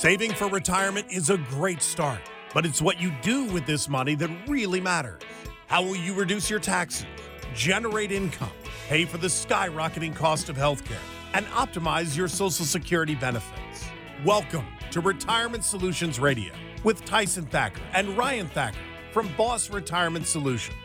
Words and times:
Saving 0.00 0.32
for 0.32 0.46
retirement 0.46 1.08
is 1.10 1.28
a 1.28 1.38
great 1.38 1.82
start, 1.82 2.20
but 2.54 2.64
it's 2.64 2.80
what 2.80 3.00
you 3.00 3.10
do 3.20 3.46
with 3.46 3.66
this 3.66 3.88
money 3.88 4.14
that 4.14 4.30
really 4.46 4.80
matters. 4.80 5.20
How 5.66 5.82
will 5.82 5.96
you 5.96 6.14
reduce 6.14 6.48
your 6.48 6.60
taxes, 6.60 7.04
generate 7.52 8.12
income, 8.12 8.52
pay 8.86 9.04
for 9.04 9.18
the 9.18 9.26
skyrocketing 9.26 10.14
cost 10.14 10.48
of 10.48 10.56
healthcare, 10.56 11.02
and 11.34 11.46
optimize 11.46 12.16
your 12.16 12.28
Social 12.28 12.64
Security 12.64 13.16
benefits? 13.16 13.88
Welcome 14.24 14.66
to 14.92 15.00
Retirement 15.00 15.64
Solutions 15.64 16.20
Radio 16.20 16.52
with 16.84 17.04
Tyson 17.04 17.46
Thacker 17.46 17.82
and 17.92 18.16
Ryan 18.16 18.46
Thacker 18.46 18.78
from 19.10 19.28
Boss 19.36 19.68
Retirement 19.68 20.28
Solutions. 20.28 20.76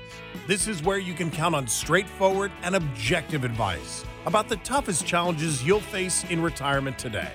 This 0.48 0.68
is 0.68 0.82
where 0.82 0.98
you 0.98 1.14
can 1.14 1.30
count 1.30 1.54
on 1.54 1.68
straightforward 1.68 2.52
and 2.64 2.76
objective 2.76 3.44
advice 3.44 4.06
about 4.26 4.50
the 4.50 4.58
toughest 4.58 5.06
challenges 5.06 5.64
you'll 5.64 5.82
face 5.82 6.24
in 6.32 6.42
retirement 6.42 6.98
today. 6.98 7.32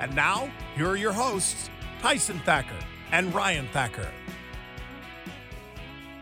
And 0.00 0.14
now, 0.14 0.50
here 0.76 0.88
are 0.88 0.96
your 0.96 1.12
hosts, 1.12 1.70
Tyson 2.00 2.40
Thacker 2.40 2.78
and 3.10 3.34
Ryan 3.34 3.66
Thacker. 3.72 4.08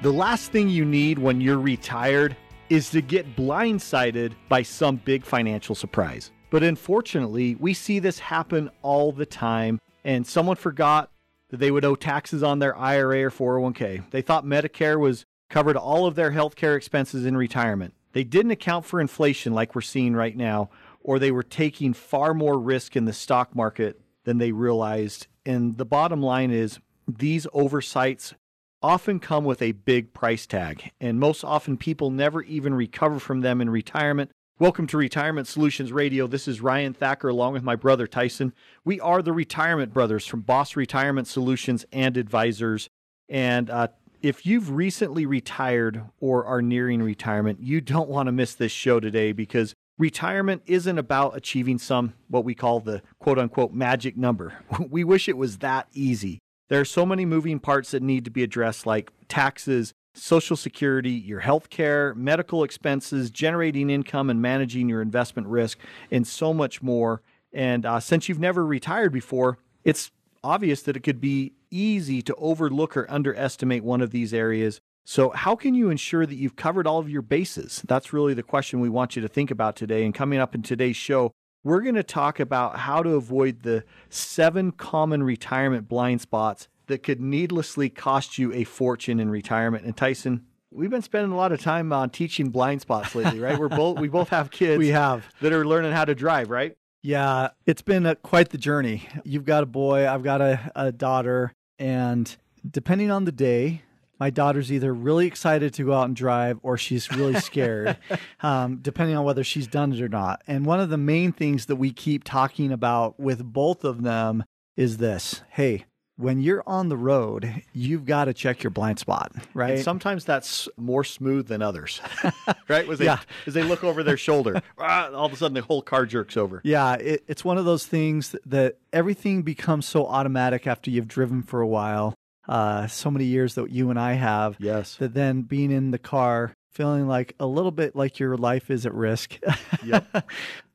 The 0.03 0.13
last 0.13 0.53
thing 0.53 0.69
you 0.69 0.85
need 0.85 1.19
when 1.19 1.41
you're 1.41 1.59
retired 1.59 2.37
is 2.69 2.91
to 2.91 3.01
get 3.01 3.37
blindsided 3.37 4.33
by 4.49 4.63
some 4.63 4.97
big 4.97 5.25
financial 5.25 5.75
surprise. 5.75 6.31
But 6.51 6.63
unfortunately, 6.63 7.55
we 7.57 7.75
see 7.75 7.99
this 7.99 8.19
happen 8.19 8.71
all 8.83 9.13
the 9.13 9.27
time, 9.27 9.81
and 10.05 10.27
someone 10.27 10.57
forgot 10.57 11.11
that 11.51 11.59
they 11.59 11.71
would 11.71 11.85
owe 11.85 11.95
taxes 11.95 12.43
on 12.43 12.59
their 12.59 12.77
IRA 12.77 13.25
or 13.25 13.31
401k. 13.31 14.11
They 14.11 14.23
thought 14.23 14.45
Medicare 14.45 14.99
was 14.99 15.25
covered 15.49 15.77
all 15.77 16.07
of 16.07 16.15
their 16.15 16.33
healthcare 16.33 16.77
expenses 16.77 17.25
in 17.25 17.37
retirement. 17.37 17.95
They 18.13 18.25
didn't 18.25 18.53
account 18.53 18.85
for 18.85 19.01
inflation 19.01 19.53
like 19.53 19.75
we're 19.75 19.83
seeing 19.83 20.15
right 20.15 20.37
now, 20.37 20.71
or 21.07 21.21
they 21.21 21.31
were 21.31 21.43
taking 21.45 21.95
far 21.95 22.35
more 22.35 22.59
risk 22.59 22.97
in 22.97 23.05
the 23.05 23.13
stock 23.13 23.55
market 23.55 24.01
than 24.25 24.39
they 24.39 24.51
realized. 24.51 25.29
And 25.47 25.79
the 25.79 25.85
bottom 25.85 26.21
line 26.21 26.51
is 26.51 26.81
these 27.07 27.47
oversights 27.53 28.35
often 28.83 29.21
come 29.21 29.45
with 29.45 29.63
a 29.63 29.71
big 29.71 30.13
price 30.13 30.47
tag, 30.47 30.91
and 31.01 31.21
most 31.21 31.45
often 31.45 31.77
people 31.77 32.11
never 32.11 32.43
even 32.43 32.75
recover 32.75 33.21
from 33.21 33.41
them 33.41 33.61
in 33.61 33.71
retirement. 33.71 34.33
Welcome 34.59 34.89
to 34.89 34.97
Retirement 34.97 35.47
Solutions 35.47 35.93
Radio. 35.93 36.27
This 36.27 36.49
is 36.49 36.61
Ryan 36.61 36.93
Thacker 36.93 37.29
along 37.29 37.53
with 37.53 37.63
my 37.63 37.77
brother 37.77 38.09
Tyson. 38.09 38.53
We 38.85 38.99
are 38.99 39.23
the 39.23 39.33
Retirement 39.33 39.95
Brothers 39.95 40.27
from 40.27 40.41
Boss 40.41 40.75
Retirement 40.75 41.29
Solutions 41.29 41.87
and 41.93 42.17
Advisors. 42.17 42.89
And 43.29 43.71
uh, 43.71 43.89
if 44.23 44.45
you've 44.45 44.73
recently 44.73 45.25
retired 45.25 46.03
or 46.19 46.45
are 46.45 46.63
nearing 46.63 47.01
retirement, 47.01 47.61
you 47.61 47.81
don't 47.81 48.09
want 48.09 48.27
to 48.27 48.33
miss 48.33 48.55
this 48.55 48.73
show 48.73 48.99
today 48.99 49.31
because 49.31 49.73
retirement 49.99 50.63
isn't 50.67 50.99
about 50.99 51.37
achieving 51.37 51.79
some 51.79 52.15
what 52.29 52.45
we 52.45 52.55
call 52.55 52.81
the 52.81 53.03
quote 53.19 53.39
unquote 53.39 53.73
magic 53.73 54.17
number. 54.17 54.55
We 54.91 55.05
wish 55.05 55.29
it 55.29 55.37
was 55.37 55.59
that 55.59 55.89
easy. 55.93 56.39
There 56.69 56.81
are 56.81 56.87
so 56.87 57.07
many 57.07 57.25
moving 57.25 57.61
parts 57.61 57.93
that 57.93 58.03
need 58.03 58.25
to 58.25 58.31
be 58.31 58.43
addressed, 58.43 58.87
like 58.87 59.13
taxes, 59.29 59.93
social 60.15 60.57
security, 60.57 61.11
your 61.11 61.41
health 61.41 61.71
care, 61.71 62.15
medical 62.15 62.65
expenses, 62.65 63.31
generating 63.31 63.91
income, 63.91 64.31
and 64.31 64.43
managing 64.43 64.89
your 64.89 65.03
investment 65.03 65.47
risk, 65.49 65.79
and 66.11 66.27
so 66.27 66.53
much 66.53 66.83
more. 66.83 67.23
And 67.53 67.87
uh, 67.87 68.01
since 68.01 68.29
you've 68.29 68.41
never 68.41 68.67
retired 68.67 69.13
before, 69.13 69.59
it's 69.85 70.11
obvious 70.43 70.83
that 70.83 70.97
it 70.97 71.01
could 71.01 71.21
be 71.21 71.53
easy 71.71 72.23
to 72.23 72.35
overlook 72.37 72.97
or 72.97 73.11
underestimate 73.11 73.85
one 73.85 74.01
of 74.01 74.11
these 74.11 74.33
areas. 74.33 74.81
So, 75.09 75.31
how 75.31 75.55
can 75.55 75.77
you 75.77 75.89
ensure 75.89 76.27
that 76.27 76.35
you've 76.35 76.57
covered 76.57 76.85
all 76.85 76.99
of 76.99 77.09
your 77.09 77.23
bases? 77.23 77.81
That's 77.87 78.13
really 78.13 78.35
the 78.35 78.43
question 78.43 78.81
we 78.81 78.89
want 78.89 79.15
you 79.15 79.23
to 79.23 79.29
think 79.29 79.53
about 79.53 79.77
today. 79.77 80.05
And 80.05 80.13
coming 80.13 80.41
up 80.41 80.53
in 80.53 80.63
today's 80.63 80.97
show, 80.97 81.31
we're 81.63 81.81
going 81.83 81.95
to 81.95 82.03
talk 82.03 82.41
about 82.41 82.81
how 82.81 83.05
to 83.05 83.11
avoid 83.11 83.63
the 83.63 83.85
seven 84.11 84.73
common 84.73 85.23
retirement 85.23 85.89
blind 85.89 86.23
spots 86.23 86.67
that 86.89 87.05
could 87.05 87.21
needlessly 87.21 87.89
cost 87.89 88.37
you 88.37 88.53
a 88.53 88.65
fortune 88.65 89.21
in 89.21 89.31
retirement. 89.31 89.85
And 89.85 89.97
Tyson, 89.97 90.45
we've 90.73 90.91
been 90.91 91.03
spending 91.03 91.31
a 91.31 91.37
lot 91.37 91.53
of 91.53 91.61
time 91.61 91.93
on 91.93 92.11
teaching 92.11 92.51
blind 92.51 92.81
spots 92.81 93.15
lately, 93.15 93.39
right? 93.39 93.57
We're 93.57 93.69
both 93.69 94.01
we 94.01 94.09
both 94.09 94.31
have 94.31 94.51
kids. 94.51 94.77
We 94.77 94.89
have 94.89 95.25
that 95.41 95.53
are 95.53 95.65
learning 95.65 95.93
how 95.93 96.05
to 96.05 96.17
drive, 96.17 96.51
right? 96.51 96.77
Yeah, 97.03 97.51
it's 97.65 97.83
been 97.83 98.07
a, 98.07 98.17
quite 98.17 98.49
the 98.49 98.59
journey. 98.59 99.09
You've 99.23 99.45
got 99.45 99.63
a 99.63 99.67
boy, 99.67 100.09
I've 100.09 100.25
got 100.25 100.41
a, 100.41 100.73
a 100.75 100.91
daughter, 100.91 101.53
and 101.79 102.37
depending 102.69 103.13
on 103.13 103.25
the 103.25 103.31
day, 103.31 103.83
my 104.19 104.31
daughter's 104.31 104.73
either 104.73 104.93
really 104.93 105.27
excited 105.27 105.75
to 105.75 105.85
go 105.85 105.93
out 105.93 106.07
and 106.07 106.17
drive 106.17 106.59
or 106.63 106.77
she's 106.77 107.11
really 107.13 107.35
scared, 107.41 107.97
um, 108.41 108.79
depending 108.83 109.17
on 109.17 109.25
whether 109.25 109.45
she's 109.45 109.67
done 109.67 109.93
it 109.93 110.01
or 110.01 110.09
not. 110.09 110.43
And 110.47 110.67
one 110.67 110.81
of 110.81 110.89
the 110.89 110.97
main 110.97 111.33
things 111.33 111.67
that 111.67 111.77
we 111.77 111.93
keep 111.93 112.25
talking 112.25 112.73
about 112.73 113.19
with 113.19 113.45
both 113.45 113.85
of 113.85 114.03
them 114.03 114.45
is 114.77 114.99
this 114.99 115.43
hey, 115.51 115.85
when 116.19 116.41
you're 116.41 116.63
on 116.67 116.89
the 116.89 116.97
road, 116.97 117.63
you've 117.73 118.07
got 118.07 118.25
to 118.25 118.35
check 118.35 118.63
your 118.63 118.71
blind 118.71 118.99
spot, 118.99 119.33
right? 119.53 119.75
And 119.75 119.83
sometimes 119.83 120.25
that's 120.25 120.69
more 120.77 121.05
smooth 121.05 121.47
than 121.47 121.61
others, 121.61 122.01
right? 122.69 122.89
As 122.89 122.99
they, 122.99 123.05
yeah. 123.05 123.21
as 123.47 123.55
they 123.55 123.63
look 123.63 123.85
over 123.85 124.03
their 124.03 124.17
shoulder, 124.17 124.63
ah, 124.79 125.11
all 125.13 125.27
of 125.27 125.33
a 125.33 125.37
sudden 125.37 125.55
the 125.55 125.63
whole 125.63 125.83
car 125.83 126.07
jerks 126.07 126.37
over. 126.37 126.61
Yeah, 126.65 126.95
it, 126.95 127.25
it's 127.29 127.45
one 127.45 127.59
of 127.59 127.67
those 127.67 127.87
things 127.87 128.35
that 128.47 128.79
everything 128.93 129.43
becomes 129.43 129.87
so 129.87 130.07
automatic 130.07 130.67
after 130.67 130.91
you've 130.91 131.09
driven 131.09 131.43
for 131.43 131.61
a 131.61 131.67
while 131.67 132.15
uh, 132.49 132.87
so 132.87 133.11
many 133.11 133.25
years 133.25 133.55
that 133.55 133.71
you 133.71 133.91
and 133.91 133.99
I 133.99 134.15
have. 134.15 134.57
Yes. 134.59 134.97
That 134.97 135.15
then 135.15 135.43
being 135.43 135.71
in 135.71 135.91
the 135.91 135.99
car, 135.99 136.55
feeling 136.73 137.07
like 137.09 137.35
a 137.41 137.47
little 137.47 137.71
bit 137.71 137.97
like 137.97 138.19
your 138.19 138.37
life 138.37 138.71
is 138.71 138.87
at 138.87 138.95
risk. 138.95 139.39
Yep. 139.85 140.29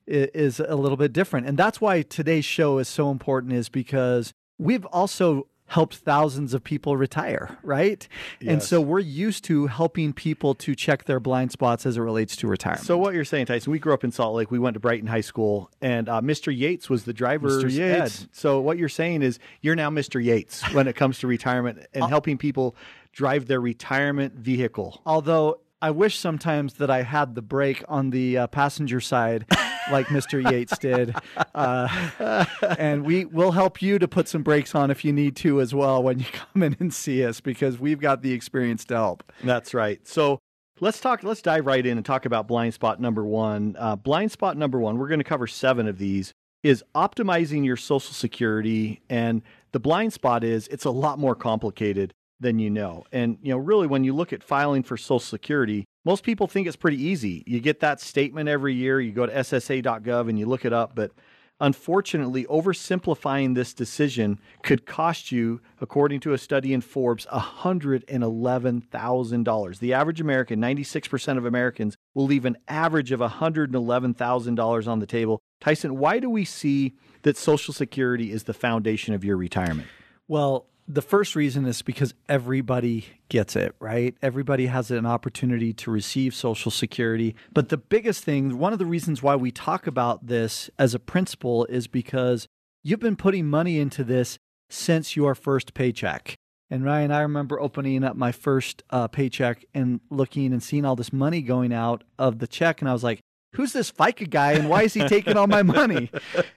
is 0.06 0.58
a 0.58 0.74
little 0.74 0.96
bit 0.96 1.12
different. 1.12 1.46
And 1.46 1.56
that's 1.56 1.80
why 1.80 2.02
today's 2.02 2.44
show 2.44 2.78
is 2.78 2.88
so 2.88 3.10
important 3.10 3.52
is 3.52 3.68
because 3.68 4.32
we've 4.58 4.84
also 4.86 5.46
helped 5.72 5.96
thousands 5.96 6.52
of 6.52 6.62
people 6.62 6.98
retire, 6.98 7.56
right? 7.62 8.06
Yes. 8.40 8.52
And 8.52 8.62
so 8.62 8.78
we're 8.78 8.98
used 8.98 9.42
to 9.44 9.68
helping 9.68 10.12
people 10.12 10.54
to 10.56 10.74
check 10.74 11.04
their 11.04 11.18
blind 11.18 11.50
spots 11.50 11.86
as 11.86 11.96
it 11.96 12.02
relates 12.02 12.36
to 12.36 12.46
retirement. 12.46 12.84
So 12.84 12.98
what 12.98 13.14
you're 13.14 13.24
saying, 13.24 13.46
Tyson, 13.46 13.72
we 13.72 13.78
grew 13.78 13.94
up 13.94 14.04
in 14.04 14.12
Salt 14.12 14.34
Lake. 14.34 14.50
We 14.50 14.58
went 14.58 14.74
to 14.74 14.80
Brighton 14.80 15.06
High 15.08 15.22
School, 15.22 15.70
and 15.80 16.10
uh, 16.10 16.20
Mr. 16.20 16.54
Yates 16.54 16.90
was 16.90 17.04
the 17.04 17.14
driver's 17.14 17.64
Mr. 17.64 17.70
Yates. 17.70 18.22
ed. 18.24 18.28
So 18.32 18.60
what 18.60 18.76
you're 18.76 18.90
saying 18.90 19.22
is 19.22 19.38
you're 19.62 19.74
now 19.74 19.88
Mr. 19.88 20.22
Yates 20.22 20.62
when 20.74 20.86
it 20.88 20.94
comes 20.94 21.20
to 21.20 21.26
retirement 21.26 21.86
and 21.94 22.04
helping 22.04 22.36
people 22.36 22.76
drive 23.12 23.46
their 23.46 23.60
retirement 23.60 24.34
vehicle. 24.34 25.00
Although 25.06 25.60
I 25.82 25.90
wish 25.90 26.16
sometimes 26.16 26.74
that 26.74 26.90
I 26.90 27.02
had 27.02 27.34
the 27.34 27.42
brake 27.42 27.82
on 27.88 28.10
the 28.10 28.38
uh, 28.38 28.46
passenger 28.46 29.00
side 29.00 29.46
like 29.90 30.06
Mr. 30.06 30.40
Yates 30.50 30.78
did. 30.78 31.12
Uh, 31.56 32.44
and 32.78 33.04
we 33.04 33.24
will 33.24 33.50
help 33.50 33.82
you 33.82 33.98
to 33.98 34.06
put 34.06 34.28
some 34.28 34.44
brakes 34.44 34.76
on 34.76 34.92
if 34.92 35.04
you 35.04 35.12
need 35.12 35.34
to 35.36 35.60
as 35.60 35.74
well 35.74 36.00
when 36.00 36.20
you 36.20 36.26
come 36.52 36.62
in 36.62 36.76
and 36.78 36.94
see 36.94 37.24
us 37.26 37.40
because 37.40 37.80
we've 37.80 37.98
got 37.98 38.22
the 38.22 38.32
experience 38.32 38.84
to 38.84 38.94
help. 38.94 39.24
That's 39.42 39.74
right. 39.74 40.06
So 40.06 40.38
let's 40.78 41.00
talk, 41.00 41.24
let's 41.24 41.42
dive 41.42 41.66
right 41.66 41.84
in 41.84 41.98
and 41.98 42.06
talk 42.06 42.26
about 42.26 42.46
blind 42.46 42.74
spot 42.74 43.00
number 43.00 43.24
one. 43.24 43.74
Uh, 43.76 43.96
blind 43.96 44.30
spot 44.30 44.56
number 44.56 44.78
one, 44.78 44.98
we're 44.98 45.08
going 45.08 45.18
to 45.18 45.24
cover 45.24 45.48
seven 45.48 45.88
of 45.88 45.98
these, 45.98 46.32
is 46.62 46.84
optimizing 46.94 47.64
your 47.64 47.76
Social 47.76 48.14
Security. 48.14 49.02
And 49.10 49.42
the 49.72 49.80
blind 49.80 50.12
spot 50.12 50.44
is 50.44 50.68
it's 50.68 50.84
a 50.84 50.90
lot 50.90 51.18
more 51.18 51.34
complicated 51.34 52.14
than 52.42 52.58
you 52.58 52.68
know. 52.68 53.04
And, 53.12 53.38
you 53.40 53.52
know, 53.52 53.58
really, 53.58 53.86
when 53.86 54.04
you 54.04 54.14
look 54.14 54.32
at 54.32 54.42
filing 54.42 54.82
for 54.82 54.96
Social 54.96 55.20
Security, 55.20 55.84
most 56.04 56.24
people 56.24 56.46
think 56.46 56.66
it's 56.66 56.76
pretty 56.76 57.02
easy. 57.02 57.42
You 57.46 57.60
get 57.60 57.80
that 57.80 58.00
statement 58.00 58.48
every 58.48 58.74
year, 58.74 59.00
you 59.00 59.12
go 59.12 59.26
to 59.26 59.32
SSA.gov 59.32 60.28
and 60.28 60.38
you 60.38 60.46
look 60.46 60.64
it 60.64 60.72
up. 60.72 60.94
But 60.94 61.12
unfortunately, 61.60 62.44
oversimplifying 62.46 63.54
this 63.54 63.72
decision 63.72 64.40
could 64.62 64.84
cost 64.84 65.30
you, 65.30 65.60
according 65.80 66.18
to 66.20 66.32
a 66.32 66.38
study 66.38 66.74
in 66.74 66.80
Forbes, 66.80 67.26
$111,000. 67.26 69.78
The 69.78 69.94
average 69.94 70.20
American, 70.20 70.60
96% 70.60 71.38
of 71.38 71.46
Americans, 71.46 71.96
will 72.14 72.26
leave 72.26 72.44
an 72.44 72.56
average 72.66 73.12
of 73.12 73.20
$111,000 73.20 74.88
on 74.88 74.98
the 74.98 75.06
table. 75.06 75.40
Tyson, 75.60 75.96
why 75.96 76.18
do 76.18 76.28
we 76.28 76.44
see 76.44 76.94
that 77.22 77.36
Social 77.36 77.72
Security 77.72 78.32
is 78.32 78.42
the 78.42 78.54
foundation 78.54 79.14
of 79.14 79.24
your 79.24 79.36
retirement? 79.36 79.86
Well, 80.26 80.66
the 80.88 81.02
first 81.02 81.36
reason 81.36 81.64
is 81.64 81.82
because 81.82 82.14
everybody 82.28 83.06
gets 83.28 83.56
it, 83.56 83.74
right? 83.78 84.14
Everybody 84.20 84.66
has 84.66 84.90
an 84.90 85.06
opportunity 85.06 85.72
to 85.74 85.90
receive 85.90 86.34
Social 86.34 86.70
Security. 86.70 87.34
But 87.52 87.68
the 87.68 87.76
biggest 87.76 88.24
thing, 88.24 88.58
one 88.58 88.72
of 88.72 88.78
the 88.78 88.86
reasons 88.86 89.22
why 89.22 89.36
we 89.36 89.50
talk 89.50 89.86
about 89.86 90.26
this 90.26 90.70
as 90.78 90.94
a 90.94 90.98
principle 90.98 91.64
is 91.66 91.86
because 91.86 92.46
you've 92.82 93.00
been 93.00 93.16
putting 93.16 93.46
money 93.46 93.78
into 93.78 94.04
this 94.04 94.38
since 94.68 95.16
your 95.16 95.34
first 95.34 95.74
paycheck. 95.74 96.34
And 96.70 96.84
Ryan, 96.84 97.10
I 97.10 97.20
remember 97.20 97.60
opening 97.60 98.02
up 98.02 98.16
my 98.16 98.32
first 98.32 98.82
uh, 98.90 99.06
paycheck 99.06 99.66
and 99.74 100.00
looking 100.10 100.52
and 100.52 100.62
seeing 100.62 100.84
all 100.84 100.96
this 100.96 101.12
money 101.12 101.42
going 101.42 101.72
out 101.72 102.02
of 102.18 102.38
the 102.38 102.46
check. 102.46 102.80
And 102.80 102.88
I 102.88 102.94
was 102.94 103.04
like, 103.04 103.20
who's 103.52 103.72
this 103.72 103.92
FICA 103.92 104.28
guy 104.28 104.52
and 104.52 104.68
why 104.68 104.82
is 104.82 104.92
he 104.94 105.06
taking 105.06 105.36
all 105.36 105.46
my 105.46 105.62
money? 105.62 106.10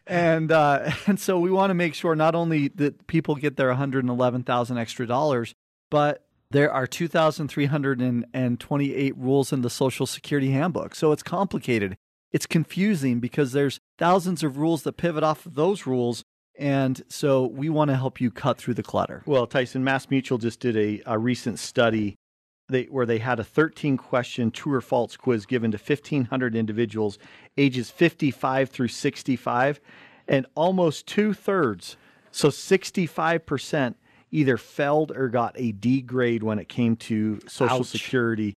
And 0.07 0.51
uh, 0.51 0.91
and 1.07 1.19
so 1.19 1.37
we 1.39 1.51
want 1.51 1.69
to 1.69 1.75
make 1.75 1.93
sure 1.93 2.15
not 2.15 2.33
only 2.35 2.69
that 2.69 3.05
people 3.07 3.35
get 3.35 3.57
their 3.57 3.67
111,000 3.69 4.77
extra 4.77 5.07
dollars, 5.07 5.53
but 5.89 6.25
there 6.51 6.71
are 6.71 6.85
2,328 6.87 9.17
rules 9.17 9.51
in 9.51 9.61
the 9.61 9.69
Social 9.69 10.05
Security 10.05 10.51
Handbook. 10.51 10.95
So 10.95 11.11
it's 11.11 11.23
complicated. 11.23 11.97
It's 12.31 12.45
confusing 12.45 13.19
because 13.19 13.51
there's 13.51 13.81
thousands 13.97 14.41
of 14.43 14.57
rules 14.57 14.83
that 14.83 14.95
pivot 14.97 15.23
off 15.23 15.45
of 15.45 15.55
those 15.55 15.85
rules. 15.85 16.23
And 16.57 17.03
so 17.09 17.45
we 17.45 17.67
want 17.69 17.89
to 17.89 17.97
help 17.97 18.21
you 18.21 18.31
cut 18.31 18.57
through 18.57 18.75
the 18.75 18.83
clutter. 18.83 19.21
Well, 19.25 19.45
Tyson, 19.47 19.83
Mass 19.83 20.09
Mutual 20.09 20.37
just 20.37 20.61
did 20.61 20.77
a, 20.77 21.01
a 21.05 21.17
recent 21.17 21.59
study 21.59 22.15
they, 22.67 22.83
where 22.83 23.05
they 23.05 23.19
had 23.19 23.39
a 23.39 23.43
13 23.43 23.97
question 23.97 24.51
true 24.51 24.73
or 24.73 24.81
false 24.81 25.15
quiz 25.17 25.45
given 25.45 25.71
to 25.71 25.77
1,500 25.77 26.55
individuals 26.55 27.17
ages 27.57 27.89
55 27.89 28.69
through 28.69 28.87
65, 28.87 29.79
and 30.27 30.45
almost 30.55 31.05
two 31.05 31.33
thirds, 31.33 31.97
so 32.31 32.49
65%, 32.49 33.95
either 34.31 34.57
failed 34.57 35.11
or 35.15 35.29
got 35.29 35.53
a 35.55 35.71
D 35.71 36.01
grade 36.01 36.43
when 36.43 36.59
it 36.59 36.67
came 36.67 36.95
to 36.97 37.39
Social 37.47 37.79
Ouch. 37.79 37.87
Security. 37.87 38.53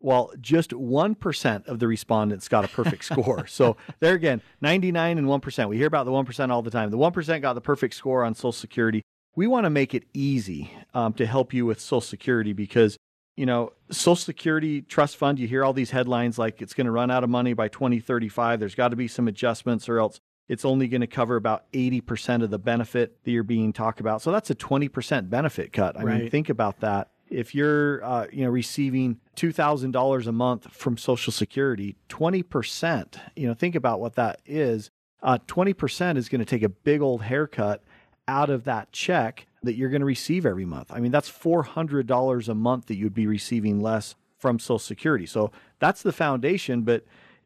While 0.00 0.32
just 0.40 0.70
1% 0.70 1.68
of 1.68 1.78
the 1.78 1.86
respondents 1.86 2.48
got 2.48 2.64
a 2.64 2.68
perfect 2.68 3.04
score. 3.04 3.46
So, 3.48 3.76
there 4.00 4.14
again, 4.14 4.42
99 4.60 5.16
and 5.16 5.28
1%. 5.28 5.68
We 5.68 5.76
hear 5.76 5.86
about 5.86 6.06
the 6.06 6.10
1% 6.10 6.50
all 6.50 6.60
the 6.60 6.72
time. 6.72 6.90
The 6.90 6.98
1% 6.98 7.40
got 7.40 7.52
the 7.52 7.60
perfect 7.60 7.94
score 7.94 8.24
on 8.24 8.34
Social 8.34 8.50
Security. 8.50 9.02
We 9.36 9.46
want 9.46 9.64
to 9.64 9.70
make 9.70 9.94
it 9.94 10.02
easy 10.12 10.72
um, 10.92 11.12
to 11.14 11.24
help 11.24 11.54
you 11.54 11.64
with 11.64 11.80
Social 11.80 12.00
Security 12.00 12.52
because 12.52 12.96
you 13.36 13.46
know, 13.46 13.72
Social 13.90 14.16
Security 14.16 14.82
Trust 14.82 15.16
Fund, 15.16 15.38
you 15.38 15.48
hear 15.48 15.64
all 15.64 15.72
these 15.72 15.90
headlines 15.90 16.38
like 16.38 16.60
it's 16.60 16.74
going 16.74 16.86
to 16.86 16.90
run 16.90 17.10
out 17.10 17.24
of 17.24 17.30
money 17.30 17.54
by 17.54 17.68
2035. 17.68 18.60
There's 18.60 18.74
got 18.74 18.88
to 18.88 18.96
be 18.96 19.08
some 19.08 19.28
adjustments 19.28 19.88
or 19.88 19.98
else 19.98 20.20
it's 20.48 20.64
only 20.64 20.88
going 20.88 21.00
to 21.00 21.06
cover 21.06 21.36
about 21.36 21.70
80% 21.72 22.42
of 22.42 22.50
the 22.50 22.58
benefit 22.58 23.24
that 23.24 23.30
you're 23.30 23.42
being 23.42 23.72
talked 23.72 24.00
about. 24.00 24.20
So 24.20 24.32
that's 24.32 24.50
a 24.50 24.54
20% 24.54 25.30
benefit 25.30 25.72
cut. 25.72 25.98
I 25.98 26.04
mean, 26.04 26.30
think 26.30 26.48
about 26.50 26.80
that. 26.80 27.10
If 27.30 27.54
you're, 27.54 28.04
uh, 28.04 28.26
you 28.30 28.44
know, 28.44 28.50
receiving 28.50 29.18
$2,000 29.36 30.26
a 30.26 30.32
month 30.32 30.70
from 30.70 30.98
Social 30.98 31.32
Security, 31.32 31.96
20%, 32.10 33.18
you 33.34 33.48
know, 33.48 33.54
think 33.54 33.74
about 33.74 34.00
what 34.00 34.16
that 34.16 34.40
is. 34.44 34.90
Uh, 35.22 35.38
20% 35.46 36.18
is 36.18 36.28
going 36.28 36.40
to 36.40 36.44
take 36.44 36.62
a 36.62 36.68
big 36.68 37.00
old 37.00 37.22
haircut 37.22 37.82
out 38.28 38.50
of 38.50 38.64
that 38.64 38.92
check 38.92 39.46
that 39.62 39.74
you're 39.74 39.90
going 39.90 40.00
to 40.00 40.06
receive 40.06 40.44
every 40.44 40.64
month. 40.64 40.90
I 40.92 41.00
mean, 41.00 41.12
that's 41.12 41.30
$400 41.30 42.48
a 42.48 42.54
month 42.54 42.86
that 42.86 42.96
you'd 42.96 43.14
be 43.14 43.26
receiving 43.26 43.80
less 43.80 44.14
from 44.38 44.58
Social 44.58 44.78
Security. 44.78 45.26
So 45.26 45.52
that's 45.78 46.02
the 46.02 46.12
foundation, 46.12 46.82
but 46.82 47.04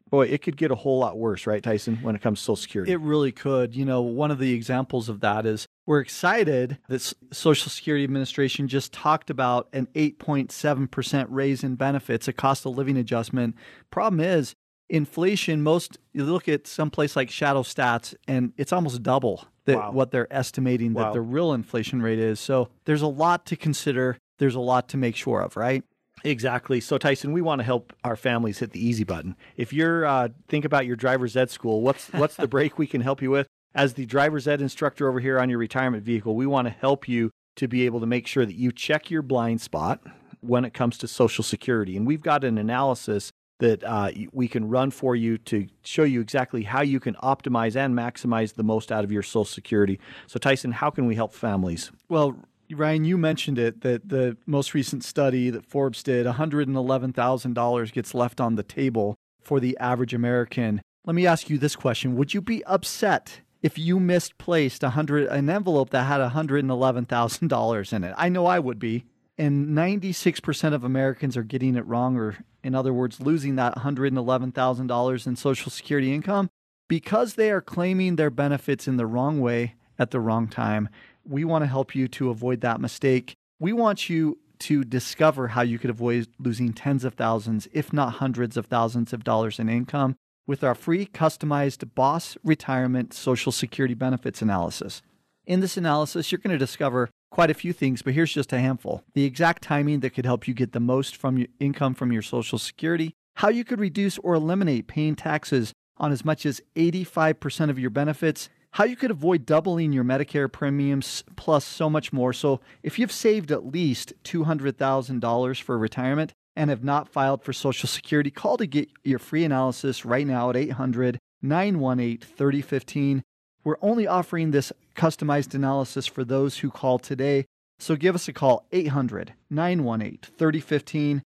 boy, 0.09 0.25
it 0.27 0.41
could 0.41 0.57
get 0.57 0.71
a 0.71 0.75
whole 0.75 0.99
lot 0.99 1.17
worse, 1.17 1.45
right, 1.45 1.61
Tyson, 1.61 1.97
when 2.01 2.15
it 2.15 2.21
comes 2.21 2.39
to 2.39 2.45
Social 2.45 2.55
Security? 2.55 2.91
It 2.91 3.01
really 3.01 3.31
could. 3.31 3.75
You 3.75 3.85
know, 3.85 4.01
one 4.01 4.31
of 4.31 4.39
the 4.39 4.53
examples 4.53 5.09
of 5.09 5.19
that 5.19 5.45
is 5.45 5.67
we're 5.85 5.99
excited 5.99 6.77
that 6.87 7.13
Social 7.31 7.69
Security 7.69 8.03
Administration 8.03 8.67
just 8.67 8.93
talked 8.93 9.29
about 9.29 9.67
an 9.73 9.87
8.7% 9.93 11.27
raise 11.29 11.63
in 11.63 11.75
benefits, 11.75 12.27
a 12.27 12.33
cost 12.33 12.65
of 12.65 12.75
living 12.77 12.97
adjustment. 12.97 13.55
Problem 13.91 14.19
is, 14.19 14.55
inflation, 14.89 15.61
most, 15.61 15.97
you 16.13 16.23
look 16.23 16.47
at 16.47 16.67
some 16.67 16.89
place 16.89 17.15
like 17.15 17.29
Shadow 17.29 17.63
Stats, 17.63 18.15
and 18.27 18.53
it's 18.57 18.71
almost 18.71 19.03
double 19.03 19.45
that 19.65 19.77
Wow. 19.77 19.91
what 19.91 20.11
they're 20.11 20.31
estimating 20.33 20.93
Wow. 20.93 21.05
that 21.05 21.13
the 21.13 21.21
real 21.21 21.53
inflation 21.53 22.01
rate 22.01 22.19
is. 22.19 22.39
So 22.39 22.69
there's 22.85 23.01
a 23.01 23.07
lot 23.07 23.45
to 23.47 23.55
consider. 23.55 24.17
There's 24.39 24.55
a 24.55 24.59
lot 24.61 24.87
to 24.89 24.97
make 24.97 25.15
sure 25.15 25.41
of, 25.41 25.57
right? 25.57 25.83
Exactly. 26.23 26.79
So 26.79 26.97
Tyson, 26.97 27.31
we 27.31 27.41
want 27.41 27.59
to 27.59 27.63
help 27.65 27.93
our 28.03 28.15
families 28.15 28.59
hit 28.59 28.71
the 28.71 28.83
easy 28.83 29.03
button. 29.03 29.35
If 29.55 29.71
you're 29.71 30.05
uh, 30.05 30.29
think 30.47 30.65
about 30.65 30.85
your 30.87 30.95
driver's 30.95 31.37
ed 31.37 31.49
school, 31.51 31.81
what's 31.81 32.07
what's 32.13 32.35
the 32.35 32.47
break 32.47 32.77
we 32.79 32.87
can 32.87 33.01
help 33.01 33.21
you 33.21 33.29
with? 33.29 33.47
As 33.75 33.93
the 33.93 34.05
driver's 34.05 34.47
ed 34.47 34.59
instructor 34.61 35.07
over 35.07 35.19
here 35.19 35.39
on 35.39 35.49
your 35.49 35.59
retirement 35.59 36.03
vehicle, 36.03 36.35
we 36.35 36.47
want 36.47 36.67
to 36.67 36.71
help 36.73 37.07
you 37.07 37.29
to 37.57 37.67
be 37.67 37.85
able 37.85 37.99
to 37.99 38.05
make 38.07 38.25
sure 38.25 38.45
that 38.45 38.55
you 38.55 38.71
check 38.71 39.11
your 39.11 39.21
blind 39.21 39.61
spot 39.61 40.01
when 40.41 40.65
it 40.65 40.73
comes 40.73 40.97
to 40.99 41.07
Social 41.07 41.43
Security. 41.43 41.95
And 41.97 42.07
we've 42.07 42.21
got 42.21 42.43
an 42.43 42.57
analysis 42.57 43.31
that 43.59 43.83
uh, 43.83 44.11
we 44.31 44.47
can 44.47 44.69
run 44.69 44.91
for 44.91 45.15
you 45.15 45.37
to 45.39 45.67
show 45.83 46.03
you 46.03 46.21
exactly 46.21 46.63
how 46.63 46.81
you 46.81 46.99
can 46.99 47.15
optimize 47.15 47.75
and 47.75 47.95
maximize 47.95 48.53
the 48.53 48.63
most 48.63 48.91
out 48.91 49.03
of 49.03 49.11
your 49.11 49.23
Social 49.23 49.45
Security. 49.45 49.99
So 50.27 50.37
Tyson, 50.39 50.71
how 50.71 50.89
can 50.89 51.05
we 51.05 51.15
help 51.15 51.33
families? 51.33 51.91
Well, 52.09 52.37
Ryan, 52.71 53.05
you 53.05 53.17
mentioned 53.17 53.57
it 53.57 53.81
that 53.81 54.09
the 54.09 54.37
most 54.45 54.73
recent 54.73 55.03
study 55.03 55.49
that 55.49 55.65
Forbes 55.65 56.03
did, 56.03 56.25
$111,000 56.25 57.93
gets 57.93 58.13
left 58.13 58.41
on 58.41 58.55
the 58.55 58.63
table 58.63 59.15
for 59.41 59.59
the 59.59 59.77
average 59.79 60.13
American. 60.13 60.81
Let 61.05 61.15
me 61.15 61.25
ask 61.25 61.49
you 61.49 61.57
this 61.57 61.75
question 61.75 62.15
Would 62.15 62.33
you 62.33 62.41
be 62.41 62.63
upset 62.65 63.41
if 63.63 63.77
you 63.77 63.99
misplaced 63.99 64.83
a 64.83 64.91
hundred, 64.91 65.27
an 65.29 65.49
envelope 65.49 65.89
that 65.91 66.03
had 66.03 66.19
$111,000 66.19 67.93
in 67.93 68.03
it? 68.03 68.13
I 68.17 68.29
know 68.29 68.45
I 68.45 68.59
would 68.59 68.79
be. 68.79 69.05
And 69.39 69.77
96% 69.77 70.73
of 70.73 70.83
Americans 70.83 71.37
are 71.37 71.43
getting 71.43 71.75
it 71.75 71.85
wrong, 71.85 72.17
or 72.17 72.37
in 72.67 72.75
other 72.75 72.93
words, 72.93 73.21
losing 73.21 73.55
that 73.55 73.75
$111,000 73.77 75.27
in 75.27 75.35
Social 75.37 75.71
Security 75.71 76.13
income 76.13 76.49
because 76.89 77.33
they 77.33 77.49
are 77.49 77.61
claiming 77.61 78.17
their 78.17 78.29
benefits 78.29 78.87
in 78.87 78.97
the 78.97 79.05
wrong 79.05 79.39
way 79.39 79.75
at 79.97 80.11
the 80.11 80.19
wrong 80.19 80.49
time. 80.49 80.89
We 81.25 81.45
want 81.45 81.63
to 81.63 81.67
help 81.67 81.95
you 81.95 82.09
to 82.09 82.29
avoid 82.29 82.61
that 82.61 82.81
mistake. 82.81 83.35
We 83.57 83.71
want 83.71 84.09
you 84.09 84.37
to 84.59 84.83
discover 84.83 85.49
how 85.49 85.61
you 85.61 85.79
could 85.79 85.89
avoid 85.89 86.27
losing 86.39 86.73
tens 86.73 87.05
of 87.05 87.13
thousands, 87.13 87.69
if 87.71 87.93
not 87.93 88.15
hundreds 88.15 88.57
of 88.57 88.65
thousands 88.65 89.13
of 89.13 89.23
dollars 89.23 89.59
in 89.59 89.69
income 89.69 90.17
with 90.45 90.61
our 90.61 90.75
free 90.75 91.05
customized 91.05 91.93
Boss 91.95 92.37
Retirement 92.43 93.13
Social 93.13 93.53
Security 93.53 93.93
Benefits 93.93 94.41
Analysis. 94.41 95.01
In 95.45 95.61
this 95.61 95.77
analysis, 95.77 96.31
you're 96.31 96.39
going 96.39 96.53
to 96.53 96.57
discover 96.57 97.09
quite 97.29 97.51
a 97.51 97.55
few 97.55 97.73
things, 97.73 98.01
but 98.01 98.13
here's 98.13 98.33
just 98.33 98.53
a 98.53 98.59
handful. 98.59 99.03
The 99.13 99.25
exact 99.25 99.63
timing 99.63 99.99
that 100.01 100.11
could 100.11 100.25
help 100.25 100.47
you 100.47 100.53
get 100.53 100.71
the 100.71 100.79
most 100.79 101.15
from 101.15 101.37
your 101.37 101.47
income 101.59 101.93
from 101.93 102.11
your 102.11 102.21
Social 102.21 102.57
Security, 102.57 103.13
how 103.35 103.49
you 103.49 103.63
could 103.63 103.79
reduce 103.79 104.17
or 104.19 104.33
eliminate 104.33 104.87
paying 104.87 105.15
taxes 105.15 105.73
on 105.97 106.11
as 106.11 106.23
much 106.23 106.45
as 106.45 106.61
85% 106.75 107.69
of 107.69 107.79
your 107.79 107.89
benefits, 107.89 108.49
how 108.71 108.83
you 108.83 108.95
could 108.95 109.11
avoid 109.11 109.45
doubling 109.45 109.93
your 109.93 110.03
Medicare 110.03 110.51
premiums, 110.51 111.23
plus 111.35 111.65
so 111.65 111.89
much 111.89 112.13
more. 112.13 112.33
So, 112.33 112.59
if 112.83 112.99
you've 112.99 113.11
saved 113.11 113.51
at 113.51 113.65
least 113.65 114.13
$200,000 114.23 115.61
for 115.61 115.77
retirement 115.77 116.33
and 116.55 116.69
have 116.69 116.83
not 116.83 117.09
filed 117.09 117.43
for 117.43 117.53
Social 117.53 117.87
Security, 117.87 118.29
call 118.29 118.57
to 118.57 118.67
get 118.67 118.89
your 119.03 119.19
free 119.19 119.43
analysis 119.43 120.05
right 120.05 120.27
now 120.27 120.49
at 120.49 120.57
800 120.57 121.19
918 121.41 122.19
3015. 122.19 123.23
We're 123.63 123.77
only 123.81 124.07
offering 124.07 124.51
this 124.51 124.71
customized 124.97 125.53
analysis 125.53 126.07
for 126.07 126.25
those 126.25 126.57
who 126.57 126.69
call 126.69 126.99
today. 126.99 127.45
So 127.79 127.95
give 127.95 128.15
us 128.15 128.27
a 128.27 128.33
call 128.33 128.65
800 128.71 129.33
918 129.49 130.19
3015. 130.37 131.21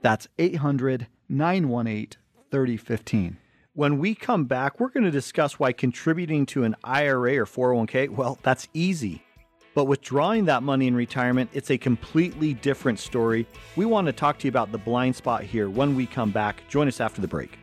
That's 0.00 0.28
800 0.38 1.08
918 1.28 2.18
3015. 2.50 3.36
When 3.74 3.98
we 3.98 4.14
come 4.14 4.44
back, 4.44 4.80
we're 4.80 4.88
going 4.88 5.04
to 5.04 5.10
discuss 5.10 5.58
why 5.58 5.72
contributing 5.72 6.46
to 6.46 6.64
an 6.64 6.76
IRA 6.82 7.36
or 7.36 7.44
401k, 7.44 8.08
well, 8.08 8.38
that's 8.42 8.68
easy. 8.72 9.22
But 9.74 9.84
withdrawing 9.84 10.46
that 10.46 10.62
money 10.62 10.86
in 10.86 10.96
retirement, 10.96 11.50
it's 11.52 11.70
a 11.70 11.76
completely 11.76 12.54
different 12.54 12.98
story. 12.98 13.46
We 13.76 13.84
want 13.84 14.06
to 14.06 14.12
talk 14.14 14.38
to 14.38 14.46
you 14.46 14.48
about 14.48 14.72
the 14.72 14.78
blind 14.78 15.16
spot 15.16 15.42
here 15.42 15.68
when 15.68 15.94
we 15.94 16.06
come 16.06 16.30
back. 16.30 16.62
Join 16.68 16.88
us 16.88 17.02
after 17.02 17.20
the 17.20 17.28
break. 17.28 17.58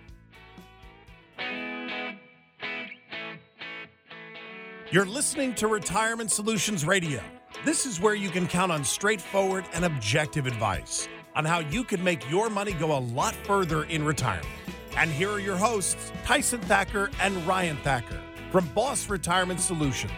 You're 4.93 5.07
listening 5.07 5.55
to 5.55 5.65
Retirement 5.65 6.29
Solutions 6.29 6.85
Radio. 6.85 7.19
This 7.65 7.87
is 7.87 7.99
where 7.99 8.13
you 8.13 8.29
can 8.29 8.45
count 8.45 8.71
on 8.71 8.83
straightforward 8.83 9.65
and 9.73 9.85
objective 9.85 10.45
advice 10.45 11.07
on 11.35 11.45
how 11.45 11.61
you 11.61 11.83
can 11.83 12.03
make 12.03 12.29
your 12.29 12.47
money 12.47 12.73
go 12.73 12.95
a 12.95 13.01
lot 13.01 13.33
further 13.33 13.85
in 13.85 14.05
retirement. 14.05 14.45
And 14.95 15.09
here 15.09 15.31
are 15.31 15.39
your 15.39 15.57
hosts, 15.57 16.11
Tyson 16.25 16.59
Thacker 16.61 17.09
and 17.19 17.35
Ryan 17.47 17.77
Thacker 17.77 18.21
from 18.51 18.67
Boss 18.75 19.09
Retirement 19.09 19.59
Solutions. 19.59 20.13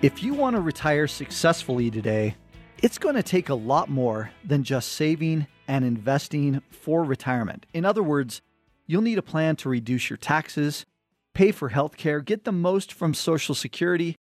If 0.00 0.22
you 0.22 0.32
want 0.32 0.56
to 0.56 0.62
retire 0.62 1.06
successfully 1.06 1.90
today, 1.90 2.36
it's 2.82 2.96
going 2.96 3.16
to 3.16 3.22
take 3.22 3.50
a 3.50 3.54
lot 3.54 3.90
more 3.90 4.30
than 4.46 4.64
just 4.64 4.92
saving 4.92 5.46
and 5.66 5.84
investing 5.84 6.62
for 6.70 7.04
retirement. 7.04 7.66
In 7.74 7.84
other 7.84 8.02
words, 8.02 8.40
you'll 8.86 9.02
need 9.02 9.18
a 9.18 9.22
plan 9.22 9.56
to 9.56 9.68
reduce 9.68 10.08
your 10.08 10.16
taxes, 10.16 10.86
pay 11.38 11.52
for 11.52 11.68
health 11.68 11.96
care, 11.96 12.20
get 12.20 12.42
the 12.42 12.50
most 12.50 12.92
from 12.92 13.14
Social 13.14 13.54
Security, 13.54 14.16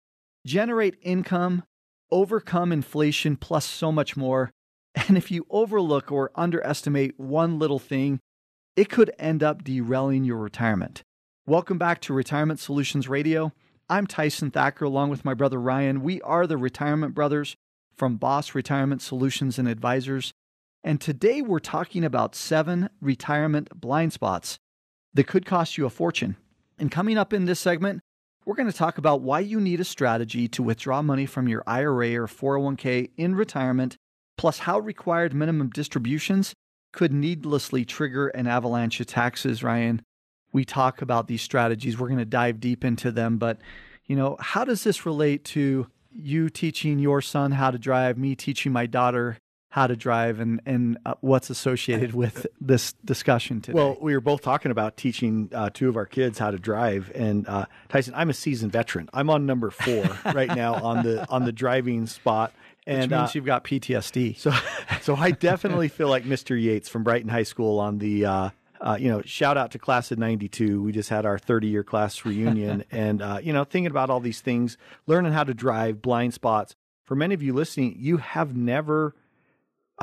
generate 0.47 0.95
income, 1.03 1.61
overcome 2.09 2.71
inflation, 2.71 3.35
plus 3.35 3.65
so 3.65 3.91
much 3.91 4.17
more. 4.17 4.49
And 5.07 5.15
if 5.15 5.29
you 5.29 5.45
overlook 5.51 6.11
or 6.11 6.31
underestimate 6.33 7.19
one 7.19 7.59
little 7.59 7.77
thing, 7.77 8.19
it 8.75 8.89
could 8.89 9.11
end 9.19 9.43
up 9.43 9.63
derailing 9.63 10.23
your 10.23 10.37
retirement. 10.37 11.03
Welcome 11.45 11.77
back 11.77 12.01
to 12.01 12.13
Retirement 12.13 12.59
Solutions 12.59 13.07
Radio. 13.07 13.51
I'm 13.87 14.07
Tyson 14.07 14.49
Thacker 14.49 14.85
along 14.85 15.11
with 15.11 15.23
my 15.23 15.35
brother 15.35 15.59
Ryan. 15.59 16.01
We 16.01 16.19
are 16.21 16.47
the 16.47 16.57
Retirement 16.57 17.13
Brothers 17.13 17.55
from 17.95 18.17
Boss 18.17 18.55
Retirement 18.55 19.03
Solutions 19.03 19.59
and 19.59 19.67
Advisors. 19.67 20.31
And 20.83 20.99
today 20.99 21.43
we're 21.43 21.59
talking 21.59 22.03
about 22.03 22.33
seven 22.33 22.89
retirement 23.01 23.69
blind 23.79 24.13
spots 24.13 24.57
that 25.13 25.27
could 25.27 25.45
cost 25.45 25.77
you 25.77 25.85
a 25.85 25.91
fortune. 25.91 26.37
And 26.77 26.91
coming 26.91 27.17
up 27.17 27.33
in 27.33 27.45
this 27.45 27.59
segment, 27.59 28.01
we're 28.45 28.55
going 28.55 28.71
to 28.71 28.77
talk 28.77 28.97
about 28.97 29.21
why 29.21 29.39
you 29.39 29.59
need 29.59 29.79
a 29.79 29.85
strategy 29.85 30.47
to 30.49 30.63
withdraw 30.63 31.01
money 31.01 31.25
from 31.25 31.47
your 31.47 31.63
IRA 31.65 32.15
or 32.15 32.27
401k 32.27 33.11
in 33.15 33.35
retirement, 33.35 33.97
plus 34.37 34.59
how 34.59 34.79
required 34.79 35.33
minimum 35.33 35.69
distributions 35.69 36.53
could 36.91 37.13
needlessly 37.13 37.85
trigger 37.85 38.27
an 38.29 38.47
avalanche 38.47 38.99
of 38.99 39.07
taxes, 39.07 39.63
Ryan. 39.63 40.01
We 40.51 40.65
talk 40.65 41.01
about 41.01 41.27
these 41.27 41.41
strategies. 41.41 41.97
We're 41.97 42.07
going 42.07 42.19
to 42.19 42.25
dive 42.25 42.59
deep 42.59 42.83
into 42.83 43.11
them, 43.11 43.37
but 43.37 43.59
you 44.05 44.15
know, 44.15 44.35
how 44.39 44.65
does 44.65 44.83
this 44.83 45.05
relate 45.05 45.45
to 45.45 45.87
you 46.11 46.49
teaching 46.49 46.99
your 46.99 47.21
son 47.21 47.51
how 47.51 47.71
to 47.71 47.79
drive, 47.79 48.17
me 48.17 48.35
teaching 48.35 48.71
my 48.71 48.85
daughter 48.85 49.37
how 49.73 49.87
to 49.87 49.95
drive, 49.95 50.39
and 50.39 50.61
and 50.67 50.99
uh, 51.03 51.15
what's 51.21 51.49
associated 51.49 52.13
with 52.23 52.45
this 52.61 52.93
discussion 53.03 53.59
today? 53.59 53.75
Well, 53.75 53.97
we 53.99 54.13
were 54.13 54.21
both 54.21 54.41
talking 54.43 54.69
about 54.69 54.97
teaching 54.97 55.49
uh, 55.51 55.71
two 55.73 55.89
of 55.89 55.97
our 55.97 56.05
kids 56.05 56.37
how 56.37 56.51
to 56.51 56.59
drive, 56.59 57.11
and 57.15 57.47
uh, 57.47 57.65
Tyson, 57.89 58.13
I'm 58.15 58.29
a 58.29 58.35
seasoned 58.35 58.71
veteran. 58.71 59.09
I'm 59.13 59.31
on 59.31 59.47
number 59.47 59.71
four 59.71 60.05
right 60.33 60.55
now 60.55 60.75
on 60.75 61.03
the 61.03 61.27
on 61.27 61.45
the 61.45 61.51
driving 61.51 62.05
spot. 62.05 62.53
And 62.85 63.09
Which 63.09 63.17
means 63.17 63.29
uh, 63.29 63.31
you've 63.33 63.45
got 63.45 63.63
PTSD. 63.63 64.37
So, 64.37 64.53
so 65.01 65.15
I 65.15 65.31
definitely 65.31 65.87
feel 65.87 66.09
like 66.09 66.25
Mr. 66.25 66.61
Yates 66.61 66.89
from 66.89 67.03
Brighton 67.03 67.29
High 67.29 67.43
School 67.43 67.79
on 67.79 67.97
the 67.97 68.25
uh, 68.25 68.49
uh, 68.79 68.97
you 68.99 69.09
know, 69.09 69.21
shout 69.23 69.57
out 69.57 69.71
to 69.71 69.79
class 69.79 70.11
of 70.11 70.19
92. 70.19 70.83
We 70.83 70.91
just 70.91 71.09
had 71.09 71.25
our 71.25 71.39
30 71.39 71.67
year 71.67 71.83
class 71.83 72.25
reunion 72.25 72.83
and, 72.91 73.21
uh, 73.21 73.39
you 73.41 73.53
know, 73.53 73.63
thinking 73.63 73.89
about 73.89 74.09
all 74.09 74.19
these 74.19 74.41
things, 74.41 74.77
learning 75.07 75.31
how 75.31 75.45
to 75.45 75.53
drive, 75.53 76.01
blind 76.01 76.33
spots. 76.33 76.75
For 77.05 77.15
many 77.15 77.33
of 77.33 77.41
you 77.41 77.53
listening, 77.53 77.95
you 77.97 78.17
have 78.17 78.55
never 78.55 79.15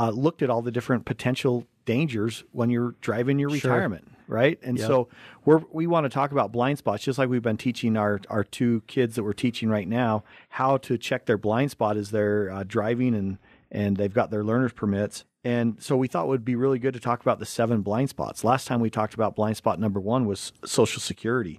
uh, 0.00 0.08
looked 0.08 0.40
at 0.40 0.48
all 0.48 0.62
the 0.62 0.70
different 0.70 1.04
potential 1.04 1.66
dangers 1.84 2.42
when 2.52 2.70
you're 2.70 2.94
driving 3.02 3.38
your 3.38 3.50
sure. 3.50 3.70
retirement, 3.70 4.10
right? 4.28 4.58
And 4.62 4.78
yep. 4.78 4.86
so 4.86 5.08
we're, 5.44 5.60
we 5.72 5.86
want 5.86 6.04
to 6.04 6.08
talk 6.08 6.32
about 6.32 6.52
blind 6.52 6.78
spots, 6.78 7.04
just 7.04 7.18
like 7.18 7.28
we've 7.28 7.42
been 7.42 7.58
teaching 7.58 7.98
our, 7.98 8.18
our 8.30 8.42
two 8.42 8.82
kids 8.86 9.16
that 9.16 9.24
we're 9.24 9.34
teaching 9.34 9.68
right 9.68 9.86
now 9.86 10.24
how 10.48 10.78
to 10.78 10.96
check 10.96 11.26
their 11.26 11.36
blind 11.36 11.70
spot 11.70 11.98
as 11.98 12.12
they're 12.12 12.50
uh, 12.50 12.64
driving 12.66 13.14
and, 13.14 13.36
and 13.70 13.98
they've 13.98 14.14
got 14.14 14.30
their 14.30 14.42
learner's 14.42 14.72
permits. 14.72 15.24
And 15.44 15.82
so 15.82 15.98
we 15.98 16.08
thought 16.08 16.24
it 16.24 16.28
would 16.28 16.46
be 16.46 16.56
really 16.56 16.78
good 16.78 16.94
to 16.94 17.00
talk 17.00 17.20
about 17.20 17.38
the 17.38 17.46
seven 17.46 17.82
blind 17.82 18.08
spots. 18.08 18.42
Last 18.42 18.66
time 18.66 18.80
we 18.80 18.88
talked 18.88 19.12
about 19.12 19.36
blind 19.36 19.58
spot 19.58 19.78
number 19.78 20.00
one 20.00 20.24
was 20.24 20.54
Social 20.64 21.02
Security. 21.02 21.58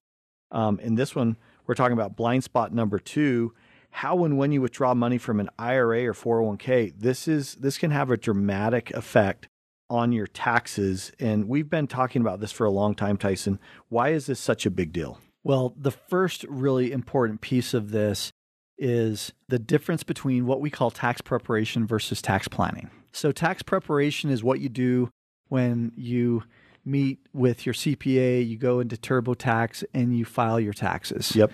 Um, 0.50 0.80
in 0.80 0.96
this 0.96 1.14
one, 1.14 1.38
we're 1.68 1.76
talking 1.76 1.94
about 1.94 2.16
blind 2.16 2.44
spot 2.44 2.74
number 2.74 2.98
two. 2.98 3.54
How 3.92 4.24
and 4.24 4.38
when 4.38 4.52
you 4.52 4.62
withdraw 4.62 4.94
money 4.94 5.18
from 5.18 5.40
an 5.40 5.50
IRA 5.60 6.06
or 6.06 6.14
401k, 6.14 6.94
this 6.98 7.28
is 7.28 7.56
this 7.56 7.78
can 7.78 7.92
have 7.92 8.10
a 8.10 8.18
dramatic 8.18 8.92
effect 8.92 9.48
on 9.90 10.14
your 10.14 10.28
taxes. 10.28 11.12
And 11.20 11.48
we've 11.48 11.70
been 11.70 11.88
talking 11.88 12.22
about 12.22 12.40
this 12.40 12.52
for 12.52 12.66
a 12.66 12.72
long 12.72 12.96
time, 12.96 13.18
Tyson. 13.18 13.60
Why 13.90 14.10
is 14.10 14.26
this 14.26 14.40
such 14.40 14.66
a 14.66 14.72
big 14.72 14.94
deal? 14.94 15.20
Well, 15.44 15.74
the 15.78 15.92
first 15.92 16.46
really 16.46 16.92
important 16.92 17.42
piece 17.42 17.74
of 17.74 17.92
this 17.92 18.32
is 18.78 19.34
the 19.48 19.60
difference 19.60 20.04
between 20.04 20.46
what 20.46 20.62
we 20.62 20.70
call 20.70 20.92
tax 20.92 21.22
preparation 21.22 21.86
versus 21.86 22.22
tax 22.22 22.48
planning. 22.48 22.90
So, 23.12 23.32
tax 23.32 23.62
preparation 23.62 24.30
is 24.30 24.44
what 24.44 24.62
you 24.62 24.70
do 24.70 25.10
when 25.50 25.92
you 25.96 26.44
meet 26.86 27.20
with 27.34 27.66
your 27.66 27.76
CPA, 27.76 28.48
you 28.48 28.58
go 28.58 28.80
into 28.80 28.96
TurboTax, 28.96 29.84
and 29.94 30.18
you 30.18 30.26
file 30.26 30.60
your 30.60 30.74
taxes. 30.74 31.36
Yep. 31.36 31.52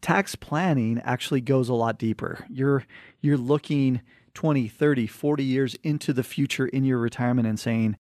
Tax 0.00 0.34
planning 0.34 1.00
actually 1.04 1.40
goes 1.40 1.68
a 1.68 1.74
lot 1.74 1.98
deeper. 1.98 2.46
You're 2.48 2.84
you're 3.20 3.36
looking 3.36 4.00
20, 4.34 4.68
30, 4.68 5.06
40 5.06 5.44
years 5.44 5.76
into 5.82 6.12
the 6.12 6.22
future 6.22 6.66
in 6.66 6.84
your 6.84 6.98
retirement 6.98 7.46
and 7.46 7.58
saying, 7.58 7.96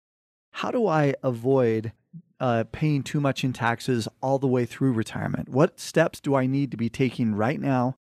how 0.51 0.71
do 0.71 0.87
I 0.87 1.15
avoid 1.23 1.91
uh, 2.39 2.63
paying 2.71 3.03
too 3.03 3.19
much 3.19 3.43
in 3.43 3.53
taxes 3.53 4.07
all 4.21 4.39
the 4.39 4.47
way 4.47 4.65
through 4.65 4.93
retirement? 4.93 5.49
What 5.49 5.79
steps 5.79 6.19
do 6.19 6.35
I 6.35 6.45
need 6.45 6.71
to 6.71 6.77
be 6.77 6.89
taking 6.89 7.35
right 7.35 7.59
now 7.59 7.95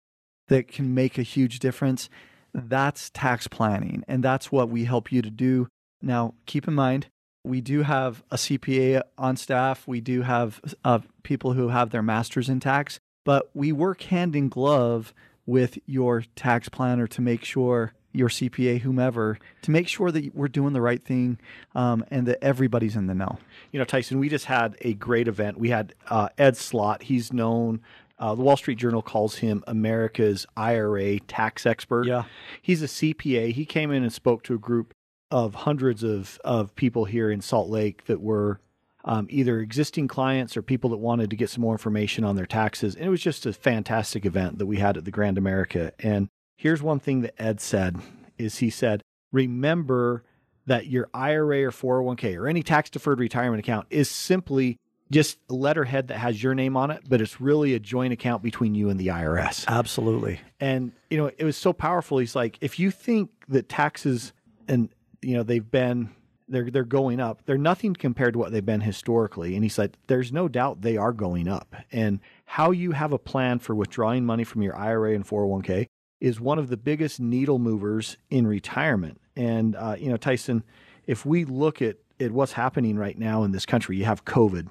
that 0.47 0.67
can 0.67 0.93
make 0.93 1.17
a 1.17 1.23
huge 1.23 1.59
difference? 1.59 2.09
That's 2.53 3.09
tax 3.09 3.47
planning, 3.47 4.03
and 4.07 4.23
that's 4.23 4.51
what 4.51 4.69
we 4.69 4.85
help 4.85 5.11
you 5.11 5.21
to 5.21 5.29
do. 5.29 5.67
Now, 6.01 6.33
keep 6.45 6.67
in 6.67 6.73
mind, 6.73 7.07
we 7.43 7.61
do 7.61 7.83
have 7.83 8.23
a 8.31 8.35
CPA 8.35 9.01
on 9.17 9.37
staff. 9.37 9.87
We 9.87 10.01
do 10.01 10.21
have 10.21 10.61
uh, 10.83 10.99
people 11.23 11.53
who 11.53 11.69
have 11.69 11.89
their 11.89 12.03
masters 12.03 12.49
in 12.49 12.59
tax, 12.59 12.99
but 13.27 13.49
we 13.53 13.73
work 13.73 14.03
hand 14.03 14.37
in 14.37 14.47
glove 14.47 15.13
with 15.45 15.77
your 15.85 16.23
tax 16.37 16.69
planner 16.69 17.07
to 17.07 17.21
make 17.21 17.43
sure 17.43 17.91
your 18.13 18.29
CPA, 18.29 18.79
whomever, 18.79 19.37
to 19.63 19.69
make 19.69 19.89
sure 19.89 20.11
that 20.11 20.33
we're 20.33 20.47
doing 20.47 20.71
the 20.71 20.79
right 20.79 21.03
thing 21.03 21.37
um, 21.75 22.05
and 22.09 22.25
that 22.25 22.41
everybody's 22.41 22.95
in 22.95 23.07
the 23.07 23.13
know. 23.13 23.37
You 23.73 23.79
know, 23.79 23.83
Tyson, 23.83 24.19
we 24.19 24.29
just 24.29 24.45
had 24.45 24.77
a 24.79 24.93
great 24.93 25.27
event. 25.27 25.59
We 25.59 25.71
had 25.71 25.93
uh, 26.09 26.29
Ed 26.37 26.55
Slott. 26.55 27.03
He's 27.03 27.33
known 27.33 27.81
uh, 28.17 28.33
the 28.33 28.43
Wall 28.43 28.55
Street 28.55 28.77
Journal 28.77 29.01
calls 29.01 29.35
him 29.35 29.61
America's 29.67 30.45
IRA 30.55 31.19
tax 31.19 31.65
expert. 31.65 32.07
Yeah. 32.07 32.23
He's 32.61 32.81
a 32.81 32.87
CPA. 32.87 33.51
He 33.51 33.65
came 33.65 33.91
in 33.91 34.03
and 34.03 34.13
spoke 34.13 34.43
to 34.43 34.53
a 34.53 34.57
group 34.57 34.93
of 35.31 35.53
hundreds 35.53 36.01
of, 36.01 36.39
of 36.45 36.73
people 36.77 37.03
here 37.03 37.29
in 37.29 37.41
Salt 37.41 37.67
Lake 37.67 38.05
that 38.05 38.21
were 38.21 38.61
um, 39.07 39.25
either 39.29 39.61
existing 39.61 40.07
clients 40.07 40.57
or 40.57 40.61
people 40.61 40.89
that 40.89 40.97
wanted 40.97 41.29
to 41.29 41.37
get 41.37 41.49
some 41.49 41.61
more 41.61 41.73
information 41.73 42.25
on 42.25 42.35
their 42.35 42.45
taxes. 42.45 42.93
And 42.93 43.05
it 43.05 43.09
was 43.09 43.21
just 43.21 43.45
a 43.45 43.53
fantastic 43.53 44.25
event 44.25 44.59
that 44.59 44.65
we 44.65 44.77
had 44.77 44.97
at 44.97 45.05
the 45.05 45.11
Grand 45.11 45.37
America. 45.37 45.93
And 45.99 46.27
here's 46.57 46.83
one 46.83 46.99
thing 46.99 47.21
that 47.21 47.41
Ed 47.41 47.61
said 47.61 47.95
is 48.37 48.57
he 48.57 48.69
said, 48.69 49.01
remember 49.31 50.23
that 50.65 50.87
your 50.87 51.09
IRA 51.13 51.63
or 51.63 51.71
401k 51.71 52.37
or 52.37 52.47
any 52.47 52.61
tax 52.61 52.89
deferred 52.89 53.19
retirement 53.19 53.61
account 53.61 53.87
is 53.89 54.09
simply 54.09 54.77
just 55.09 55.37
a 55.49 55.53
letterhead 55.53 56.09
that 56.09 56.17
has 56.17 56.43
your 56.43 56.53
name 56.53 56.75
on 56.75 56.91
it, 56.91 57.01
but 57.07 57.21
it's 57.21 57.39
really 57.39 57.73
a 57.73 57.79
joint 57.79 58.11
account 58.11 58.43
between 58.43 58.75
you 58.75 58.89
and 58.89 58.99
the 58.99 59.07
IRS. 59.07 59.65
Absolutely. 59.67 60.41
And 60.59 60.91
you 61.09 61.17
know, 61.17 61.31
it 61.37 61.45
was 61.45 61.55
so 61.55 61.71
powerful. 61.71 62.17
He's 62.17 62.35
like, 62.35 62.57
if 62.59 62.77
you 62.77 62.91
think 62.91 63.29
that 63.47 63.69
taxes 63.69 64.33
and 64.67 64.89
you 65.21 65.35
know 65.35 65.43
they've 65.43 65.71
been 65.71 66.09
they're 66.47 66.69
they're 66.69 66.83
going 66.83 67.19
up, 67.19 67.41
they're 67.45 67.57
nothing 67.57 67.93
compared 67.93 68.33
to 68.33 68.39
what 68.39 68.51
they've 68.51 68.65
been 68.65 68.81
historically. 68.81 69.55
And 69.55 69.63
he 69.63 69.69
said, 69.69 69.97
there's 70.07 70.31
no 70.31 70.47
doubt 70.47 70.81
they 70.81 70.97
are 70.97 71.13
going 71.13 71.47
up. 71.47 71.75
And 71.91 72.19
how 72.45 72.71
you 72.71 72.91
have 72.91 73.13
a 73.13 73.19
plan 73.19 73.59
for 73.59 73.75
withdrawing 73.75 74.25
money 74.25 74.43
from 74.43 74.61
your 74.61 74.75
IRA 74.75 75.13
and 75.13 75.27
401k 75.27 75.87
is 76.19 76.39
one 76.39 76.57
of 76.57 76.69
the 76.69 76.77
biggest 76.77 77.19
needle 77.19 77.59
movers 77.59 78.17
in 78.29 78.47
retirement. 78.47 79.21
And 79.35 79.75
uh, 79.75 79.95
you 79.99 80.09
know, 80.09 80.17
Tyson, 80.17 80.63
if 81.05 81.25
we 81.25 81.45
look 81.45 81.81
at 81.81 81.97
at 82.19 82.31
what's 82.31 82.53
happening 82.53 82.97
right 82.97 83.17
now 83.17 83.43
in 83.43 83.51
this 83.51 83.65
country, 83.65 83.97
you 83.97 84.05
have 84.05 84.25
COVID 84.25 84.69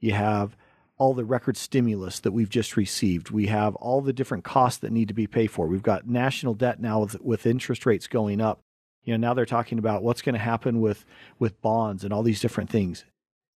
you 0.00 0.12
have 0.12 0.56
all 0.96 1.14
the 1.14 1.24
record 1.24 1.56
stimulus 1.56 2.20
that 2.20 2.32
we've 2.32 2.48
just 2.48 2.76
received. 2.76 3.30
We 3.30 3.46
have 3.46 3.76
all 3.76 4.00
the 4.00 4.12
different 4.12 4.44
costs 4.44 4.78
that 4.80 4.90
need 4.90 5.08
to 5.08 5.14
be 5.14 5.26
paid 5.26 5.48
for. 5.48 5.66
We've 5.66 5.82
got 5.82 6.08
national 6.08 6.54
debt 6.54 6.80
now 6.80 7.00
with, 7.00 7.20
with 7.20 7.46
interest 7.46 7.86
rates 7.86 8.06
going 8.06 8.40
up. 8.40 8.60
You 9.08 9.16
know, 9.16 9.26
now 9.26 9.32
they're 9.32 9.46
talking 9.46 9.78
about 9.78 10.02
what's 10.02 10.20
going 10.20 10.34
to 10.34 10.38
happen 10.38 10.82
with 10.82 11.06
with 11.38 11.62
bonds 11.62 12.04
and 12.04 12.12
all 12.12 12.22
these 12.22 12.42
different 12.42 12.68
things. 12.68 13.06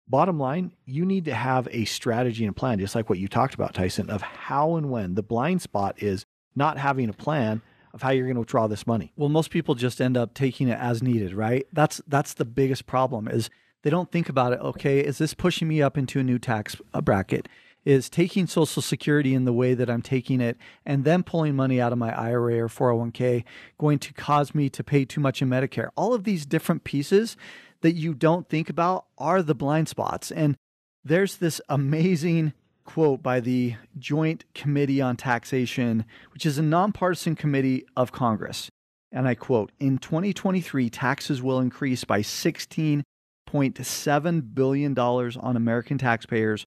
Bottom 0.07 0.39
line, 0.39 0.73
you 0.85 1.07
need 1.07 1.25
to 1.25 1.35
have 1.35 1.67
a 1.71 1.87
strategy 1.87 2.45
and 2.45 2.51
a 2.51 2.55
plan, 2.55 2.79
just 2.79 2.95
like 2.95 3.09
what 3.09 3.19
you 3.19 3.29
talked 3.29 3.55
about, 3.55 3.73
Tyson, 3.73 4.11
of 4.11 4.21
how 4.21 4.77
and 4.77 4.91
when. 4.91 5.15
The 5.15 5.23
blind 5.23 5.63
spot 5.63 6.03
is 6.03 6.27
not 6.55 6.77
having 6.77 7.09
a 7.09 7.15
plan 7.15 7.63
of 7.95 8.03
how 8.03 8.11
you're 8.11 8.27
going 8.27 8.35
to 8.35 8.41
withdraw 8.41 8.67
this 8.67 8.87
money. 8.87 9.11
Well, 9.17 9.31
most 9.31 9.51
people 9.51 9.75
just 9.75 10.03
end 10.03 10.19
up 10.19 10.35
taking 10.35 10.69
it 10.69 10.79
as 10.79 11.03
needed, 11.03 11.33
right? 11.33 11.67
That's 11.73 12.03
that's 12.07 12.35
the 12.35 12.45
biggest 12.45 12.85
problem 12.85 13.27
is 13.27 13.49
they 13.85 13.89
don't 13.89 14.13
think 14.13 14.29
about 14.29 14.53
it. 14.53 14.61
Okay, 14.61 15.01
is 15.01 15.17
this 15.17 15.33
pushing 15.33 15.67
me 15.67 15.81
up 15.81 15.97
into 15.97 16.21
a 16.21 16.23
new 16.23 16.39
tax 16.39 16.77
uh, 16.93 17.01
bracket? 17.01 17.49
Is 17.89 18.11
taking 18.11 18.47
Social 18.47 18.83
Security 18.83 19.35
in 19.35 19.47
the 19.47 19.53
way 19.53 19.73
that 19.73 19.89
I'm 19.89 20.03
taking 20.03 20.43
it 20.43 20.59
and 20.85 21.05
then 21.05 21.23
pulling 21.23 21.57
money 21.57 21.81
out 21.81 21.91
of 21.91 21.97
my 21.97 22.15
IRA 22.15 22.59
or 22.63 22.69
401k 22.69 23.45
going 23.79 23.99
to 24.01 24.13
cause 24.13 24.55
me 24.55 24.69
to 24.69 24.85
pay 24.85 25.07
too 25.07 25.23
much 25.23 25.41
in 25.41 25.49
Medicare? 25.49 25.89
All 25.97 26.13
of 26.13 26.25
these 26.25 26.45
different 26.45 26.85
pieces 26.85 27.35
that 27.81 27.95
you 27.95 28.13
don't 28.13 28.47
think 28.47 28.69
about 28.69 29.07
are 29.17 29.43
the 29.43 29.55
blind 29.55 29.89
spots. 29.89 30.31
And 30.31 30.55
there's 31.03 31.37
this 31.37 31.63
amazing 31.71 32.53
quote 32.85 33.23
by 33.23 33.41
the 33.41 33.77
Joint 33.99 34.45
Committee 34.55 35.01
on 35.01 35.17
Taxation, 35.17 36.05
which 36.35 36.45
is 36.45 36.59
a 36.59 36.63
nonpartisan 36.63 37.37
committee 37.37 37.87
of 37.97 38.13
Congress. 38.13 38.69
And 39.11 39.27
I 39.27 39.35
quote 39.35 39.73
In 39.81 39.97
2023, 39.97 40.91
taxes 40.91 41.43
will 41.43 41.59
increase 41.59 42.05
by 42.05 42.21
16 42.21 43.03
$1.7 43.51 44.55
billion 44.55 44.99
on 44.99 45.57
American 45.57 45.99
taxpayers, 45.99 46.65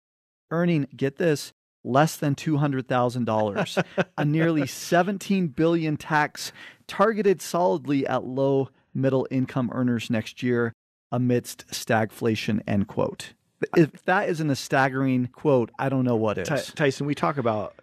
earning, 0.51 0.87
get 0.95 1.17
this, 1.17 1.53
less 1.83 2.15
than 2.15 2.35
$200,000. 2.35 4.05
a 4.17 4.25
nearly 4.25 4.67
17 4.67 5.47
billion 5.47 5.97
tax 5.97 6.51
targeted 6.87 7.41
solidly 7.41 8.05
at 8.05 8.23
low 8.23 8.69
middle 8.93 9.27
income 9.31 9.69
earners 9.73 10.09
next 10.09 10.43
year 10.43 10.73
amidst 11.11 11.67
stagflation, 11.67 12.61
end 12.67 12.87
quote. 12.87 13.33
If 13.75 14.03
that 14.05 14.29
isn't 14.29 14.49
a 14.49 14.55
staggering 14.55 15.27
quote, 15.27 15.71
I 15.77 15.89
don't 15.89 16.03
know 16.03 16.15
what 16.15 16.37
is. 16.37 16.47
Tyson, 16.73 17.05
we 17.05 17.15
talk 17.15 17.37
about, 17.37 17.75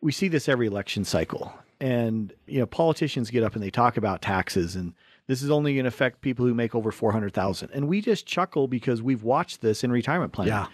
we 0.00 0.12
see 0.12 0.28
this 0.28 0.48
every 0.48 0.66
election 0.66 1.04
cycle. 1.04 1.52
And, 1.80 2.32
you 2.46 2.60
know, 2.60 2.66
politicians 2.66 3.30
get 3.30 3.42
up 3.42 3.54
and 3.54 3.62
they 3.62 3.70
talk 3.70 3.96
about 3.96 4.22
taxes 4.22 4.76
and 4.76 4.94
this 5.26 5.42
is 5.42 5.50
only 5.50 5.74
going 5.74 5.84
to 5.84 5.88
affect 5.88 6.20
people 6.20 6.44
who 6.46 6.54
make 6.54 6.74
over 6.74 6.92
400,000. 6.92 7.70
And 7.72 7.88
we 7.88 8.00
just 8.00 8.26
chuckle 8.26 8.68
because 8.68 9.00
we've 9.00 9.22
watched 9.22 9.62
this 9.62 9.82
in 9.82 9.90
retirement 9.90 10.32
planning. 10.32 10.52
Yeah. 10.52 10.66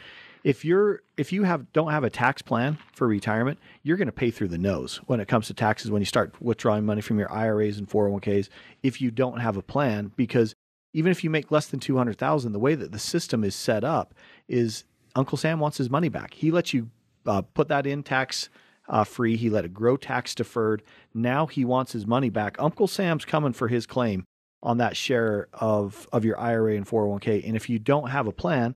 If 0.42 0.64
you're 0.64 1.02
if 1.16 1.32
you 1.32 1.44
have 1.44 1.72
don't 1.72 1.90
have 1.90 2.04
a 2.04 2.10
tax 2.10 2.40
plan 2.42 2.78
for 2.94 3.06
retirement, 3.06 3.58
you're 3.82 3.96
going 3.96 4.06
to 4.06 4.12
pay 4.12 4.30
through 4.30 4.48
the 4.48 4.58
nose 4.58 5.00
when 5.06 5.20
it 5.20 5.28
comes 5.28 5.46
to 5.48 5.54
taxes 5.54 5.90
when 5.90 6.00
you 6.00 6.06
start 6.06 6.34
withdrawing 6.40 6.86
money 6.86 7.02
from 7.02 7.18
your 7.18 7.30
IRAs 7.30 7.78
and 7.78 7.88
401ks 7.88 8.48
if 8.82 9.00
you 9.00 9.10
don't 9.10 9.40
have 9.40 9.56
a 9.56 9.62
plan 9.62 10.12
because 10.16 10.54
even 10.92 11.12
if 11.12 11.22
you 11.22 11.30
make 11.30 11.50
less 11.50 11.66
than 11.66 11.78
200,000 11.78 12.52
the 12.52 12.58
way 12.58 12.74
that 12.74 12.90
the 12.90 12.98
system 12.98 13.44
is 13.44 13.54
set 13.54 13.84
up 13.84 14.14
is 14.48 14.84
Uncle 15.14 15.38
Sam 15.38 15.60
wants 15.60 15.78
his 15.78 15.90
money 15.90 16.08
back. 16.08 16.34
He 16.34 16.50
lets 16.50 16.72
you 16.72 16.90
uh, 17.26 17.42
put 17.42 17.68
that 17.68 17.86
in 17.86 18.02
tax 18.02 18.48
uh, 18.88 19.04
free. 19.04 19.36
He 19.36 19.50
let 19.50 19.64
it 19.64 19.74
grow 19.74 19.96
tax 19.96 20.34
deferred. 20.34 20.82
Now 21.14 21.46
he 21.46 21.64
wants 21.64 21.92
his 21.92 22.06
money 22.06 22.30
back. 22.30 22.56
Uncle 22.58 22.86
Sam's 22.86 23.24
coming 23.24 23.52
for 23.52 23.68
his 23.68 23.86
claim 23.86 24.24
on 24.62 24.78
that 24.78 24.96
share 24.96 25.48
of 25.52 26.08
of 26.12 26.24
your 26.24 26.38
IRA 26.38 26.76
and 26.76 26.86
401k. 26.86 27.46
And 27.46 27.56
if 27.56 27.68
you 27.68 27.78
don't 27.78 28.10
have 28.10 28.26
a 28.26 28.32
plan, 28.32 28.74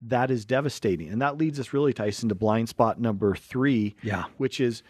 that 0.00 0.30
is 0.30 0.44
devastating. 0.44 1.08
And 1.08 1.20
that 1.22 1.36
leads 1.36 1.58
us 1.58 1.72
really, 1.72 1.92
Tyson, 1.92 2.28
to 2.28 2.34
blind 2.34 2.68
spot 2.68 3.00
number 3.00 3.34
three, 3.34 3.96
Yeah. 4.02 4.24
which 4.36 4.60
is 4.60 4.82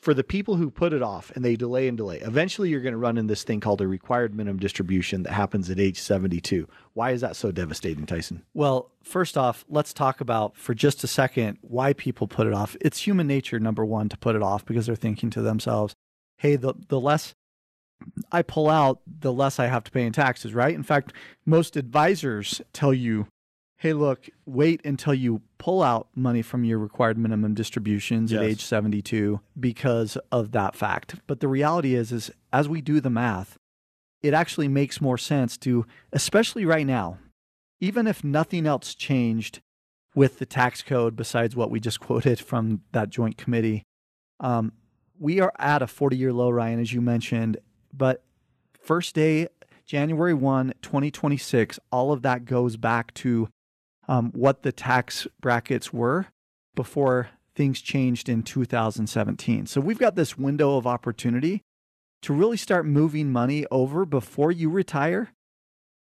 for 0.00 0.14
the 0.14 0.24
people 0.24 0.56
who 0.56 0.70
put 0.70 0.92
it 0.92 1.02
off 1.02 1.30
and 1.36 1.44
they 1.44 1.54
delay 1.54 1.86
and 1.86 1.96
delay. 1.96 2.18
Eventually, 2.20 2.70
you're 2.70 2.80
going 2.80 2.92
to 2.94 2.98
run 2.98 3.18
in 3.18 3.26
this 3.28 3.44
thing 3.44 3.60
called 3.60 3.80
a 3.80 3.86
required 3.86 4.34
minimum 4.34 4.58
distribution 4.58 5.22
that 5.24 5.32
happens 5.32 5.68
at 5.70 5.78
age 5.78 6.00
72. 6.00 6.66
Why 6.94 7.10
is 7.12 7.20
that 7.20 7.36
so 7.36 7.52
devastating, 7.52 8.06
Tyson? 8.06 8.42
Well, 8.54 8.90
first 9.04 9.36
off, 9.38 9.64
let's 9.68 9.92
talk 9.92 10.20
about 10.20 10.56
for 10.56 10.74
just 10.74 11.04
a 11.04 11.06
second 11.06 11.58
why 11.60 11.92
people 11.92 12.26
put 12.26 12.46
it 12.46 12.52
off. 12.54 12.76
It's 12.80 12.98
human 13.06 13.26
nature, 13.26 13.60
number 13.60 13.84
one, 13.84 14.08
to 14.08 14.16
put 14.18 14.34
it 14.34 14.42
off 14.42 14.64
because 14.64 14.86
they're 14.86 14.96
thinking 14.96 15.30
to 15.30 15.42
themselves, 15.42 15.94
hey, 16.38 16.56
the, 16.56 16.74
the 16.88 16.98
less 16.98 17.34
I 18.32 18.42
pull 18.42 18.68
out, 18.70 19.00
the 19.06 19.32
less 19.32 19.58
I 19.58 19.66
have 19.66 19.84
to 19.84 19.90
pay 19.90 20.04
in 20.06 20.12
taxes, 20.12 20.54
right? 20.54 20.74
In 20.74 20.82
fact, 20.84 21.12
most 21.44 21.76
advisors 21.76 22.62
tell 22.72 22.94
you, 22.94 23.26
hey, 23.78 23.92
look, 23.92 24.28
wait 24.44 24.84
until 24.84 25.14
you 25.14 25.40
pull 25.56 25.82
out 25.82 26.08
money 26.14 26.42
from 26.42 26.64
your 26.64 26.78
required 26.78 27.16
minimum 27.16 27.54
distributions 27.54 28.32
at 28.32 28.42
age 28.42 28.64
72 28.64 29.40
because 29.58 30.18
of 30.32 30.50
that 30.50 30.74
fact. 30.74 31.14
But 31.28 31.38
the 31.40 31.48
reality 31.48 31.94
is, 31.94 32.10
is 32.10 32.30
as 32.52 32.68
we 32.68 32.80
do 32.80 33.00
the 33.00 33.10
math, 33.10 33.56
it 34.20 34.34
actually 34.34 34.66
makes 34.66 35.00
more 35.00 35.16
sense 35.16 35.56
to, 35.58 35.86
especially 36.12 36.64
right 36.64 36.86
now, 36.86 37.18
even 37.80 38.08
if 38.08 38.24
nothing 38.24 38.66
else 38.66 38.96
changed 38.96 39.60
with 40.12 40.40
the 40.40 40.46
tax 40.46 40.82
code 40.82 41.14
besides 41.14 41.54
what 41.54 41.70
we 41.70 41.78
just 41.78 42.00
quoted 42.08 42.40
from 42.40 42.82
that 42.90 43.10
joint 43.10 43.36
committee, 43.36 43.84
um, 44.40 44.72
we 45.20 45.40
are 45.40 45.52
at 45.58 45.82
a 45.82 45.86
40 45.86 46.16
year 46.16 46.32
low, 46.32 46.50
Ryan, 46.50 46.80
as 46.80 46.92
you 46.92 47.00
mentioned. 47.00 47.58
But 47.92 48.24
first 48.80 49.14
day, 49.14 49.48
January 49.86 50.34
1, 50.34 50.74
2026, 50.82 51.78
all 51.92 52.12
of 52.12 52.22
that 52.22 52.44
goes 52.44 52.76
back 52.76 53.14
to 53.14 53.48
um, 54.08 54.32
what 54.32 54.62
the 54.62 54.72
tax 54.72 55.26
brackets 55.40 55.92
were 55.92 56.26
before 56.74 57.28
things 57.54 57.80
changed 57.80 58.28
in 58.28 58.42
2017. 58.42 59.66
So 59.66 59.80
we've 59.80 59.98
got 59.98 60.14
this 60.14 60.38
window 60.38 60.76
of 60.76 60.86
opportunity 60.86 61.62
to 62.22 62.32
really 62.32 62.56
start 62.56 62.86
moving 62.86 63.30
money 63.30 63.66
over 63.70 64.04
before 64.04 64.50
you 64.50 64.70
retire 64.70 65.30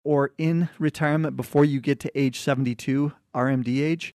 or 0.04 0.32
in 0.38 0.70
retirement 0.78 1.36
before 1.36 1.66
you 1.66 1.80
get 1.80 2.00
to 2.00 2.20
age 2.20 2.40
72, 2.40 3.14
RMD 3.34 3.82
age, 3.82 4.14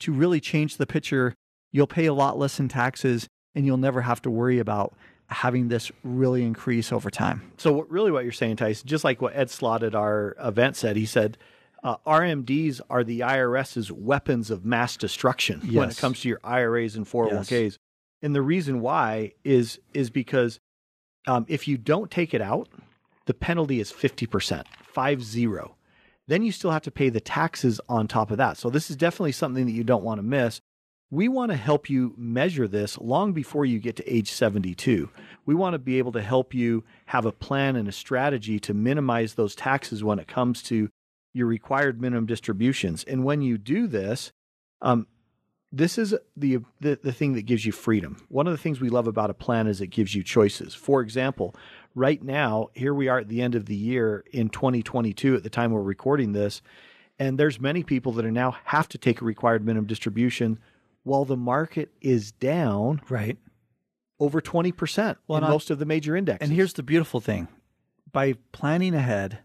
to 0.00 0.12
really 0.12 0.40
change 0.40 0.76
the 0.76 0.86
picture. 0.86 1.34
You'll 1.72 1.86
pay 1.86 2.06
a 2.06 2.14
lot 2.14 2.38
less 2.38 2.58
in 2.58 2.68
taxes 2.68 3.28
and 3.54 3.64
you'll 3.64 3.76
never 3.76 4.02
have 4.02 4.22
to 4.22 4.30
worry 4.30 4.58
about 4.58 4.94
having 5.28 5.68
this 5.68 5.92
really 6.02 6.42
increase 6.42 6.92
over 6.92 7.10
time. 7.10 7.52
So, 7.58 7.82
really, 7.82 8.10
what 8.10 8.24
you're 8.24 8.32
saying, 8.32 8.56
Tyson, 8.56 8.86
just 8.86 9.04
like 9.04 9.20
what 9.20 9.36
Ed 9.36 9.50
Slott 9.50 9.82
at 9.82 9.94
our 9.94 10.34
event 10.38 10.76
said, 10.76 10.96
he 10.96 11.06
said, 11.06 11.36
uh, 11.88 11.96
RMDs 12.06 12.82
are 12.90 13.02
the 13.02 13.20
IRS's 13.20 13.90
weapons 13.90 14.50
of 14.50 14.62
mass 14.62 14.94
destruction 14.98 15.60
when 15.72 15.88
it 15.88 15.96
comes 15.96 16.20
to 16.20 16.28
your 16.28 16.40
IRAs 16.44 16.96
and 16.96 17.06
401ks. 17.06 17.78
And 18.20 18.34
the 18.34 18.42
reason 18.42 18.82
why 18.82 19.32
is 19.42 19.80
is 19.94 20.10
because 20.10 20.60
um, 21.26 21.46
if 21.48 21.66
you 21.66 21.78
don't 21.78 22.10
take 22.10 22.34
it 22.34 22.42
out, 22.42 22.68
the 23.24 23.32
penalty 23.32 23.80
is 23.80 23.90
50%, 23.90 24.64
five 24.82 25.22
zero. 25.22 25.76
Then 26.26 26.42
you 26.42 26.52
still 26.52 26.72
have 26.72 26.82
to 26.82 26.90
pay 26.90 27.08
the 27.08 27.20
taxes 27.20 27.80
on 27.88 28.06
top 28.06 28.30
of 28.30 28.36
that. 28.36 28.58
So 28.58 28.68
this 28.68 28.90
is 28.90 28.96
definitely 28.96 29.32
something 29.32 29.64
that 29.64 29.72
you 29.72 29.84
don't 29.84 30.04
want 30.04 30.18
to 30.18 30.22
miss. 30.22 30.60
We 31.10 31.28
want 31.28 31.52
to 31.52 31.56
help 31.56 31.88
you 31.88 32.12
measure 32.18 32.68
this 32.68 32.98
long 32.98 33.32
before 33.32 33.64
you 33.64 33.78
get 33.78 33.96
to 33.96 34.14
age 34.14 34.30
72. 34.30 35.08
We 35.46 35.54
want 35.54 35.72
to 35.72 35.78
be 35.78 35.96
able 35.96 36.12
to 36.12 36.20
help 36.20 36.52
you 36.52 36.84
have 37.06 37.24
a 37.24 37.32
plan 37.32 37.76
and 37.76 37.88
a 37.88 37.92
strategy 37.92 38.60
to 38.60 38.74
minimize 38.74 39.34
those 39.34 39.54
taxes 39.54 40.04
when 40.04 40.18
it 40.18 40.28
comes 40.28 40.62
to 40.64 40.90
your 41.38 41.46
required 41.46 42.00
minimum 42.00 42.26
distributions. 42.26 43.04
And 43.04 43.24
when 43.24 43.40
you 43.40 43.56
do 43.56 43.86
this, 43.86 44.32
um, 44.82 45.06
this 45.70 45.98
is 45.98 46.14
the, 46.36 46.58
the 46.80 46.98
the 47.02 47.12
thing 47.12 47.34
that 47.34 47.42
gives 47.42 47.66
you 47.66 47.72
freedom. 47.72 48.24
One 48.28 48.46
of 48.46 48.52
the 48.52 48.58
things 48.58 48.80
we 48.80 48.88
love 48.88 49.06
about 49.06 49.28
a 49.30 49.34
plan 49.34 49.66
is 49.66 49.80
it 49.80 49.88
gives 49.88 50.14
you 50.14 50.22
choices. 50.22 50.74
For 50.74 51.02
example, 51.02 51.54
right 51.94 52.22
now, 52.22 52.68
here 52.74 52.94
we 52.94 53.08
are 53.08 53.18
at 53.18 53.28
the 53.28 53.42
end 53.42 53.54
of 53.54 53.66
the 53.66 53.74
year 53.74 54.24
in 54.32 54.48
2022 54.48 55.34
at 55.36 55.42
the 55.42 55.50
time 55.50 55.70
we're 55.70 55.82
recording 55.82 56.32
this, 56.32 56.62
and 57.18 57.38
there's 57.38 57.60
many 57.60 57.82
people 57.82 58.12
that 58.12 58.24
are 58.24 58.30
now 58.30 58.56
have 58.64 58.88
to 58.88 58.98
take 58.98 59.20
a 59.20 59.24
required 59.26 59.62
minimum 59.64 59.86
distribution 59.86 60.58
while 61.02 61.26
the 61.26 61.36
market 61.36 61.90
is 62.00 62.32
down 62.32 63.02
Right. 63.10 63.36
over 64.20 64.40
20% 64.40 65.16
Well, 65.26 65.42
in 65.44 65.50
most 65.50 65.70
of 65.70 65.78
the 65.78 65.84
major 65.86 66.16
indexes. 66.16 66.48
And 66.48 66.56
here's 66.56 66.72
the 66.72 66.82
beautiful 66.82 67.20
thing 67.20 67.46
by 68.10 68.34
planning 68.52 68.94
ahead, 68.94 69.40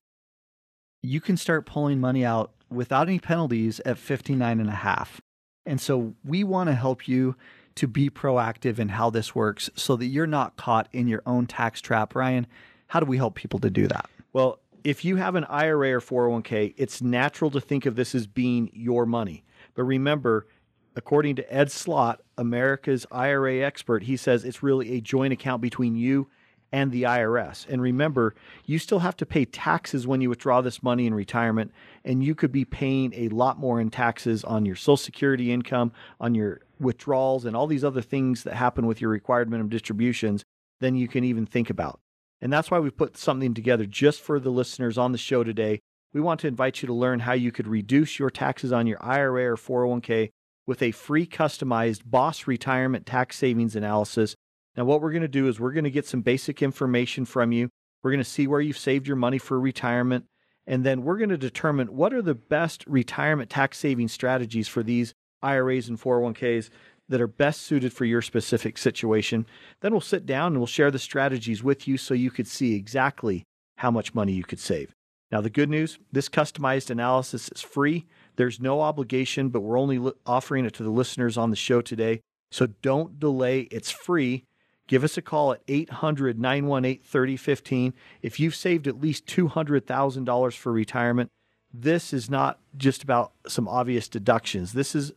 you 1.04 1.22
can 1.22 1.38
start 1.38 1.66
pulling 1.66 2.00
money 2.00 2.26
out 2.26 2.52
without 2.70 3.08
any 3.08 3.20
penalties 3.20 3.80
at 3.86 3.98
59 3.98 4.60
and 4.60 4.70
a 4.70 4.72
half. 4.72 5.22
And 5.66 5.80
so 5.80 6.16
we 6.26 6.44
want 6.44 6.70
to 6.70 6.74
help 6.74 7.08
you 7.08 7.36
to 7.76 7.88
be 7.88 8.10
proactive 8.10 8.80
in 8.80 8.90
how 8.90 9.10
this 9.10 9.36
works 9.36 9.70
so 9.76 9.96
that 9.98 10.06
you're 10.06 10.26
not 10.26 10.56
caught 10.56 10.88
in 10.92 11.08
your 11.08 11.22
own 11.26 11.46
tax 11.46 11.82
trap. 11.82 12.16
Ryan, 12.16 12.48
how 12.88 13.00
do 13.00 13.06
we 13.06 13.18
help 13.18 13.36
people 13.36 13.60
to 13.60 13.70
do 13.70 13.88
that? 13.88 14.10
Well, 14.32 14.60
if 14.84 15.06
you 15.06 15.18
have 15.18 15.36
an 15.36 15.46
IRA 15.46 15.94
or 15.94 16.02
401k, 16.02 16.74
it's 16.78 17.02
natural 17.02 17.52
to 17.52 17.62
think 17.62 17.86
of 17.86 17.96
this 17.96 18.16
as 18.16 18.28
being 18.28 18.70
your 18.74 19.06
money. 19.06 19.44
But 19.76 19.84
remember, 19.84 20.48
according 20.96 21.36
to 21.38 21.54
Ed 21.54 21.72
Slott, 21.72 22.22
America's 22.38 23.06
IRA 23.12 23.60
expert, 23.60 24.04
he 24.04 24.18
says 24.18 24.44
it's 24.44 24.64
really 24.64 24.94
a 24.94 25.02
joint 25.02 25.34
account 25.34 25.62
between 25.62 25.96
you 25.96 26.30
and 26.74 26.92
the 26.92 27.04
IRS. 27.04 27.68
And 27.70 27.82
remember, 27.82 28.34
you 28.66 28.80
still 28.80 29.00
have 29.00 29.16
to 29.18 29.28
pay 29.28 29.46
taxes 29.46 30.08
when 30.08 30.22
you 30.22 30.30
withdraw 30.30 30.60
this 30.60 30.82
money 30.82 31.06
in 31.06 31.14
retirement, 31.14 31.72
and 32.04 32.24
you 32.24 32.34
could 32.34 32.52
be 32.52 32.66
paying 32.66 33.14
a 33.14 33.30
lot 33.30 33.60
more 33.60 33.80
in 33.80 33.92
taxes 33.92 34.44
on 34.44 34.66
your 34.66 34.76
Social 34.76 34.98
Security 34.98 35.52
income, 35.52 35.92
on 36.20 36.34
your 36.34 36.62
withdrawals, 36.80 37.46
and 37.46 37.56
all 37.56 37.68
these 37.68 37.84
other 37.84 38.02
things 38.02 38.42
that 38.44 38.56
happen 38.56 38.88
with 38.88 39.00
your 39.00 39.12
required 39.12 39.50
minimum 39.50 39.70
distributions 39.70 40.44
than 40.82 40.96
you 40.96 41.08
can 41.08 41.24
even 41.24 41.46
think 41.46 41.70
about. 41.70 42.00
And 42.42 42.52
that's 42.52 42.72
why 42.72 42.80
we 42.80 42.90
put 42.90 43.18
something 43.18 43.54
together 43.54 43.86
just 43.86 44.20
for 44.20 44.40
the 44.40 44.50
listeners 44.50 44.98
on 44.98 45.12
the 45.12 45.18
show 45.20 45.44
today. 45.44 45.80
We 46.12 46.22
want 46.22 46.40
to 46.42 46.48
invite 46.48 46.82
you 46.82 46.88
to 46.88 46.94
learn 46.94 47.20
how 47.20 47.34
you 47.34 47.52
could 47.52 47.68
reduce 47.68 48.18
your 48.18 48.32
taxes 48.32 48.72
on 48.72 48.88
your 48.88 49.02
IRA 49.02 49.46
or 49.46 49.56
401k 49.56 50.30
with 50.66 50.82
a 50.82 50.92
free 50.92 51.28
customized 51.28 52.02
boss 52.06 52.48
retirement 52.48 53.06
tax 53.06 53.38
savings 53.38 53.76
analysis. 53.76 54.36
Now, 54.76 54.86
what 54.86 55.02
we're 55.02 55.12
going 55.12 55.22
to 55.22 55.28
do 55.28 55.48
is 55.48 55.60
we're 55.60 55.72
going 55.72 55.84
to 55.84 55.92
get 55.92 56.08
some 56.08 56.22
basic 56.22 56.62
information 56.62 57.26
from 57.26 57.52
you. 57.52 57.70
We're 58.02 58.12
going 58.12 58.24
to 58.24 58.30
see 58.30 58.48
where 58.48 58.62
you've 58.62 58.78
saved 58.78 59.08
your 59.08 59.16
money 59.16 59.38
for 59.38 59.60
retirement. 59.60 60.26
And 60.66 60.86
then 60.86 61.04
we're 61.04 61.18
going 61.18 61.30
to 61.30 61.38
determine 61.38 61.96
what 61.96 62.14
are 62.14 62.22
the 62.22 62.36
best 62.36 62.86
retirement 62.88 63.50
tax 63.50 63.78
saving 63.78 64.08
strategies 64.08 64.68
for 64.68 64.82
these 64.82 65.14
IRAs 65.42 65.90
and 65.90 66.00
401ks 66.00 66.70
that 67.10 67.22
are 67.22 67.28
best 67.28 67.62
suited 67.62 67.94
for 67.94 68.06
your 68.06 68.22
specific 68.22 68.78
situation. 68.78 69.46
Then 69.82 69.92
we'll 69.92 70.02
sit 70.02 70.26
down 70.26 70.54
and 70.54 70.58
we'll 70.58 70.68
share 70.68 70.92
the 70.92 71.00
strategies 71.00 71.62
with 71.62 71.88
you 71.88 71.98
so 71.98 72.14
you 72.14 72.32
could 72.32 72.48
see 72.48 72.76
exactly 72.76 73.44
how 73.78 73.92
much 73.92 74.16
money 74.16 74.32
you 74.34 74.44
could 74.44 74.60
save. 74.60 74.96
Now, 75.32 75.42
the 75.42 75.50
good 75.50 75.70
news 75.70 76.00
this 76.12 76.30
customized 76.30 76.90
analysis 76.90 77.50
is 77.50 77.62
free. 77.62 78.06
There's 78.36 78.60
no 78.60 78.82
obligation, 78.82 79.50
but 79.50 79.62
we're 79.62 79.80
only 79.80 80.12
offering 80.26 80.66
it 80.66 80.74
to 80.76 80.84
the 80.84 80.90
listeners 80.90 81.38
on 81.38 81.50
the 81.50 81.56
show 81.56 81.82
today. 81.82 82.22
So 82.52 82.68
don't 82.82 83.20
delay. 83.20 83.62
It's 83.72 83.92
free. 83.92 84.46
Give 84.88 85.04
us 85.04 85.18
a 85.18 85.22
call 85.22 85.54
at 85.54 85.62
800 85.68 86.40
918 86.40 87.04
3015. 87.04 87.94
If 88.22 88.40
you've 88.40 88.56
saved 88.56 88.88
at 88.88 89.00
least 89.00 89.26
$200,000 89.28 90.54
for 90.54 90.72
retirement, 90.72 91.32
this 91.74 92.14
is 92.14 92.30
not 92.30 92.60
just 92.78 93.02
about 93.02 93.32
some 93.48 93.68
obvious 93.68 94.08
deductions. 94.08 94.74
This 94.74 94.94
is 94.94 95.14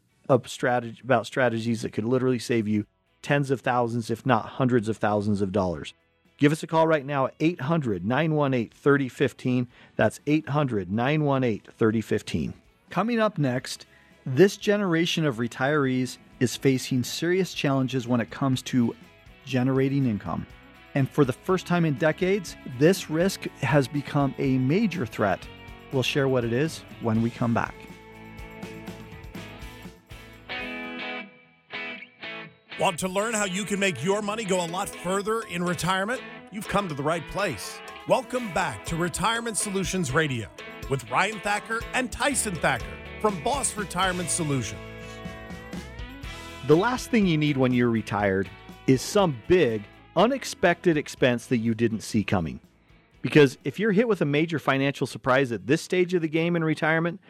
strategy 0.47 1.01
about 1.03 1.27
strategies 1.27 1.83
that 1.83 1.93
could 1.93 2.05
literally 2.05 2.39
save 2.39 2.67
you 2.67 2.87
tens 3.23 3.51
of 3.51 3.61
thousands, 3.61 4.11
if 4.11 4.25
not 4.25 4.47
hundreds 4.47 4.89
of 4.89 4.97
thousands 4.97 5.41
of 5.41 5.53
dollars. 5.53 5.95
Give 6.39 6.53
us 6.53 6.63
a 6.63 6.67
call 6.67 6.87
right 6.87 7.05
now 7.05 7.27
at 7.27 7.35
800 7.41 8.05
918 8.05 8.71
3015. 8.71 9.69
That's 9.97 10.21
800 10.27 10.91
918 10.91 11.61
3015. 11.77 12.55
Coming 12.91 13.21
up 13.21 13.39
next, 13.39 13.87
this 14.25 14.57
generation 14.57 15.25
of 15.25 15.37
retirees 15.37 16.19
is 16.41 16.57
facing 16.57 17.05
serious 17.05 17.55
challenges 17.55 18.07
when 18.07 18.21
it 18.21 18.31
comes 18.31 18.61
to 18.63 18.95
generating 19.47 20.05
income. 20.05 20.47
And 20.95 21.09
for 21.09 21.25
the 21.25 21.33
first 21.33 21.67
time 21.67 21.87
in 21.87 21.95
decades, 21.95 22.57
this 22.79 23.09
risk 23.09 23.49
has 23.63 23.89
become 23.89 24.35
a 24.39 24.59
major 24.59 25.07
threat. 25.07 25.47
We'll 25.93 26.03
share 26.03 26.29
what 26.29 26.45
it 26.45 26.53
is 26.53 26.85
when 27.01 27.23
we 27.23 27.31
come 27.31 27.55
back. 27.55 27.75
Want 32.79 32.99
to 32.99 33.09
learn 33.09 33.33
how 33.33 33.47
you 33.47 33.65
can 33.65 33.81
make 33.81 34.05
your 34.05 34.21
money 34.21 34.45
go 34.45 34.63
a 34.63 34.67
lot 34.67 34.91
further 34.91 35.41
in 35.51 35.63
retirement? 35.63 36.21
You've 36.53 36.69
come 36.69 36.89
to 36.89 36.95
the 36.95 37.03
right 37.03 37.27
place. 37.29 37.79
Welcome 38.07 38.53
back 38.53 38.85
to 38.87 38.97
Retirement 38.97 39.57
Solutions 39.57 40.13
Radio 40.13 40.49
with 40.91 41.11
Ryan 41.11 41.41
Thacker 41.41 41.81
and 41.95 42.13
Tyson 42.13 42.55
Thacker 42.55 42.85
from 43.21 43.43
Boss 43.43 43.77
Retirement 43.77 44.29
Solutions. 44.29 44.81
The 46.67 46.77
last 46.77 47.11
thing 47.11 47.27
you 47.27 47.39
need 47.39 47.57
when 47.57 47.73
you're 47.73 47.91
retired 47.91 48.51
is 48.87 49.03
some 49.03 49.43
big, 49.49 49.83
unexpected 50.15 50.97
expense 50.97 51.47
that 51.47 51.59
you 51.59 51.75
didn't 51.75 52.03
see 52.03 52.23
coming. 52.23 52.61
Because 53.21 53.59
if 53.65 53.81
you're 53.81 53.93
hit 53.93 54.07
with 54.07 54.21
a 54.21 54.27
major 54.27 54.61
financial 54.61 55.09
surprise 55.09 55.51
at 55.51 55.67
this 55.67 55.83
stage 55.83 56.15
of 56.15 56.23
the 56.23 56.29
game 56.29 56.55
in 56.55 56.63
retirement, 56.63 57.21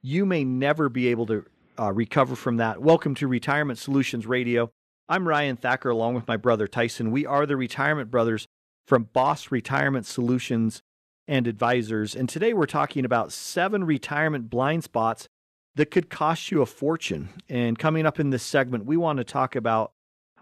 you 0.00 0.24
may 0.24 0.42
never 0.42 0.88
be 0.88 1.08
able 1.08 1.26
to 1.26 1.44
uh, 1.78 1.92
recover 1.92 2.34
from 2.34 2.56
that. 2.56 2.80
Welcome 2.80 3.14
to 3.16 3.28
Retirement 3.28 3.78
Solutions 3.78 4.26
Radio. 4.26 4.70
I'm 5.06 5.28
Ryan 5.28 5.56
Thacker 5.56 5.90
along 5.90 6.14
with 6.14 6.26
my 6.26 6.38
brother 6.38 6.66
Tyson. 6.66 7.10
We 7.10 7.26
are 7.26 7.44
the 7.44 7.58
Retirement 7.58 8.10
Brothers 8.10 8.46
from 8.86 9.10
Boss 9.12 9.50
Retirement 9.50 10.06
Solutions 10.06 10.82
and 11.28 11.46
Advisors. 11.46 12.14
And 12.16 12.28
today 12.28 12.54
we're 12.54 12.64
talking 12.64 13.04
about 13.04 13.32
seven 13.32 13.84
retirement 13.84 14.48
blind 14.48 14.84
spots 14.84 15.28
that 15.74 15.90
could 15.90 16.08
cost 16.08 16.50
you 16.50 16.62
a 16.62 16.66
fortune. 16.66 17.28
And 17.50 17.78
coming 17.78 18.06
up 18.06 18.18
in 18.18 18.30
this 18.30 18.42
segment, 18.42 18.86
we 18.86 18.96
want 18.96 19.18
to 19.18 19.24
talk 19.24 19.54
about 19.54 19.92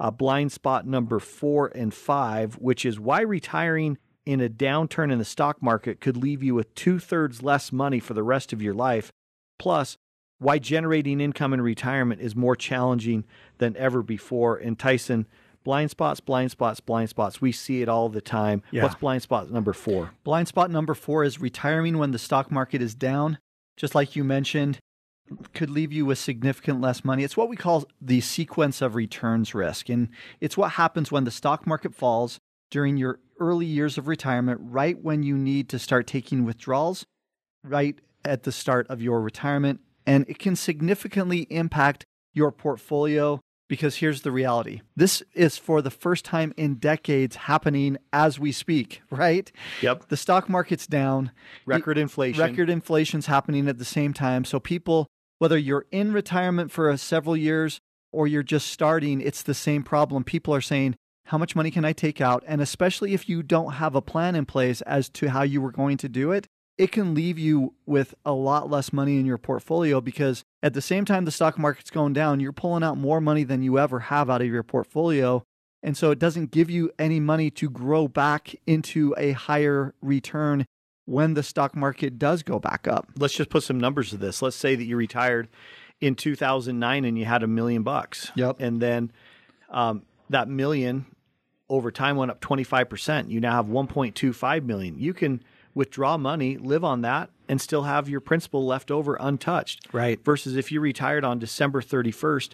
uh, 0.00 0.10
blind 0.10 0.50
spot 0.50 0.86
number 0.86 1.20
four 1.20 1.68
and 1.68 1.92
five, 1.92 2.54
which 2.54 2.84
is 2.84 2.98
why 2.98 3.20
retiring 3.20 3.98
in 4.24 4.40
a 4.40 4.48
downturn 4.48 5.12
in 5.12 5.18
the 5.18 5.24
stock 5.24 5.62
market 5.62 6.00
could 6.00 6.16
leave 6.16 6.42
you 6.42 6.54
with 6.54 6.74
two 6.74 6.98
thirds 6.98 7.42
less 7.42 7.70
money 7.70 8.00
for 8.00 8.14
the 8.14 8.22
rest 8.22 8.52
of 8.52 8.62
your 8.62 8.74
life. 8.74 9.12
Plus, 9.58 9.98
why 10.38 10.58
generating 10.58 11.20
income 11.20 11.52
in 11.52 11.60
retirement 11.60 12.20
is 12.20 12.34
more 12.34 12.56
challenging 12.56 13.24
than 13.58 13.76
ever 13.76 14.02
before. 14.02 14.56
And 14.56 14.78
Tyson, 14.78 15.26
blind 15.64 15.90
spots, 15.90 16.20
blind 16.20 16.50
spots, 16.50 16.80
blind 16.80 17.10
spots. 17.10 17.42
We 17.42 17.52
see 17.52 17.82
it 17.82 17.88
all 17.88 18.08
the 18.08 18.22
time. 18.22 18.62
Yeah. 18.70 18.84
What's 18.84 18.94
blind 18.94 19.20
spot 19.20 19.50
number 19.50 19.74
four? 19.74 20.12
Blind 20.24 20.48
spot 20.48 20.70
number 20.70 20.94
four 20.94 21.24
is 21.24 21.40
retiring 21.40 21.98
when 21.98 22.12
the 22.12 22.18
stock 22.18 22.50
market 22.50 22.80
is 22.80 22.94
down. 22.94 23.38
Just 23.76 23.94
like 23.94 24.16
you 24.16 24.24
mentioned, 24.24 24.78
could 25.52 25.70
leave 25.70 25.92
you 25.92 26.06
with 26.06 26.18
significant 26.18 26.80
less 26.80 27.04
money. 27.04 27.24
It's 27.24 27.36
what 27.36 27.48
we 27.48 27.56
call 27.56 27.84
the 28.00 28.20
sequence 28.20 28.82
of 28.82 28.94
returns 28.94 29.54
risk. 29.54 29.88
And 29.88 30.08
it's 30.40 30.56
what 30.56 30.72
happens 30.72 31.12
when 31.12 31.24
the 31.24 31.30
stock 31.30 31.66
market 31.66 31.94
falls 31.94 32.38
during 32.70 32.96
your 32.96 33.20
early 33.38 33.66
years 33.66 33.98
of 33.98 34.08
retirement, 34.08 34.60
right 34.62 35.02
when 35.02 35.22
you 35.22 35.36
need 35.36 35.68
to 35.70 35.78
start 35.78 36.06
taking 36.06 36.44
withdrawals, 36.44 37.04
right 37.64 37.98
at 38.24 38.44
the 38.44 38.52
start 38.52 38.86
of 38.88 39.02
your 39.02 39.20
retirement. 39.20 39.80
And 40.06 40.24
it 40.28 40.38
can 40.38 40.56
significantly 40.56 41.46
impact 41.50 42.04
your 42.32 42.52
portfolio 42.52 43.40
because 43.70 43.96
here's 43.96 44.22
the 44.22 44.32
reality 44.32 44.80
this 44.96 45.22
is 45.32 45.56
for 45.56 45.80
the 45.80 45.90
first 45.90 46.24
time 46.24 46.52
in 46.56 46.74
decades 46.74 47.36
happening 47.36 47.96
as 48.12 48.38
we 48.38 48.52
speak, 48.52 49.00
right? 49.10 49.50
Yep. 49.80 50.08
The 50.08 50.16
stock 50.16 50.48
market's 50.48 50.86
down. 50.86 51.30
Record 51.64 51.96
inflation. 51.96 52.42
Record 52.42 52.68
inflation's 52.68 53.26
happening 53.26 53.68
at 53.68 53.78
the 53.78 53.84
same 53.84 54.12
time. 54.12 54.44
So 54.44 54.58
people, 54.60 55.06
whether 55.40 55.56
you're 55.56 55.86
in 55.90 56.12
retirement 56.12 56.70
for 56.70 56.90
a 56.90 56.98
several 56.98 57.34
years 57.34 57.80
or 58.12 58.26
you're 58.26 58.42
just 58.42 58.68
starting, 58.68 59.22
it's 59.22 59.42
the 59.42 59.54
same 59.54 59.82
problem. 59.82 60.22
People 60.22 60.54
are 60.54 60.60
saying, 60.60 60.94
how 61.24 61.38
much 61.38 61.56
money 61.56 61.70
can 61.70 61.84
I 61.84 61.94
take 61.94 62.20
out? 62.20 62.44
And 62.46 62.60
especially 62.60 63.14
if 63.14 63.26
you 63.26 63.42
don't 63.42 63.72
have 63.74 63.94
a 63.94 64.02
plan 64.02 64.34
in 64.34 64.44
place 64.44 64.82
as 64.82 65.08
to 65.10 65.30
how 65.30 65.42
you 65.42 65.62
were 65.62 65.72
going 65.72 65.96
to 65.96 66.10
do 66.10 66.30
it, 66.30 66.46
it 66.76 66.92
can 66.92 67.14
leave 67.14 67.38
you 67.38 67.72
with 67.86 68.14
a 68.24 68.32
lot 68.32 68.70
less 68.70 68.92
money 68.92 69.18
in 69.18 69.24
your 69.24 69.38
portfolio 69.38 70.02
because 70.02 70.42
at 70.62 70.74
the 70.74 70.82
same 70.82 71.06
time 71.06 71.24
the 71.24 71.30
stock 71.30 71.58
market's 71.58 71.90
going 71.90 72.12
down, 72.12 72.40
you're 72.40 72.52
pulling 72.52 72.82
out 72.82 72.98
more 72.98 73.20
money 73.20 73.44
than 73.44 73.62
you 73.62 73.78
ever 73.78 74.00
have 74.00 74.28
out 74.28 74.42
of 74.42 74.48
your 74.48 74.62
portfolio. 74.62 75.42
And 75.82 75.96
so 75.96 76.10
it 76.10 76.18
doesn't 76.18 76.50
give 76.50 76.68
you 76.68 76.90
any 76.98 77.18
money 77.18 77.50
to 77.52 77.70
grow 77.70 78.08
back 78.08 78.54
into 78.66 79.14
a 79.16 79.32
higher 79.32 79.94
return 80.02 80.66
when 81.10 81.34
the 81.34 81.42
stock 81.42 81.74
market 81.74 82.20
does 82.20 82.44
go 82.44 82.60
back 82.60 82.86
up. 82.86 83.08
Let's 83.18 83.34
just 83.34 83.50
put 83.50 83.64
some 83.64 83.80
numbers 83.80 84.10
to 84.10 84.16
this. 84.16 84.40
Let's 84.42 84.54
say 84.54 84.76
that 84.76 84.84
you 84.84 84.96
retired 84.96 85.48
in 86.00 86.14
2009 86.14 87.04
and 87.04 87.18
you 87.18 87.24
had 87.24 87.42
a 87.42 87.48
million 87.48 87.82
bucks. 87.82 88.30
Yep. 88.36 88.60
And 88.60 88.80
then 88.80 89.10
um, 89.70 90.02
that 90.28 90.48
million 90.48 91.06
over 91.68 91.90
time 91.90 92.14
went 92.16 92.30
up 92.30 92.40
25%. 92.40 93.28
You 93.28 93.40
now 93.40 93.56
have 93.56 93.66
1.25 93.66 94.64
million. 94.64 95.00
You 95.00 95.12
can 95.12 95.42
withdraw 95.74 96.16
money, 96.16 96.56
live 96.56 96.84
on 96.84 97.00
that, 97.02 97.30
and 97.48 97.60
still 97.60 97.82
have 97.82 98.08
your 98.08 98.20
principal 98.20 98.64
left 98.64 98.92
over 98.92 99.16
untouched. 99.16 99.88
Right. 99.92 100.24
Versus 100.24 100.54
if 100.54 100.70
you 100.70 100.80
retired 100.80 101.24
on 101.24 101.40
December 101.40 101.82
31st, 101.82 102.50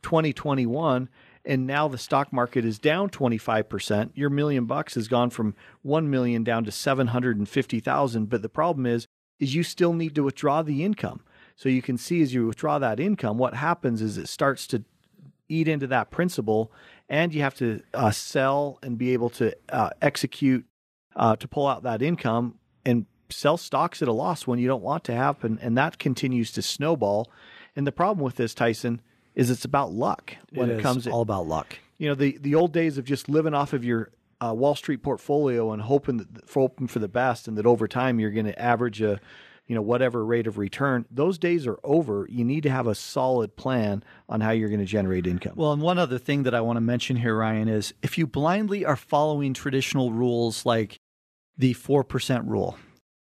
2021, 0.00 1.10
and 1.44 1.66
now 1.66 1.88
the 1.88 1.98
stock 1.98 2.32
market 2.32 2.64
is 2.64 2.78
down 2.78 3.10
25%, 3.10 4.10
your 4.14 4.30
million 4.30 4.66
bucks 4.66 4.94
has 4.94 5.08
gone 5.08 5.30
from 5.30 5.54
1 5.82 6.10
million 6.10 6.44
down 6.44 6.64
to 6.64 6.72
750,000, 6.72 8.26
but 8.28 8.42
the 8.42 8.48
problem 8.48 8.86
is 8.86 9.06
is 9.38 9.54
you 9.54 9.62
still 9.62 9.92
need 9.92 10.14
to 10.16 10.22
withdraw 10.22 10.62
the 10.62 10.84
income. 10.84 11.20
So 11.54 11.68
you 11.68 11.82
can 11.82 11.96
see 11.96 12.22
as 12.22 12.34
you 12.34 12.46
withdraw 12.46 12.78
that 12.78 13.00
income, 13.00 13.38
what 13.38 13.54
happens 13.54 14.02
is 14.02 14.18
it 14.18 14.28
starts 14.28 14.66
to 14.68 14.84
eat 15.48 15.68
into 15.68 15.86
that 15.88 16.10
principal, 16.10 16.72
and 17.08 17.32
you 17.32 17.42
have 17.42 17.54
to 17.54 17.82
uh, 17.94 18.10
sell 18.10 18.78
and 18.82 18.98
be 18.98 19.12
able 19.12 19.30
to 19.30 19.54
uh, 19.70 19.90
execute 20.02 20.66
uh, 21.16 21.36
to 21.36 21.48
pull 21.48 21.66
out 21.66 21.82
that 21.82 22.02
income 22.02 22.56
and 22.84 23.06
sell 23.30 23.56
stocks 23.56 24.02
at 24.02 24.08
a 24.08 24.12
loss 24.12 24.46
when 24.46 24.58
you 24.58 24.68
don't 24.68 24.82
want 24.82 25.04
to 25.04 25.14
happen, 25.14 25.58
and 25.62 25.76
that 25.76 25.98
continues 25.98 26.52
to 26.52 26.62
snowball. 26.62 27.30
And 27.74 27.86
the 27.86 27.92
problem 27.92 28.24
with 28.24 28.36
this, 28.36 28.54
Tyson, 28.54 29.00
is 29.38 29.50
it's 29.50 29.64
about 29.64 29.92
luck 29.92 30.34
when 30.52 30.68
it, 30.68 30.82
comes. 30.82 31.06
all 31.06 31.22
about 31.22 31.46
luck. 31.46 31.78
you 31.96 32.08
know, 32.08 32.14
the 32.14 32.36
the 32.38 32.56
old 32.56 32.72
days 32.72 32.98
of 32.98 33.04
just 33.04 33.28
living 33.28 33.54
off 33.54 33.72
of 33.72 33.84
your 33.84 34.10
uh, 34.44 34.52
Wall 34.52 34.74
Street 34.74 35.02
portfolio 35.02 35.72
and 35.72 35.80
hoping 35.80 36.18
that 36.18 36.46
for 36.46 36.60
hoping 36.60 36.88
for 36.88 36.98
the 36.98 37.08
best, 37.08 37.46
and 37.46 37.56
that 37.56 37.64
over 37.64 37.86
time 37.86 38.18
you're 38.18 38.32
going 38.32 38.46
to 38.46 38.60
average 38.60 39.00
a 39.00 39.20
you 39.68 39.76
know 39.76 39.82
whatever 39.82 40.24
rate 40.24 40.48
of 40.48 40.58
return. 40.58 41.06
Those 41.08 41.38
days 41.38 41.68
are 41.68 41.78
over. 41.84 42.26
You 42.28 42.44
need 42.44 42.64
to 42.64 42.70
have 42.70 42.88
a 42.88 42.96
solid 42.96 43.54
plan 43.54 44.02
on 44.28 44.40
how 44.40 44.50
you're 44.50 44.70
going 44.70 44.80
to 44.80 44.86
generate 44.86 45.26
income. 45.26 45.52
Well, 45.54 45.72
and 45.72 45.80
one 45.80 45.98
other 45.98 46.18
thing 46.18 46.42
that 46.42 46.54
I 46.54 46.60
want 46.60 46.76
to 46.76 46.80
mention 46.80 47.14
here, 47.16 47.36
Ryan, 47.36 47.68
is 47.68 47.94
if 48.02 48.18
you 48.18 48.26
blindly 48.26 48.84
are 48.84 48.96
following 48.96 49.54
traditional 49.54 50.10
rules 50.10 50.66
like 50.66 50.98
the 51.56 51.74
4% 51.74 52.48
rule 52.48 52.76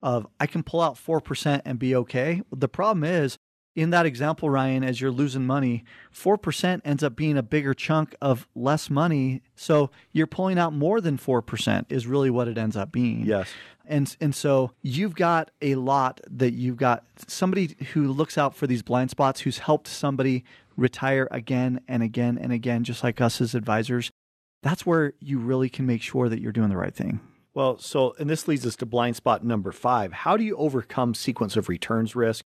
of 0.03 0.27
I 0.39 0.47
can 0.47 0.63
pull 0.63 0.83
out 0.83 0.97
4% 0.97 1.63
and 1.65 1.79
be 1.79 1.97
okay, 1.97 2.43
the 2.53 2.69
problem 2.69 3.05
is 3.05 3.39
in 3.75 3.91
that 3.91 4.07
example, 4.07 4.49
Ryan, 4.49 4.85
as 4.85 5.01
you're 5.01 5.11
losing 5.11 5.47
money, 5.47 5.85
4% 6.15 6.81
ends 6.85 7.03
up 7.03 7.17
being 7.17 7.37
a 7.37 7.43
bigger 7.43 7.75
chunk 7.75 8.15
of 8.21 8.47
less 8.55 8.89
money. 8.89 9.43
So 9.57 9.91
you're 10.13 10.29
pulling 10.29 10.59
out 10.59 10.73
more 10.73 11.01
than 11.01 11.19
4% 11.19 11.87
is 11.89 12.07
really 12.07 12.31
what 12.31 12.47
it 12.49 12.57
ends 12.57 12.77
up 12.77 12.93
being. 12.93 13.25
yes. 13.25 13.49
And 13.87 14.17
and 14.19 14.35
so 14.35 14.71
you've 14.81 15.15
got 15.15 15.51
a 15.61 15.75
lot 15.75 16.19
that 16.31 16.55
you've 16.55 16.79
got 16.79 17.05
somebody 17.27 17.77
who 17.93 18.11
looks 18.11 18.39
out 18.39 18.57
for 18.57 18.67
these 18.67 18.81
blind 18.81 19.11
spots 19.11 19.43
who's 19.43 19.59
helped 19.59 19.89
somebody 19.89 20.43
retire 20.75 21.29
again 21.31 21.81
and 21.87 22.03
again 22.03 22.39
and 22.39 22.51
again 22.51 22.83
just 22.85 23.05
like 23.05 23.21
us 23.21 23.43
as 23.43 23.55
advisors. 23.55 24.11
That's 24.63 24.87
where 24.87 25.13
you 25.21 25.39
really 25.39 25.69
can 25.69 25.85
make 25.85 26.01
sure 26.01 26.31
that 26.31 26.41
you're 26.41 26.51
doing 26.51 26.71
the 26.71 26.79
right 26.79 26.95
thing. 26.95 27.21
Well, 27.53 27.79
so, 27.79 28.15
and 28.19 28.31
this 28.31 28.49
leads 28.49 28.65
us 28.65 28.75
to 28.77 28.87
blind 28.87 29.17
spot 29.17 29.45
number 29.45 29.71
five. 29.71 30.13
How 30.13 30.39
do 30.39 30.45
you 30.45 30.57
overcome 30.57 31.15
sequence 31.15 31.55
of 31.55 31.69
returns 31.69 32.17
risk? 32.17 32.43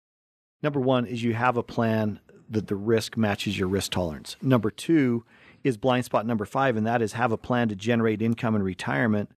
Number 0.62 0.80
one 0.80 1.06
is 1.06 1.22
you 1.22 1.34
have 1.34 1.56
a 1.56 1.62
plan 1.62 2.20
that 2.48 2.66
the 2.68 2.76
risk 2.76 3.16
matches 3.16 3.58
your 3.58 3.68
risk 3.68 3.92
tolerance. 3.92 4.36
Number 4.42 4.70
two 4.70 5.24
is 5.64 5.76
blind 5.76 6.04
spot 6.04 6.26
number 6.26 6.44
five, 6.44 6.76
and 6.76 6.86
that 6.86 7.02
is 7.02 7.14
have 7.14 7.32
a 7.32 7.36
plan 7.38 7.68
to 7.68 7.76
generate 7.76 8.20
income 8.22 8.54
in 8.54 8.62
retirement 8.62 9.30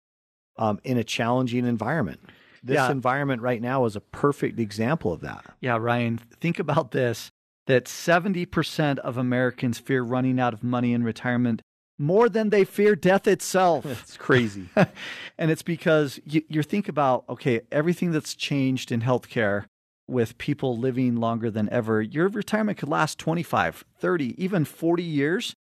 um, 0.57 0.79
in 0.83 0.97
a 0.97 1.03
challenging 1.03 1.65
environment. 1.65 2.19
This 2.63 2.75
Yeah. 2.75 2.91
environment 2.91 3.41
right 3.41 3.61
now 3.61 3.85
is 3.85 3.95
a 3.95 4.01
perfect 4.01 4.59
example 4.59 5.13
of 5.13 5.21
that. 5.21 5.45
Yeah, 5.61 5.77
Ryan, 5.77 6.17
think 6.17 6.59
about 6.59 6.91
this 6.91 7.29
that 7.67 7.85
70% 7.85 8.99
of 8.99 9.17
Americans 9.17 9.79
fear 9.79 10.03
running 10.03 10.39
out 10.39 10.53
of 10.53 10.63
money 10.63 10.93
in 10.93 11.03
retirement 11.03 11.61
more 11.97 12.29
than 12.29 12.49
they 12.51 12.63
fear 12.63 12.95
death 12.95 13.27
itself. 13.27 13.85
It's 14.03 14.17
crazy. 14.17 14.69
and 15.37 15.49
it's 15.49 15.63
because 15.63 16.19
you, 16.25 16.43
you 16.47 16.61
think 16.63 16.87
about 16.87 17.23
okay 17.29 17.61
everything 17.71 18.11
that's 18.11 18.35
changed 18.35 18.91
in 18.91 19.01
healthcare 19.01 19.65
with 20.07 20.37
people 20.37 20.77
living 20.77 21.15
longer 21.15 21.49
than 21.49 21.69
ever 21.71 22.01
your 22.01 22.27
retirement 22.27 22.77
could 22.77 22.89
last 22.89 23.17
25 23.19 23.83
30 23.97 24.43
even 24.43 24.63
40 24.65 25.03
years 25.03 25.55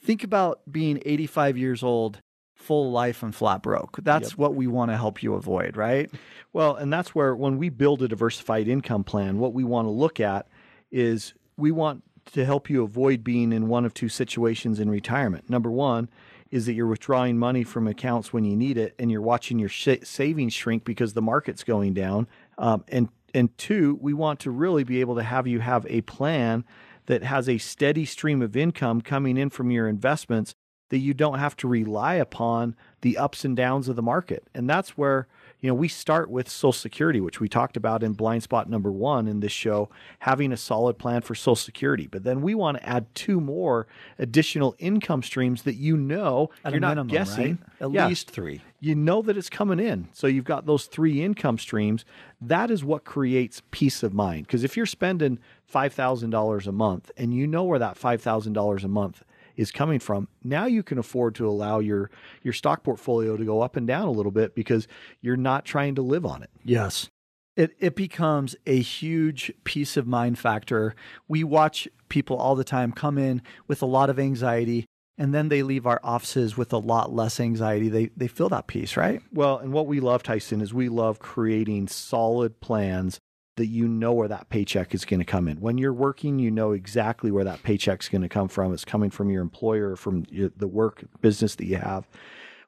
think 0.00 0.24
about 0.24 0.60
being 0.70 1.00
85 1.04 1.56
years 1.58 1.82
old 1.82 2.20
full 2.54 2.90
life 2.92 3.22
and 3.22 3.34
flat 3.34 3.62
broke 3.62 3.98
that's 4.02 4.30
Yep. 4.30 4.38
what 4.38 4.54
we 4.54 4.66
want 4.66 4.90
to 4.90 4.96
help 4.96 5.22
you 5.22 5.34
avoid 5.34 5.76
right 5.76 6.10
Well, 6.54 6.76
and 6.76 6.92
that's 6.92 7.14
where 7.14 7.34
when 7.34 7.56
we 7.56 7.70
build 7.70 8.02
a 8.02 8.08
diversified 8.08 8.68
income 8.68 9.04
plan, 9.04 9.38
what 9.38 9.54
we 9.54 9.64
want 9.64 9.86
to 9.86 9.90
look 9.90 10.20
at 10.20 10.48
is 10.90 11.32
we 11.56 11.70
want 11.70 12.02
to 12.34 12.44
help 12.44 12.68
you 12.68 12.82
avoid 12.82 13.24
being 13.24 13.54
in 13.54 13.68
one 13.68 13.86
of 13.86 13.94
two 13.94 14.10
situations 14.10 14.78
in 14.78 14.90
retirement. 14.90 15.48
Number 15.48 15.70
one 15.70 16.10
is 16.50 16.66
that 16.66 16.74
you're 16.74 16.86
withdrawing 16.86 17.38
money 17.38 17.64
from 17.64 17.88
accounts 17.88 18.34
when 18.34 18.44
you 18.44 18.54
need 18.54 18.76
it, 18.76 18.94
and 18.98 19.10
you're 19.10 19.22
watching 19.22 19.58
your 19.58 19.70
sh- 19.70 20.04
savings 20.04 20.52
shrink 20.52 20.84
because 20.84 21.14
the 21.14 21.22
market's 21.22 21.64
going 21.64 21.94
down. 21.94 22.28
Um, 22.58 22.84
and 22.88 23.08
and 23.34 23.56
two, 23.56 23.98
we 24.00 24.12
want 24.12 24.40
to 24.40 24.50
really 24.50 24.84
be 24.84 25.00
able 25.00 25.16
to 25.16 25.22
have 25.22 25.46
you 25.46 25.60
have 25.60 25.86
a 25.88 26.02
plan 26.02 26.64
that 27.06 27.22
has 27.22 27.48
a 27.48 27.58
steady 27.58 28.04
stream 28.04 28.42
of 28.42 28.56
income 28.56 29.00
coming 29.00 29.36
in 29.36 29.50
from 29.50 29.70
your 29.70 29.88
investments 29.88 30.54
that 30.90 30.98
you 30.98 31.14
don't 31.14 31.38
have 31.38 31.56
to 31.56 31.66
rely 31.66 32.14
upon 32.14 32.76
the 33.00 33.16
ups 33.16 33.44
and 33.44 33.56
downs 33.56 33.88
of 33.88 33.96
the 33.96 34.02
market. 34.02 34.46
And 34.54 34.68
that's 34.68 34.90
where 34.90 35.26
you 35.62 35.68
know, 35.68 35.74
we 35.74 35.86
start 35.86 36.28
with 36.28 36.48
Social 36.48 36.72
Security, 36.72 37.20
which 37.20 37.38
we 37.38 37.48
talked 37.48 37.76
about 37.76 38.02
in 38.02 38.14
blind 38.14 38.42
spot 38.42 38.68
number 38.68 38.90
one 38.90 39.28
in 39.28 39.38
this 39.38 39.52
show, 39.52 39.88
having 40.18 40.50
a 40.52 40.56
solid 40.56 40.98
plan 40.98 41.22
for 41.22 41.36
Social 41.36 41.54
Security. 41.54 42.08
But 42.08 42.24
then 42.24 42.42
we 42.42 42.54
want 42.56 42.78
to 42.78 42.86
add 42.88 43.06
two 43.14 43.40
more 43.40 43.86
additional 44.18 44.74
income 44.80 45.22
streams 45.22 45.62
that 45.62 45.76
you 45.76 45.96
know 45.96 46.50
At 46.64 46.72
you're 46.72 46.80
not 46.80 46.88
minimum, 46.96 47.06
guessing. 47.12 47.58
right? 47.80 47.82
At 47.86 47.92
Yeah. 47.92 48.08
least 48.08 48.28
three. 48.28 48.60
You 48.80 48.96
know 48.96 49.22
that 49.22 49.36
it's 49.36 49.48
coming 49.48 49.78
in. 49.78 50.08
So 50.12 50.26
you've 50.26 50.44
got 50.44 50.66
those 50.66 50.86
three 50.86 51.22
income 51.22 51.58
streams. 51.58 52.04
That 52.40 52.68
is 52.68 52.82
what 52.84 53.04
creates 53.04 53.62
peace 53.70 54.02
of 54.02 54.12
mind. 54.12 54.48
Because 54.48 54.64
if 54.64 54.76
you're 54.76 54.84
spending 54.86 55.38
$5,000 55.72 56.66
a 56.66 56.72
month 56.72 57.12
and 57.16 57.32
you 57.32 57.46
know 57.46 57.62
where 57.62 57.78
that 57.78 57.96
$5,000 57.96 58.82
a 58.84 58.88
month 58.88 59.22
is 59.56 59.70
coming 59.70 59.98
from, 59.98 60.28
now 60.42 60.66
you 60.66 60.82
can 60.82 60.98
afford 60.98 61.34
to 61.36 61.48
allow 61.48 61.78
your 61.78 62.10
your 62.42 62.52
stock 62.52 62.82
portfolio 62.82 63.36
to 63.36 63.44
go 63.44 63.60
up 63.60 63.76
and 63.76 63.86
down 63.86 64.08
a 64.08 64.12
little 64.12 64.32
bit 64.32 64.54
because 64.54 64.86
you're 65.20 65.36
not 65.36 65.64
trying 65.64 65.94
to 65.94 66.02
live 66.02 66.26
on 66.26 66.42
it. 66.42 66.50
Yes. 66.64 67.08
It 67.56 67.74
it 67.78 67.94
becomes 67.94 68.56
a 68.66 68.80
huge 68.80 69.52
peace 69.64 69.96
of 69.96 70.06
mind 70.06 70.38
factor. 70.38 70.94
We 71.28 71.44
watch 71.44 71.88
people 72.08 72.36
all 72.36 72.54
the 72.54 72.64
time 72.64 72.92
come 72.92 73.18
in 73.18 73.42
with 73.66 73.82
a 73.82 73.86
lot 73.86 74.10
of 74.10 74.18
anxiety 74.18 74.86
and 75.18 75.34
then 75.34 75.48
they 75.48 75.62
leave 75.62 75.86
our 75.86 76.00
offices 76.02 76.56
with 76.56 76.72
a 76.72 76.78
lot 76.78 77.12
less 77.12 77.38
anxiety. 77.38 77.88
They 77.88 78.06
they 78.16 78.28
feel 78.28 78.48
that 78.48 78.66
peace, 78.66 78.96
right? 78.96 79.22
Well, 79.32 79.58
and 79.58 79.72
what 79.72 79.86
we 79.86 80.00
love, 80.00 80.22
Tyson, 80.22 80.60
is 80.60 80.72
we 80.72 80.88
love 80.88 81.18
creating 81.18 81.88
solid 81.88 82.60
plans 82.60 83.20
that 83.56 83.66
you 83.66 83.86
know 83.86 84.12
where 84.12 84.28
that 84.28 84.48
paycheck 84.48 84.94
is 84.94 85.04
going 85.04 85.20
to 85.20 85.26
come 85.26 85.46
in. 85.46 85.60
When 85.60 85.78
you're 85.78 85.92
working, 85.92 86.38
you 86.38 86.50
know 86.50 86.72
exactly 86.72 87.30
where 87.30 87.44
that 87.44 87.62
paycheck's 87.62 88.08
going 88.08 88.22
to 88.22 88.28
come 88.28 88.48
from. 88.48 88.72
It's 88.72 88.84
coming 88.84 89.10
from 89.10 89.30
your 89.30 89.42
employer, 89.42 89.94
from 89.96 90.24
your, 90.30 90.50
the 90.56 90.68
work 90.68 91.04
business 91.20 91.54
that 91.56 91.66
you 91.66 91.76
have. 91.76 92.08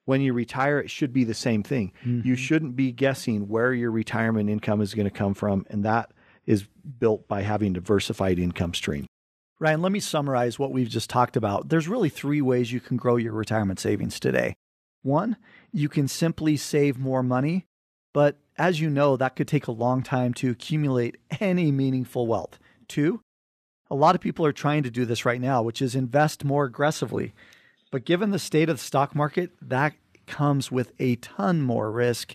When 0.05 0.21
you 0.21 0.35
retire, 0.35 0.79
it 0.79 0.91
should 0.91 1.15
be 1.15 1.25
the 1.25 1.33
same 1.33 1.63
thing. 1.63 1.93
You 2.05 2.13
mm-hmm. 2.13 2.35
shouldn't 2.35 2.77
be 2.77 2.93
guessing 2.93 3.49
where 3.49 3.73
your 3.73 3.91
retirement 3.91 4.51
income 4.51 4.83
is 4.83 4.95
going 4.95 5.07
to 5.07 5.11
come 5.11 5.33
from, 5.33 5.65
and 5.71 5.85
that 5.85 6.13
is 6.45 6.67
built 6.99 7.27
by 7.27 7.41
having 7.41 7.73
diversified 7.73 8.39
income 8.39 8.75
stream. 8.75 9.07
Ryan, 9.61 9.81
let 9.81 9.93
me 9.93 10.01
summarize 10.01 10.59
what 10.59 10.73
we've 10.73 10.89
just 10.89 11.09
talked 11.09 11.37
about. 11.37 11.71
There's 11.71 11.89
really 11.89 12.11
three 12.11 12.43
ways 12.43 12.71
you 12.71 12.81
can 12.81 12.99
grow 12.99 13.17
your 13.17 13.33
retirement 13.33 13.81
savings 13.81 14.21
today. 14.21 14.57
One, 15.03 15.39
you 15.73 15.89
can 15.89 16.09
simply 16.09 16.59
save 16.59 16.99
more 16.99 17.23
money, 17.23 17.67
but 18.13 18.39
as 18.57 18.81
you 18.81 18.89
know, 18.89 19.17
that 19.17 19.37
could 19.37 19.49
take 19.49 19.67
a 19.67 19.73
long 19.73 20.03
time 20.03 20.35
to 20.35 20.51
accumulate 20.51 21.17
any 21.41 21.73
meaningful 21.73 22.27
wealth. 22.27 22.59
Two, 22.89 23.21
a 23.91 23.95
lot 23.95 24.15
of 24.15 24.21
people 24.21 24.47
are 24.47 24.53
trying 24.53 24.83
to 24.83 24.91
do 24.91 25.05
this 25.05 25.25
right 25.25 25.41
now, 25.41 25.63
which 25.63 25.83
is 25.83 25.95
invest 25.95 26.45
more 26.45 26.65
aggressively. 26.65 27.35
But 27.91 28.05
given 28.05 28.31
the 28.31 28.39
state 28.39 28.69
of 28.69 28.79
the 28.79 28.85
stock 28.85 29.15
market, 29.15 29.53
that 29.61 29.95
comes 30.27 30.71
with 30.71 30.93
a 30.99 31.17
ton 31.17 31.63
more 31.63 31.91
risk. 31.91 32.35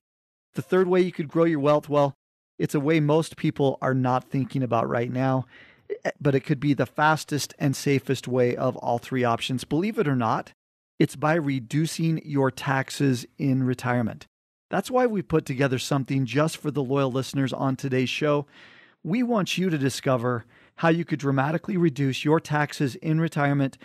The 0.56 0.62
third 0.62 0.88
way 0.88 1.02
you 1.02 1.12
could 1.12 1.28
grow 1.28 1.44
your 1.44 1.60
wealth, 1.60 1.90
well, 1.90 2.14
it's 2.58 2.76
a 2.76 2.80
way 2.80 3.00
most 3.00 3.38
people 3.38 3.78
are 3.82 3.94
not 3.94 4.30
thinking 4.30 4.64
about 4.64 4.88
right 4.88 5.12
now, 5.12 5.46
eh, 6.04 6.12
but 6.20 6.36
it 6.36 6.42
could 6.42 6.60
be 6.60 6.74
the 6.74 6.86
fastest 6.86 7.54
and 7.58 7.76
safest 7.76 8.28
way 8.28 8.56
of 8.56 8.76
all 8.78 9.00
three 9.00 9.24
options. 9.24 9.64
Believe 9.64 9.98
it 9.98 10.08
or 10.08 10.16
not, 10.16 10.52
it's 11.00 11.16
by 11.16 11.36
reducing 11.36 12.22
your 12.26 12.52
taxes 12.52 13.26
in 13.38 13.64
retirement. 13.64 14.28
That's 14.70 14.92
why 14.92 15.08
we 15.08 15.22
put 15.22 15.46
together 15.46 15.80
something 15.80 16.26
just 16.26 16.58
for 16.58 16.72
the 16.72 16.84
loyal 16.84 17.12
listeners 17.12 17.54
on 17.54 17.76
today's 17.76 18.10
show. 18.10 18.46
We 19.04 19.24
want 19.24 19.58
you 19.58 19.70
to 19.70 19.78
discover 19.78 20.46
how 20.76 20.90
you 20.90 21.06
could 21.06 21.20
dramatically 21.20 21.76
reduce 21.76 22.24
your 22.24 22.40
taxes 22.40 22.96
in 22.96 23.20
retirement 23.20 23.78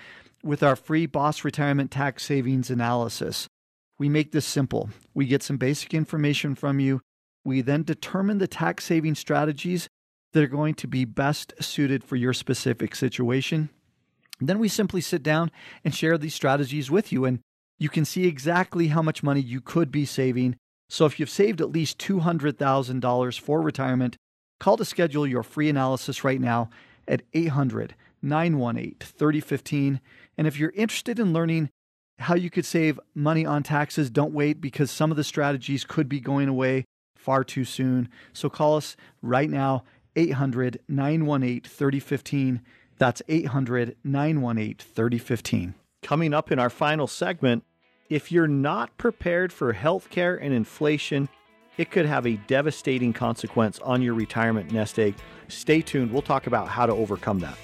with 0.43 0.63
our 0.63 0.77
free 0.77 1.07
Boss 1.07 1.43
Retirement 1.43 1.91
Tax 1.91 2.25
Savings 2.25 2.71
Analysis. 2.71 3.49
We 3.99 4.09
make 4.09 4.33
this 4.33 4.45
simple. 4.45 4.91
We 5.15 5.27
get 5.27 5.43
some 5.43 5.57
basic 5.57 5.95
information 5.95 6.55
from 6.55 6.81
you. 6.81 7.01
We 7.45 7.63
then 7.63 7.83
determine 7.83 8.39
the 8.39 8.47
tax 8.47 8.85
saving 8.85 9.15
strategies 9.15 9.89
that 10.33 10.43
are 10.43 10.49
going 10.49 10.75
to 10.75 10.87
be 10.87 11.05
best 11.05 11.55
suited 11.61 12.05
for 12.05 12.17
your 12.17 12.33
specific 12.33 12.95
situation. 12.95 13.71
Then 14.41 14.59
we 14.59 14.69
simply 14.69 15.01
sit 15.01 15.23
down 15.23 15.51
and 15.85 15.95
share 15.95 16.19
these 16.19 16.35
strategies 16.35 16.91
with 16.91 17.13
you, 17.13 17.25
and 17.25 17.41
you 17.79 17.89
can 17.89 18.05
see 18.05 18.27
exactly 18.27 18.89
how 18.89 19.01
much 19.01 19.23
money 19.23 19.41
you 19.41 19.61
could 19.61 19.91
be 19.91 20.05
saving. 20.05 20.57
So 20.89 21.07
if 21.07 21.19
you've 21.19 21.31
saved 21.31 21.61
at 21.61 21.71
least 21.73 21.99
$200,000 21.99 23.41
for 23.41 23.61
retirement, 23.61 24.17
call 24.61 24.77
to 24.77 24.85
schedule 24.85 25.27
your 25.27 25.43
free 25.43 25.69
analysis 25.69 26.25
right 26.25 26.41
now 26.41 26.71
at 27.09 27.23
800 27.33 27.95
918 28.23 28.97
3015. 29.01 30.01
And 30.39 30.47
if 30.47 30.59
you're 30.59 30.73
interested 30.75 31.19
in 31.19 31.33
learning 31.33 31.71
how 32.19 32.35
you 32.35 32.51
could 32.51 32.65
save 32.65 33.01
money 33.15 33.45
on 33.45 33.63
taxes, 33.63 34.11
don't 34.11 34.33
wait 34.33 34.61
because 34.61 34.91
some 34.91 35.11
of 35.11 35.17
the 35.17 35.25
strategies 35.25 35.85
could 35.85 36.09
be 36.09 36.21
going 36.21 36.49
away 36.49 36.85
far 37.17 37.45
too 37.45 37.65
soon. 37.65 38.09
So 38.33 38.49
call 38.49 38.77
us 38.77 38.97
right 39.23 39.51
now, 39.51 39.85
800 40.17 40.81
918 40.89 41.63
3015. 41.63 42.61
That's 42.99 43.23
800 43.29 43.97
918 44.05 44.77
3015. 44.77 45.75
Coming 46.03 46.35
up 46.35 46.53
in 46.53 46.59
our 46.59 46.71
final 46.71 47.07
segment, 47.07 47.65
if 48.09 48.31
you're 48.31 48.49
not 48.49 48.97
prepared 48.99 49.53
for 49.53 49.73
healthcare 49.73 50.39
and 50.41 50.53
inflation, 50.53 51.29
it 51.77 51.91
could 51.91 52.07
have 52.07 52.27
a 52.27 52.37
devastating 52.47 53.13
consequence 53.13 53.79
on 53.81 54.03
your 54.03 54.15
retirement 54.15 54.71
nest 54.71 54.99
egg. 54.99 55.15
Stay 55.49 55.81
tuned. 55.81 56.13
We'll 56.13 56.23
talk 56.23 56.47
about 56.47 56.69
how 56.69 56.87
to 56.87 56.93
overcome 56.93 57.41
that. 57.41 57.57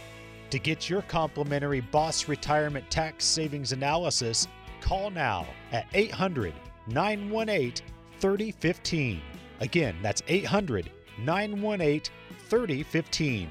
To 0.50 0.58
get 0.58 0.90
your 0.90 1.02
complimentary 1.02 1.80
Boss 1.80 2.26
Retirement 2.26 2.90
Tax 2.90 3.24
Savings 3.24 3.72
Analysis, 3.72 4.48
call 4.80 5.10
now 5.10 5.46
at 5.70 5.86
800 5.94 6.52
918 6.88 7.86
3015. 8.18 9.22
Again, 9.60 9.96
that's 10.02 10.22
800 10.26 10.90
918 11.18 12.00
3015. 12.48 13.48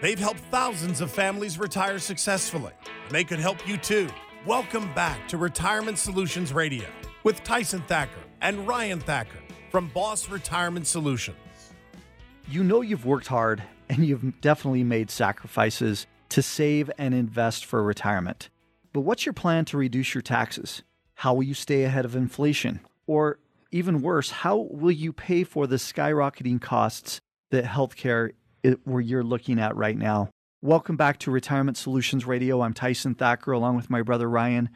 They've 0.00 0.18
helped 0.18 0.40
thousands 0.50 1.02
of 1.02 1.10
families 1.10 1.58
retire 1.58 1.98
successfully, 1.98 2.72
and 3.04 3.14
they 3.14 3.22
could 3.22 3.38
help 3.38 3.68
you 3.68 3.76
too. 3.76 4.08
Welcome 4.46 4.90
back 4.94 5.28
to 5.28 5.36
Retirement 5.36 5.98
Solutions 5.98 6.54
Radio 6.54 6.86
with 7.22 7.44
Tyson 7.44 7.82
Thacker 7.82 8.22
and 8.40 8.66
Ryan 8.66 9.00
Thacker 9.00 9.40
from 9.70 9.88
Boss 9.88 10.30
Retirement 10.30 10.86
Solutions. 10.86 11.36
You 12.48 12.64
know 12.64 12.80
you've 12.80 13.04
worked 13.04 13.26
hard 13.26 13.62
and 13.90 14.06
you've 14.06 14.40
definitely 14.40 14.84
made 14.84 15.10
sacrifices 15.10 16.06
to 16.30 16.40
save 16.40 16.90
and 16.96 17.12
invest 17.12 17.66
for 17.66 17.82
retirement. 17.82 18.48
But 18.94 19.02
what's 19.02 19.26
your 19.26 19.34
plan 19.34 19.66
to 19.66 19.76
reduce 19.76 20.14
your 20.14 20.22
taxes? 20.22 20.82
How 21.16 21.34
will 21.34 21.42
you 21.42 21.52
stay 21.52 21.84
ahead 21.84 22.06
of 22.06 22.16
inflation? 22.16 22.80
Or 23.06 23.38
even 23.70 24.00
worse, 24.00 24.30
how 24.30 24.66
will 24.70 24.92
you 24.92 25.12
pay 25.12 25.44
for 25.44 25.66
the 25.66 25.76
skyrocketing 25.76 26.58
costs 26.58 27.20
that 27.50 27.64
healthcare 27.64 28.30
where 28.84 29.00
you're 29.00 29.24
looking 29.24 29.58
at 29.58 29.76
right 29.76 29.96
now? 29.96 30.30
Welcome 30.62 30.96
back 30.96 31.18
to 31.20 31.30
Retirement 31.30 31.76
Solutions 31.76 32.26
Radio. 32.26 32.60
I'm 32.60 32.74
Tyson 32.74 33.14
Thacker 33.14 33.52
along 33.52 33.76
with 33.76 33.88
my 33.88 34.02
brother 34.02 34.28
Ryan. 34.28 34.68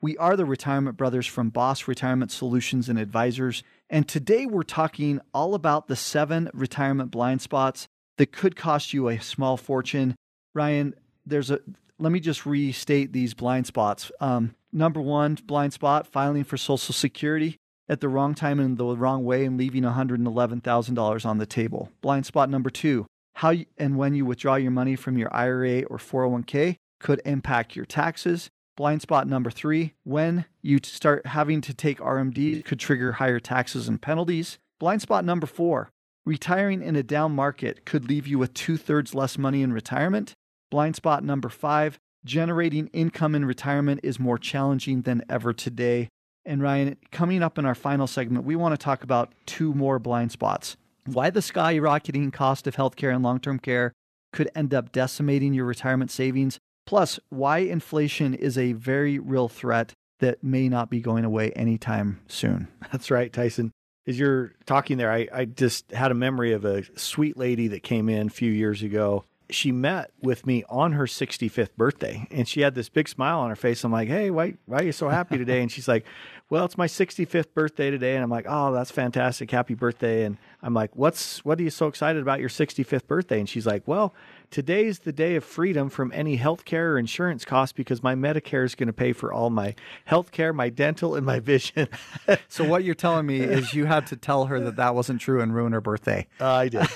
We 0.00 0.16
are 0.16 0.36
the 0.36 0.44
Retirement 0.44 0.96
Brothers 0.96 1.26
from 1.26 1.50
Boss 1.50 1.88
Retirement 1.88 2.30
Solutions 2.30 2.88
and 2.88 2.98
Advisors. 2.98 3.62
And 3.90 4.08
today 4.08 4.46
we're 4.46 4.62
talking 4.62 5.20
all 5.34 5.54
about 5.54 5.88
the 5.88 5.96
seven 5.96 6.50
retirement 6.52 7.10
blind 7.10 7.40
spots 7.40 7.88
that 8.16 8.32
could 8.32 8.56
cost 8.56 8.92
you 8.92 9.08
a 9.08 9.18
small 9.18 9.56
fortune. 9.56 10.14
Ryan, 10.54 10.94
there's 11.26 11.50
a 11.50 11.60
let 12.00 12.12
me 12.12 12.20
just 12.20 12.46
restate 12.46 13.12
these 13.12 13.34
blind 13.34 13.66
spots. 13.66 14.12
Um, 14.20 14.54
number 14.72 15.00
one 15.00 15.36
blind 15.44 15.72
spot 15.72 16.06
filing 16.06 16.44
for 16.44 16.56
Social 16.56 16.94
Security 16.94 17.56
at 17.88 18.00
the 18.00 18.08
wrong 18.08 18.34
time 18.34 18.60
and 18.60 18.76
the 18.76 18.96
wrong 18.96 19.24
way 19.24 19.44
and 19.44 19.56
leaving 19.56 19.82
$111,000 19.82 21.26
on 21.26 21.38
the 21.38 21.46
table. 21.46 21.90
Blind 22.00 22.26
spot 22.26 22.50
number 22.50 22.70
two 22.70 23.06
how 23.38 23.50
you, 23.50 23.66
and 23.78 23.96
when 23.96 24.14
you 24.14 24.24
withdraw 24.24 24.56
your 24.56 24.72
money 24.72 24.96
from 24.96 25.16
your 25.16 25.32
IRA 25.32 25.82
or 25.82 25.96
401k 25.96 26.76
could 26.98 27.22
impact 27.24 27.76
your 27.76 27.84
taxes. 27.84 28.50
Blind 28.76 29.00
spot 29.00 29.28
number 29.28 29.48
three, 29.48 29.94
when 30.02 30.44
you 30.60 30.80
start 30.82 31.24
having 31.24 31.60
to 31.60 31.72
take 31.72 32.00
RMD 32.00 32.64
could 32.64 32.80
trigger 32.80 33.12
higher 33.12 33.38
taxes 33.38 33.86
and 33.86 34.02
penalties. 34.02 34.58
Blind 34.80 35.02
spot 35.02 35.24
number 35.24 35.46
four, 35.46 35.88
retiring 36.26 36.82
in 36.82 36.96
a 36.96 37.02
down 37.04 37.32
market 37.32 37.84
could 37.84 38.08
leave 38.08 38.26
you 38.26 38.38
with 38.38 38.54
two 38.54 38.76
thirds 38.76 39.14
less 39.14 39.38
money 39.38 39.62
in 39.62 39.72
retirement. 39.72 40.34
Blind 40.68 40.96
spot 40.96 41.22
number 41.22 41.48
five, 41.48 41.96
generating 42.24 42.88
income 42.88 43.36
in 43.36 43.44
retirement 43.44 44.00
is 44.02 44.18
more 44.18 44.38
challenging 44.38 45.02
than 45.02 45.22
ever 45.30 45.52
today. 45.52 46.08
And 46.44 46.60
Ryan, 46.60 46.96
coming 47.12 47.44
up 47.44 47.56
in 47.56 47.64
our 47.64 47.76
final 47.76 48.08
segment, 48.08 48.44
we 48.44 48.56
want 48.56 48.72
to 48.72 48.84
talk 48.84 49.04
about 49.04 49.32
two 49.46 49.74
more 49.74 50.00
blind 50.00 50.32
spots. 50.32 50.76
Why 51.12 51.30
the 51.30 51.40
skyrocketing 51.40 52.32
cost 52.32 52.66
of 52.66 52.76
healthcare 52.76 53.14
and 53.14 53.22
long 53.22 53.40
term 53.40 53.58
care 53.58 53.92
could 54.32 54.50
end 54.54 54.74
up 54.74 54.92
decimating 54.92 55.54
your 55.54 55.64
retirement 55.64 56.10
savings, 56.10 56.58
plus, 56.86 57.18
why 57.30 57.58
inflation 57.58 58.34
is 58.34 58.58
a 58.58 58.72
very 58.74 59.18
real 59.18 59.48
threat 59.48 59.94
that 60.20 60.44
may 60.44 60.68
not 60.68 60.90
be 60.90 61.00
going 61.00 61.24
away 61.24 61.50
anytime 61.52 62.20
soon. 62.28 62.68
That's 62.92 63.10
right, 63.10 63.32
Tyson. 63.32 63.72
As 64.06 64.18
you're 64.18 64.52
talking 64.66 64.98
there, 64.98 65.12
I, 65.12 65.28
I 65.32 65.44
just 65.46 65.92
had 65.92 66.10
a 66.10 66.14
memory 66.14 66.52
of 66.52 66.64
a 66.64 66.84
sweet 66.98 67.36
lady 67.36 67.68
that 67.68 67.82
came 67.82 68.08
in 68.08 68.26
a 68.26 68.30
few 68.30 68.50
years 68.50 68.82
ago 68.82 69.24
she 69.50 69.72
met 69.72 70.10
with 70.20 70.46
me 70.46 70.64
on 70.68 70.92
her 70.92 71.04
65th 71.04 71.74
birthday 71.76 72.26
and 72.30 72.46
she 72.46 72.60
had 72.60 72.74
this 72.74 72.88
big 72.88 73.08
smile 73.08 73.40
on 73.40 73.50
her 73.50 73.56
face. 73.56 73.82
I'm 73.84 73.92
like, 73.92 74.08
hey, 74.08 74.30
why, 74.30 74.54
why 74.66 74.78
are 74.78 74.84
you 74.84 74.92
so 74.92 75.08
happy 75.08 75.38
today? 75.38 75.62
And 75.62 75.72
she's 75.72 75.88
like, 75.88 76.04
well, 76.50 76.64
it's 76.64 76.78
my 76.78 76.86
65th 76.86 77.52
birthday 77.52 77.90
today. 77.90 78.14
And 78.14 78.22
I'm 78.22 78.30
like, 78.30 78.46
oh, 78.48 78.72
that's 78.72 78.90
fantastic. 78.90 79.50
Happy 79.50 79.74
birthday. 79.74 80.24
And 80.24 80.38
I'm 80.62 80.72
like, 80.72 80.96
what's, 80.96 81.44
what 81.44 81.60
are 81.60 81.62
you 81.62 81.68
so 81.68 81.88
excited 81.88 82.22
about 82.22 82.40
your 82.40 82.48
65th 82.48 83.06
birthday? 83.06 83.38
And 83.38 83.46
she's 83.46 83.66
like, 83.66 83.82
well, 83.86 84.14
today's 84.50 85.00
the 85.00 85.12
day 85.12 85.36
of 85.36 85.44
freedom 85.44 85.90
from 85.90 86.10
any 86.14 86.36
health 86.36 86.64
care 86.64 86.92
or 86.92 86.98
insurance 86.98 87.44
costs 87.44 87.74
because 87.74 88.02
my 88.02 88.14
Medicare 88.14 88.64
is 88.64 88.74
going 88.74 88.86
to 88.86 88.94
pay 88.94 89.12
for 89.12 89.30
all 89.30 89.50
my 89.50 89.74
health 90.06 90.30
care, 90.30 90.54
my 90.54 90.70
dental, 90.70 91.14
and 91.14 91.26
my 91.26 91.38
vision. 91.38 91.86
so 92.48 92.64
what 92.64 92.82
you're 92.82 92.94
telling 92.94 93.26
me 93.26 93.40
is 93.40 93.74
you 93.74 93.84
had 93.84 94.06
to 94.06 94.16
tell 94.16 94.46
her 94.46 94.58
that 94.60 94.76
that 94.76 94.94
wasn't 94.94 95.20
true 95.20 95.42
and 95.42 95.54
ruin 95.54 95.72
her 95.72 95.82
birthday. 95.82 96.26
Uh, 96.40 96.46
I 96.46 96.68
did. 96.68 96.86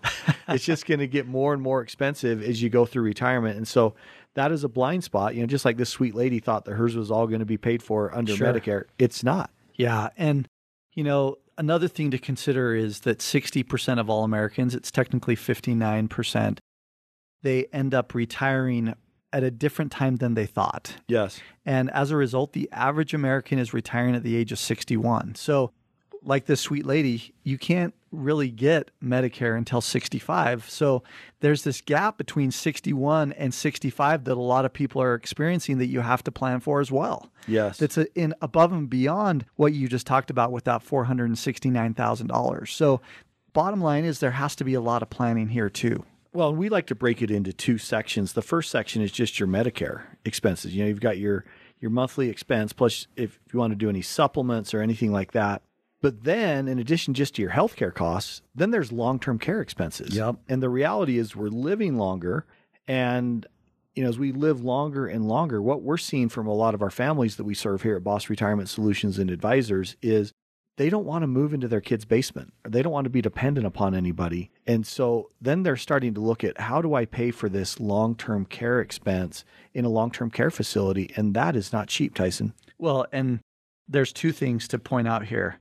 it's 0.50 0.66
just 0.66 0.86
going 0.88 1.00
to 1.00 1.08
get 1.08 1.28
more 1.28 1.54
and 1.54 1.62
more 1.62 1.82
expensive 1.82 2.44
as 2.44 2.62
you 2.62 2.70
go 2.70 2.86
through 2.86 3.04
retirement. 3.04 3.56
And 3.56 3.66
so 3.68 3.96
that 4.34 4.52
is 4.52 4.66
a 4.66 4.70
blind 4.70 5.06
spot. 5.06 5.34
You 5.34 5.42
know, 5.42 5.48
just 5.48 5.64
like 5.64 5.78
this 5.78 5.90
sweet 5.90 6.14
lady 6.14 6.40
thought 6.40 6.66
that 6.66 6.74
hers 6.74 6.94
was 6.96 7.10
all 7.10 7.28
going 7.28 7.40
to 7.40 7.46
be 7.46 7.58
paid 7.58 7.82
for 7.82 8.14
under 8.14 8.36
sure. 8.36 8.48
Medicare, 8.48 8.84
it's 9.00 9.24
not. 9.24 9.50
Yeah, 9.76 10.10
and 10.18 10.48
you 10.94 11.04
know 11.04 11.38
another 11.58 11.88
thing 11.88 12.12
to 12.12 12.18
consider 12.18 12.76
is 12.76 13.02
that 13.02 13.22
sixty 13.22 13.64
percent 13.64 14.00
of 14.00 14.10
all 14.10 14.24
Americans, 14.24 14.76
it's 14.76 14.92
technically 14.92 15.36
fifty 15.36 15.74
nine 15.76 16.08
percent, 16.08 16.60
they 17.44 17.66
end 17.72 17.94
up 17.94 18.14
retiring 18.14 18.96
at 19.32 19.44
a 19.44 19.52
different 19.52 19.92
time 19.92 20.16
than 20.18 20.34
they 20.34 20.46
thought. 20.46 20.96
Yes. 21.08 21.42
And 21.66 21.92
as 21.92 22.10
a 22.10 22.16
result, 22.16 22.54
the 22.54 22.70
average 22.72 23.14
American 23.14 23.60
is 23.60 23.74
retiring 23.74 24.16
at 24.16 24.24
the 24.24 24.36
age 24.38 24.54
of 24.54 24.60
61. 24.60 25.36
So 25.36 25.74
like 26.26 26.46
this 26.46 26.62
sweet 26.62 26.86
lady, 26.86 27.34
you 27.44 27.58
can't 27.58 27.94
really 28.12 28.50
get 28.50 28.92
Medicare 29.04 29.58
until 29.58 29.82
65. 29.82 30.70
So 30.70 31.04
there's 31.40 31.64
this 31.64 31.82
gap 31.82 32.18
between 32.18 32.52
61 32.52 33.34
and 33.34 33.54
65 33.54 34.24
that 34.24 34.34
a 34.34 34.42
lot 34.42 34.66
of 34.66 34.74
people 34.74 35.02
are 35.02 35.16
experiencing 35.16 35.78
that 35.78 35.88
you 35.88 36.02
have 36.02 36.24
to 36.24 36.32
plan 36.32 36.60
for 36.60 36.82
as 36.82 36.92
well. 36.92 37.30
Yes. 37.48 37.78
That's 37.78 37.98
a, 37.98 38.12
in 38.20 38.34
above 38.42 38.72
and 38.72 38.90
beyond 38.90 39.46
what 39.56 39.74
you 39.74 39.88
just 39.88 40.08
talked 40.08 40.30
about 40.30 40.52
with 40.52 40.64
that 40.66 40.84
$469,000. 40.84 42.68
So 42.70 43.02
bottom 43.54 43.82
line 43.82 44.06
is 44.06 44.20
there 44.20 44.32
has 44.32 44.56
to 44.58 44.64
be 44.64 44.74
a 44.74 44.82
lot 44.82 45.02
of 45.02 45.10
planning 45.10 45.50
here 45.50 45.70
too. 45.70 46.04
Well, 46.34 46.54
we 46.54 46.68
like 46.68 46.88
to 46.88 46.96
break 46.96 47.22
it 47.22 47.32
into 47.32 47.54
two 47.54 47.78
sections. 47.78 48.34
The 48.34 48.42
first 48.42 48.70
section 48.70 49.02
is 49.02 49.12
just 49.12 49.40
your 49.40 49.48
Medicare 49.48 50.02
expenses. 50.26 50.76
You 50.76 50.84
know, 50.84 50.90
you've 50.90 51.00
got 51.00 51.18
your 51.18 51.46
your 51.80 51.92
monthly 51.92 52.30
expense 52.30 52.74
plus 52.74 53.06
if 53.16 53.38
you 53.52 53.60
want 53.60 53.72
to 53.72 53.76
do 53.76 53.90
any 53.90 54.02
supplements 54.02 54.74
or 54.74 54.82
anything 54.82 55.12
like 55.12 55.34
that 55.34 55.62
but 56.06 56.24
then, 56.24 56.68
in 56.68 56.78
addition 56.78 57.16
just 57.16 57.34
to 57.34 57.42
your 57.42 57.50
healthcare 57.50 57.92
costs, 57.92 58.44
then 58.54 58.70
there's 58.70 58.92
long 58.92 59.18
term 59.18 59.40
care 59.40 59.60
expenses. 59.60 60.16
Yep. 60.16 60.36
And 60.48 60.62
the 60.62 60.70
reality 60.70 61.18
is 61.18 61.36
we're 61.36 61.48
living 61.48 61.98
longer. 61.98 62.46
And, 62.88 63.44
you 63.96 64.04
know, 64.04 64.10
as 64.10 64.20
we 64.20 64.32
live 64.32 64.64
longer 64.64 65.08
and 65.08 65.28
longer, 65.28 65.64
what 65.64 65.82
we're 65.82 65.98
seeing 65.98 66.30
from 66.30 66.46
a 66.46 66.54
lot 66.54 66.76
of 66.76 66.84
our 66.84 66.92
families 66.92 67.38
that 67.38 67.44
we 67.44 67.56
serve 67.56 67.82
here 67.82 67.96
at 67.96 68.04
Boss 68.04 68.30
Retirement 68.30 68.70
Solutions 68.70 69.18
and 69.18 69.32
Advisors 69.32 69.96
is 70.04 70.32
they 70.78 70.92
don't 70.92 71.08
want 71.08 71.24
to 71.24 71.28
move 71.28 71.56
into 71.56 71.68
their 71.68 71.82
kid's 71.82 72.06
basement. 72.06 72.54
They 72.70 72.84
don't 72.84 72.94
want 72.94 73.06
to 73.06 73.10
be 73.10 73.24
dependent 73.24 73.66
upon 73.66 73.96
anybody. 73.96 74.52
And 74.68 74.86
so 74.86 75.32
then 75.42 75.64
they're 75.64 75.76
starting 75.76 76.14
to 76.14 76.22
look 76.22 76.44
at 76.44 76.62
how 76.62 76.84
do 76.84 76.94
I 76.94 77.06
pay 77.06 77.32
for 77.32 77.50
this 77.50 77.80
long 77.80 78.14
term 78.14 78.46
care 78.46 78.80
expense 78.80 79.44
in 79.74 79.86
a 79.86 79.90
long 79.90 80.12
term 80.12 80.30
care 80.30 80.52
facility? 80.52 81.10
And 81.16 81.34
that 81.34 81.56
is 81.56 81.74
not 81.74 81.88
cheap, 81.88 82.14
Tyson. 82.14 82.54
Well, 82.78 83.08
and 83.12 83.40
there's 83.88 84.14
two 84.14 84.32
things 84.32 84.68
to 84.68 84.78
point 84.78 85.08
out 85.08 85.26
here 85.26 85.60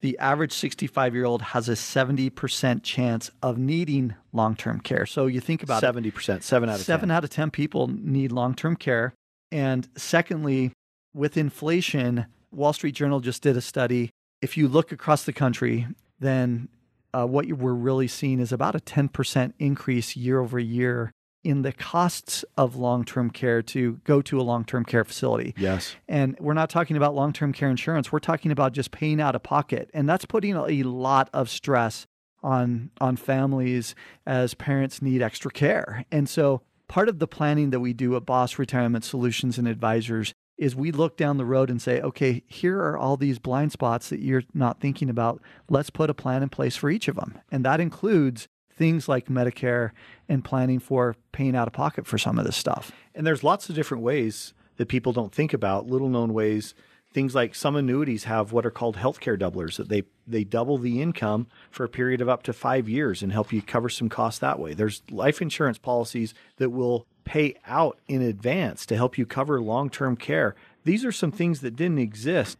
the 0.00 0.18
average 0.18 0.52
65 0.52 1.14
year 1.14 1.24
old 1.24 1.42
has 1.42 1.68
a 1.68 1.72
70% 1.72 2.82
chance 2.82 3.30
of 3.42 3.58
needing 3.58 4.14
long 4.32 4.56
term 4.56 4.80
care. 4.80 5.06
So 5.06 5.26
you 5.26 5.40
think 5.40 5.62
about 5.62 5.82
70%, 5.82 6.36
it, 6.36 6.44
7 6.44 6.68
out 6.68 6.76
of 6.76 6.84
7 6.84 7.08
10. 7.08 7.16
out 7.16 7.24
of 7.24 7.30
10 7.30 7.50
people 7.50 7.88
need 7.88 8.32
long 8.32 8.54
term 8.54 8.76
care. 8.76 9.12
And 9.52 9.88
secondly, 9.96 10.72
with 11.14 11.36
inflation, 11.36 12.26
Wall 12.52 12.72
Street 12.72 12.94
Journal 12.94 13.20
just 13.20 13.42
did 13.42 13.56
a 13.56 13.60
study. 13.60 14.10
If 14.40 14.56
you 14.56 14.68
look 14.68 14.92
across 14.92 15.24
the 15.24 15.32
country, 15.32 15.86
then 16.18 16.68
uh, 17.12 17.26
what 17.26 17.46
we're 17.46 17.72
really 17.72 18.08
seeing 18.08 18.40
is 18.40 18.52
about 18.52 18.74
a 18.74 18.78
10% 18.78 19.52
increase 19.58 20.16
year 20.16 20.40
over 20.40 20.58
year 20.58 21.10
in 21.42 21.62
the 21.62 21.72
costs 21.72 22.44
of 22.56 22.76
long 22.76 23.04
term 23.04 23.30
care 23.30 23.62
to 23.62 24.00
go 24.04 24.20
to 24.22 24.40
a 24.40 24.42
long 24.42 24.64
term 24.64 24.84
care 24.84 25.04
facility. 25.04 25.54
Yes. 25.56 25.96
And 26.08 26.36
we're 26.38 26.54
not 26.54 26.70
talking 26.70 26.96
about 26.96 27.14
long 27.14 27.32
term 27.32 27.52
care 27.52 27.70
insurance. 27.70 28.12
We're 28.12 28.18
talking 28.18 28.50
about 28.50 28.72
just 28.72 28.90
paying 28.90 29.20
out 29.20 29.34
of 29.34 29.42
pocket. 29.42 29.90
And 29.94 30.08
that's 30.08 30.24
putting 30.24 30.54
a 30.54 30.82
lot 30.82 31.30
of 31.32 31.48
stress 31.48 32.06
on 32.42 32.90
on 33.00 33.16
families 33.16 33.94
as 34.26 34.54
parents 34.54 35.02
need 35.02 35.22
extra 35.22 35.50
care. 35.50 36.04
And 36.10 36.28
so 36.28 36.62
part 36.88 37.08
of 37.08 37.18
the 37.18 37.28
planning 37.28 37.70
that 37.70 37.80
we 37.80 37.92
do 37.92 38.16
at 38.16 38.26
Boss 38.26 38.58
Retirement 38.58 39.04
Solutions 39.04 39.58
and 39.58 39.68
Advisors 39.68 40.34
is 40.58 40.76
we 40.76 40.92
look 40.92 41.16
down 41.16 41.38
the 41.38 41.44
road 41.44 41.70
and 41.70 41.80
say, 41.80 42.02
okay, 42.02 42.42
here 42.46 42.78
are 42.78 42.98
all 42.98 43.16
these 43.16 43.38
blind 43.38 43.72
spots 43.72 44.10
that 44.10 44.20
you're 44.20 44.42
not 44.52 44.78
thinking 44.78 45.08
about. 45.08 45.40
Let's 45.70 45.88
put 45.88 46.10
a 46.10 46.14
plan 46.14 46.42
in 46.42 46.50
place 46.50 46.76
for 46.76 46.90
each 46.90 47.08
of 47.08 47.16
them. 47.16 47.38
And 47.50 47.64
that 47.64 47.80
includes 47.80 48.46
things 48.80 49.10
like 49.10 49.26
Medicare 49.26 49.90
and 50.26 50.42
planning 50.42 50.78
for 50.78 51.14
paying 51.32 51.54
out 51.54 51.68
of 51.68 51.74
pocket 51.74 52.06
for 52.06 52.16
some 52.16 52.38
of 52.38 52.46
this 52.46 52.56
stuff. 52.56 52.90
And 53.14 53.26
there's 53.26 53.44
lots 53.44 53.68
of 53.68 53.74
different 53.74 54.02
ways 54.02 54.54
that 54.78 54.88
people 54.88 55.12
don't 55.12 55.34
think 55.34 55.52
about, 55.52 55.86
little 55.86 56.08
known 56.08 56.32
ways. 56.32 56.74
Things 57.12 57.34
like 57.34 57.54
some 57.54 57.76
annuities 57.76 58.24
have 58.24 58.52
what 58.52 58.64
are 58.64 58.70
called 58.70 58.96
healthcare 58.96 59.38
doublers 59.38 59.76
that 59.76 59.90
they 59.90 60.04
they 60.26 60.44
double 60.44 60.78
the 60.78 61.02
income 61.02 61.46
for 61.70 61.84
a 61.84 61.90
period 61.90 62.22
of 62.22 62.30
up 62.30 62.42
to 62.44 62.54
5 62.54 62.88
years 62.88 63.22
and 63.22 63.32
help 63.32 63.52
you 63.52 63.60
cover 63.60 63.90
some 63.90 64.08
costs 64.08 64.38
that 64.38 64.58
way. 64.58 64.72
There's 64.72 65.02
life 65.10 65.42
insurance 65.42 65.76
policies 65.76 66.32
that 66.56 66.70
will 66.70 67.06
pay 67.24 67.56
out 67.66 67.98
in 68.08 68.22
advance 68.22 68.86
to 68.86 68.96
help 68.96 69.18
you 69.18 69.26
cover 69.26 69.60
long-term 69.60 70.16
care. 70.16 70.54
These 70.84 71.04
are 71.04 71.12
some 71.12 71.32
things 71.32 71.60
that 71.60 71.76
didn't 71.76 71.98
exist 71.98 72.56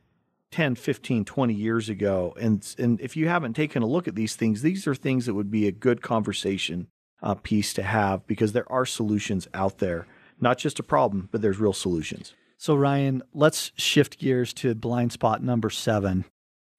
10, 0.51 0.75
15, 0.75 1.25
20 1.25 1.55
years 1.55 1.89
ago. 1.89 2.35
And, 2.41 2.67
and 2.79 3.01
if 3.01 3.17
you 3.17 3.29
haven't 3.29 3.55
taken 3.55 3.83
a 3.83 3.87
look 3.87 4.09
at 4.09 4.15
these 4.15 4.35
things, 4.35 4.63
these 4.63 4.87
are 4.87 4.95
things 4.95 5.27
that 5.27 5.35
would 5.35 5.51
be 5.51 5.67
a 5.67 5.73
good 5.73 6.03
conversation 6.03 6.89
uh, 7.23 7.35
piece 7.35 7.73
to 7.75 7.83
have 7.83 8.27
because 8.27 8.53
there 8.53 8.71
are 8.71 8.87
solutions 8.87 9.47
out 9.55 9.79
there. 9.79 10.07
Not 10.41 10.59
just 10.59 10.79
a 10.79 10.83
problem, 10.83 11.29
but 11.31 11.43
there's 11.43 11.59
real 11.59 11.73
solutions. 11.73 12.35
So, 12.57 12.75
Ryan, 12.75 13.23
let's 13.33 13.73
shift 13.77 14.19
gears 14.19 14.53
to 14.55 14.75
blind 14.75 15.13
spot 15.13 15.43
number 15.43 15.71
seven 15.71 16.25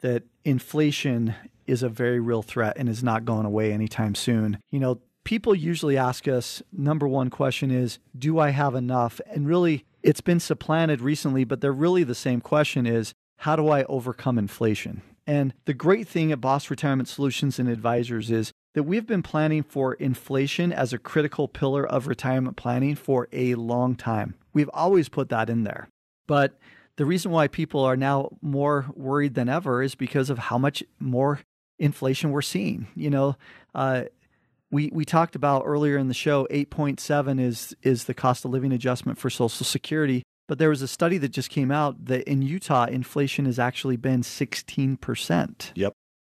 that 0.01 0.23
inflation 0.43 1.35
is 1.67 1.83
a 1.83 1.89
very 1.89 2.19
real 2.19 2.41
threat 2.41 2.75
and 2.77 2.89
is 2.89 3.03
not 3.03 3.25
going 3.25 3.45
away 3.45 3.71
anytime 3.71 4.15
soon. 4.15 4.59
You 4.71 4.79
know, 4.79 4.99
people 5.23 5.55
usually 5.55 5.97
ask 5.97 6.27
us 6.27 6.61
number 6.71 7.07
one 7.07 7.29
question 7.29 7.71
is, 7.71 7.99
Do 8.17 8.39
I 8.39 8.49
have 8.49 8.75
enough? 8.75 9.21
And 9.27 9.47
really, 9.47 9.85
it's 10.03 10.21
been 10.21 10.39
supplanted 10.39 11.01
recently, 11.01 11.43
but 11.43 11.61
they're 11.61 11.71
really 11.71 12.03
the 12.03 12.15
same 12.15 12.41
question 12.41 12.85
is, 12.85 13.13
how 13.41 13.55
do 13.55 13.69
I 13.69 13.83
overcome 13.85 14.37
inflation? 14.37 15.01
And 15.25 15.55
the 15.65 15.73
great 15.73 16.07
thing 16.07 16.31
at 16.31 16.39
Boss 16.39 16.69
Retirement 16.69 17.09
Solutions 17.09 17.57
and 17.57 17.67
Advisors 17.67 18.29
is 18.29 18.51
that 18.75 18.83
we've 18.83 19.07
been 19.07 19.23
planning 19.23 19.63
for 19.63 19.95
inflation 19.95 20.71
as 20.71 20.93
a 20.93 20.99
critical 20.99 21.47
pillar 21.47 21.83
of 21.83 22.05
retirement 22.05 22.55
planning 22.55 22.93
for 22.93 23.27
a 23.31 23.55
long 23.55 23.95
time. 23.95 24.35
We've 24.53 24.69
always 24.71 25.09
put 25.09 25.29
that 25.29 25.49
in 25.49 25.63
there. 25.63 25.89
But 26.27 26.59
the 26.97 27.05
reason 27.05 27.31
why 27.31 27.47
people 27.47 27.83
are 27.83 27.97
now 27.97 28.29
more 28.43 28.85
worried 28.93 29.33
than 29.33 29.49
ever 29.49 29.81
is 29.81 29.95
because 29.95 30.29
of 30.29 30.37
how 30.37 30.59
much 30.59 30.83
more 30.99 31.39
inflation 31.79 32.29
we're 32.29 32.43
seeing. 32.43 32.89
You 32.95 33.09
know, 33.09 33.37
uh, 33.73 34.03
we 34.69 34.91
we 34.93 35.03
talked 35.03 35.35
about 35.35 35.63
earlier 35.65 35.97
in 35.97 36.09
the 36.09 36.13
show, 36.13 36.47
8.7 36.51 37.39
is 37.39 37.75
is 37.81 38.03
the 38.03 38.13
cost 38.13 38.45
of 38.45 38.51
living 38.51 38.71
adjustment 38.71 39.17
for 39.17 39.31
Social 39.31 39.65
Security. 39.65 40.21
But 40.51 40.57
there 40.57 40.67
was 40.67 40.81
a 40.81 40.87
study 40.89 41.17
that 41.19 41.29
just 41.29 41.49
came 41.49 41.71
out 41.71 42.07
that 42.07 42.29
in 42.29 42.41
Utah, 42.41 42.83
inflation 42.83 43.45
has 43.45 43.57
actually 43.57 43.95
been 43.95 44.21
16%. 44.21 45.71
Yep. 45.75 45.93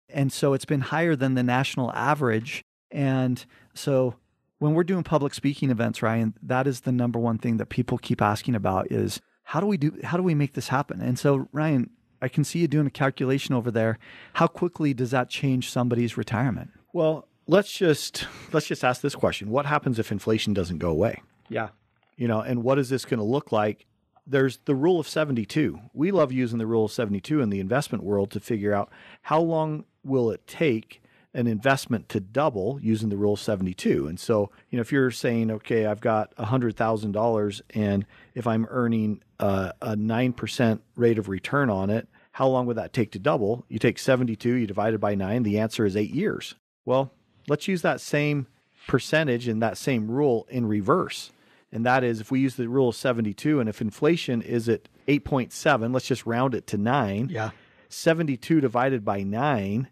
And 0.09 0.33
so 0.33 0.53
it's 0.53 0.65
been 0.65 0.83
higher 0.83 1.17
than 1.17 1.35
the 1.35 1.43
national 1.43 1.91
average. 1.95 2.63
And 2.93 3.45
so 3.75 4.15
when 4.61 4.73
we're 4.73 4.85
doing 4.85 5.03
public 5.03 5.35
speaking 5.35 5.69
events, 5.69 6.01
Ryan, 6.01 6.35
that 6.45 6.69
is 6.69 6.83
the 6.83 6.93
number 6.93 7.19
one 7.19 7.39
thing 7.39 7.57
that 7.57 7.71
people 7.71 7.99
keep 7.99 8.23
asking 8.23 8.55
about 8.55 8.93
is 8.93 9.21
how 9.43 9.59
do 9.59 9.67
we 9.67 9.77
do 9.77 9.99
how 10.05 10.17
do 10.17 10.23
we 10.23 10.37
make 10.37 10.53
this 10.53 10.69
happen? 10.69 11.01
And 11.01 11.19
so, 11.19 11.49
Ryan, 11.51 11.91
I 12.23 12.29
can 12.29 12.45
see 12.45 12.61
you 12.61 12.69
doing 12.69 12.87
a 12.87 12.91
calculation 12.91 13.53
over 13.53 13.73
there. 13.73 13.99
How 14.35 14.47
quickly 14.47 14.95
does 14.95 15.11
that 15.11 15.29
change 15.29 15.73
somebody's 15.73 16.17
retirement? 16.17 16.71
Well, 16.93 17.27
let's 17.49 17.73
just 17.73 18.29
let's 18.53 18.69
just 18.69 18.85
ask 18.85 19.01
this 19.01 19.17
question. 19.17 19.51
What 19.51 19.67
happens 19.67 19.99
if 19.99 20.13
inflation 20.13 20.55
doesn't 20.55 20.79
go 20.79 20.91
away? 20.91 21.21
Yeah. 21.49 21.71
You 22.17 22.29
know, 22.29 22.43
and 22.43 22.63
what 22.63 22.79
is 22.79 22.91
this 22.91 23.05
going 23.05 23.19
to 23.19 23.25
look 23.25 23.51
like? 23.51 23.87
There's 24.27 24.59
the 24.65 24.75
rule 24.75 24.99
of 24.99 25.09
72. 25.09 25.81
We 25.93 26.11
love 26.11 26.33
using 26.33 26.59
the 26.59 26.67
rule 26.67 26.87
of 26.87 26.93
72 26.93 27.41
in 27.41 27.51
the 27.51 27.61
investment 27.61 28.03
world 28.05 28.31
to 28.33 28.41
figure 28.41 28.73
out 28.73 28.91
how 29.23 29.41
long 29.41 29.85
will 30.03 30.31
it 30.31 30.47
take 30.47 31.03
an 31.35 31.47
investment 31.47 32.09
to 32.09 32.21
double 32.21 32.79
using 32.81 33.09
the 33.09 33.17
rule 33.17 33.35
of 33.35 33.41
72. 33.41 34.07
And 34.07 34.19
so, 34.19 34.51
you 34.71 34.77
know, 34.77 34.81
if 34.81 34.93
you're 34.93 35.11
saying, 35.11 35.51
okay, 35.51 35.85
I've 35.85 36.01
got 36.01 36.35
$100,000 36.37 37.63
and 37.75 38.07
if 38.35 38.47
I'm 38.47 38.67
earning 38.71 39.23
uh, 39.41 39.73
a, 39.83 39.91
a 39.91 39.97
9% 39.97 40.81
rate 40.97 41.19
of 41.19 41.29
return 41.29 41.69
on 41.69 41.91
it, 41.91 42.09
how 42.33 42.49
long 42.49 42.67
would 42.67 42.77
that 42.77 42.93
take 42.93 43.11
to 43.13 43.19
double? 43.19 43.65
You 43.69 43.79
take 43.79 43.99
72, 43.99 44.49
you 44.49 44.67
divide 44.67 44.95
it 44.95 44.99
by 44.99 45.15
nine, 45.15 45.43
the 45.43 45.59
answer 45.59 45.85
is 45.85 45.97
eight 45.97 46.11
years. 46.11 46.55
Well, 46.85 47.13
let's 47.49 47.69
use 47.69 47.83
that 47.83 48.01
same 48.01 48.47
percentage 48.87 49.49
and 49.49 49.63
that 49.63 49.79
same 49.79 50.11
rule 50.11 50.47
in 50.51 50.67
reverse. 50.67 51.31
And 51.75 51.85
that 51.85 52.05
is 52.05 52.21
if 52.21 52.31
we 52.31 52.39
use 52.39 52.55
the 52.55 52.69
rule 52.69 52.91
of 52.91 52.97
72 52.97 53.59
and 53.59 53.69
if 53.69 53.81
inflation 53.81 54.41
is 54.41 54.69
at 54.69 54.89
8.7, 55.09 55.93
let's 55.93 56.07
just 56.07 56.25
round 56.25 56.55
it 56.55 56.69
to 56.69 56.79
nine. 56.79 57.29
Yeah. 57.31 57.51
72 57.89 58.61
divided 58.61 59.05
by 59.05 59.25
nine 59.25 59.89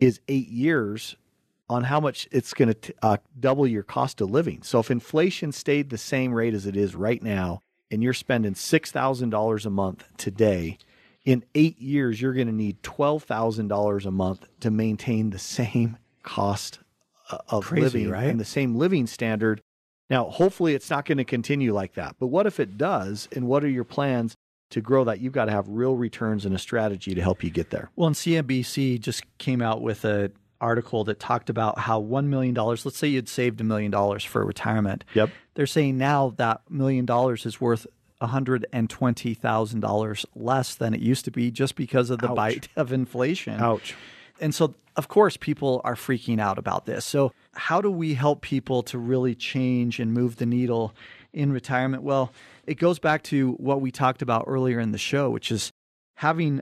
is 0.00 0.20
eight 0.28 0.48
years 0.48 1.16
on 1.68 1.84
how 1.84 2.00
much 2.00 2.28
it's 2.32 2.52
going 2.52 2.74
to 2.74 2.94
uh, 3.00 3.16
double 3.38 3.64
your 3.64 3.84
cost 3.84 4.20
of 4.20 4.28
living. 4.28 4.62
So 4.62 4.80
if 4.80 4.90
inflation 4.90 5.52
stayed 5.52 5.90
the 5.90 5.98
same 5.98 6.32
rate 6.32 6.52
as 6.52 6.66
it 6.66 6.76
is 6.76 6.96
right 6.96 7.22
now, 7.22 7.62
and 7.92 8.02
you're 8.02 8.12
spending 8.12 8.54
$6,000 8.54 9.66
a 9.66 9.70
month 9.70 10.04
today, 10.16 10.78
in 11.24 11.44
eight 11.54 11.78
years, 11.80 12.20
you're 12.20 12.32
going 12.32 12.48
to 12.48 12.52
need 12.52 12.82
$12,000 12.82 14.06
a 14.06 14.10
month 14.10 14.48
to 14.60 14.70
maintain 14.70 15.30
the 15.30 15.38
same 15.38 15.96
cost 16.24 16.80
uh, 17.30 17.38
of 17.48 17.64
Crazy, 17.64 17.82
living 17.82 18.10
right? 18.10 18.24
and 18.26 18.40
the 18.40 18.44
same 18.44 18.74
living 18.74 19.06
standard. 19.06 19.62
Now, 20.10 20.28
hopefully, 20.28 20.74
it's 20.74 20.90
not 20.90 21.06
going 21.06 21.18
to 21.18 21.24
continue 21.24 21.72
like 21.72 21.94
that. 21.94 22.16
But 22.18 22.26
what 22.26 22.46
if 22.46 22.60
it 22.60 22.76
does? 22.76 23.28
And 23.34 23.46
what 23.46 23.64
are 23.64 23.68
your 23.68 23.84
plans 23.84 24.36
to 24.70 24.80
grow 24.80 25.04
that? 25.04 25.20
You've 25.20 25.32
got 25.32 25.44
to 25.46 25.52
have 25.52 25.68
real 25.68 25.96
returns 25.96 26.44
and 26.44 26.54
a 26.54 26.58
strategy 26.58 27.14
to 27.14 27.22
help 27.22 27.44
you 27.44 27.50
get 27.50 27.70
there. 27.70 27.90
Well, 27.96 28.08
and 28.08 28.16
CNBC 28.16 29.00
just 29.00 29.22
came 29.38 29.62
out 29.62 29.82
with 29.82 30.04
an 30.04 30.32
article 30.60 31.04
that 31.04 31.20
talked 31.20 31.48
about 31.48 31.78
how 31.78 32.02
$1 32.02 32.26
million, 32.26 32.54
let's 32.54 32.98
say 32.98 33.08
you'd 33.08 33.28
saved 33.28 33.60
a 33.60 33.64
million 33.64 33.90
dollars 33.90 34.24
for 34.24 34.44
retirement. 34.44 35.04
Yep. 35.14 35.30
They're 35.54 35.66
saying 35.66 35.96
now 35.96 36.34
that 36.36 36.60
million 36.68 37.06
dollars 37.06 37.46
is 37.46 37.60
worth 37.60 37.86
$120,000 38.20 40.24
less 40.34 40.74
than 40.74 40.94
it 40.94 41.00
used 41.00 41.24
to 41.24 41.30
be 41.30 41.50
just 41.50 41.76
because 41.76 42.10
of 42.10 42.18
the 42.18 42.30
Ouch. 42.30 42.36
bite 42.36 42.68
of 42.76 42.92
inflation. 42.92 43.58
Ouch. 43.60 43.94
And 44.40 44.54
so, 44.54 44.74
of 45.00 45.08
course, 45.08 45.38
people 45.38 45.80
are 45.82 45.94
freaking 45.94 46.38
out 46.38 46.58
about 46.58 46.84
this. 46.84 47.06
So, 47.06 47.32
how 47.54 47.80
do 47.80 47.90
we 47.90 48.12
help 48.12 48.42
people 48.42 48.82
to 48.82 48.98
really 48.98 49.34
change 49.34 49.98
and 49.98 50.12
move 50.12 50.36
the 50.36 50.44
needle 50.44 50.94
in 51.32 51.54
retirement? 51.54 52.02
Well, 52.02 52.34
it 52.66 52.74
goes 52.74 52.98
back 52.98 53.22
to 53.22 53.52
what 53.52 53.80
we 53.80 53.90
talked 53.90 54.20
about 54.20 54.44
earlier 54.46 54.78
in 54.78 54.92
the 54.92 54.98
show, 54.98 55.30
which 55.30 55.50
is 55.50 55.72
having 56.16 56.60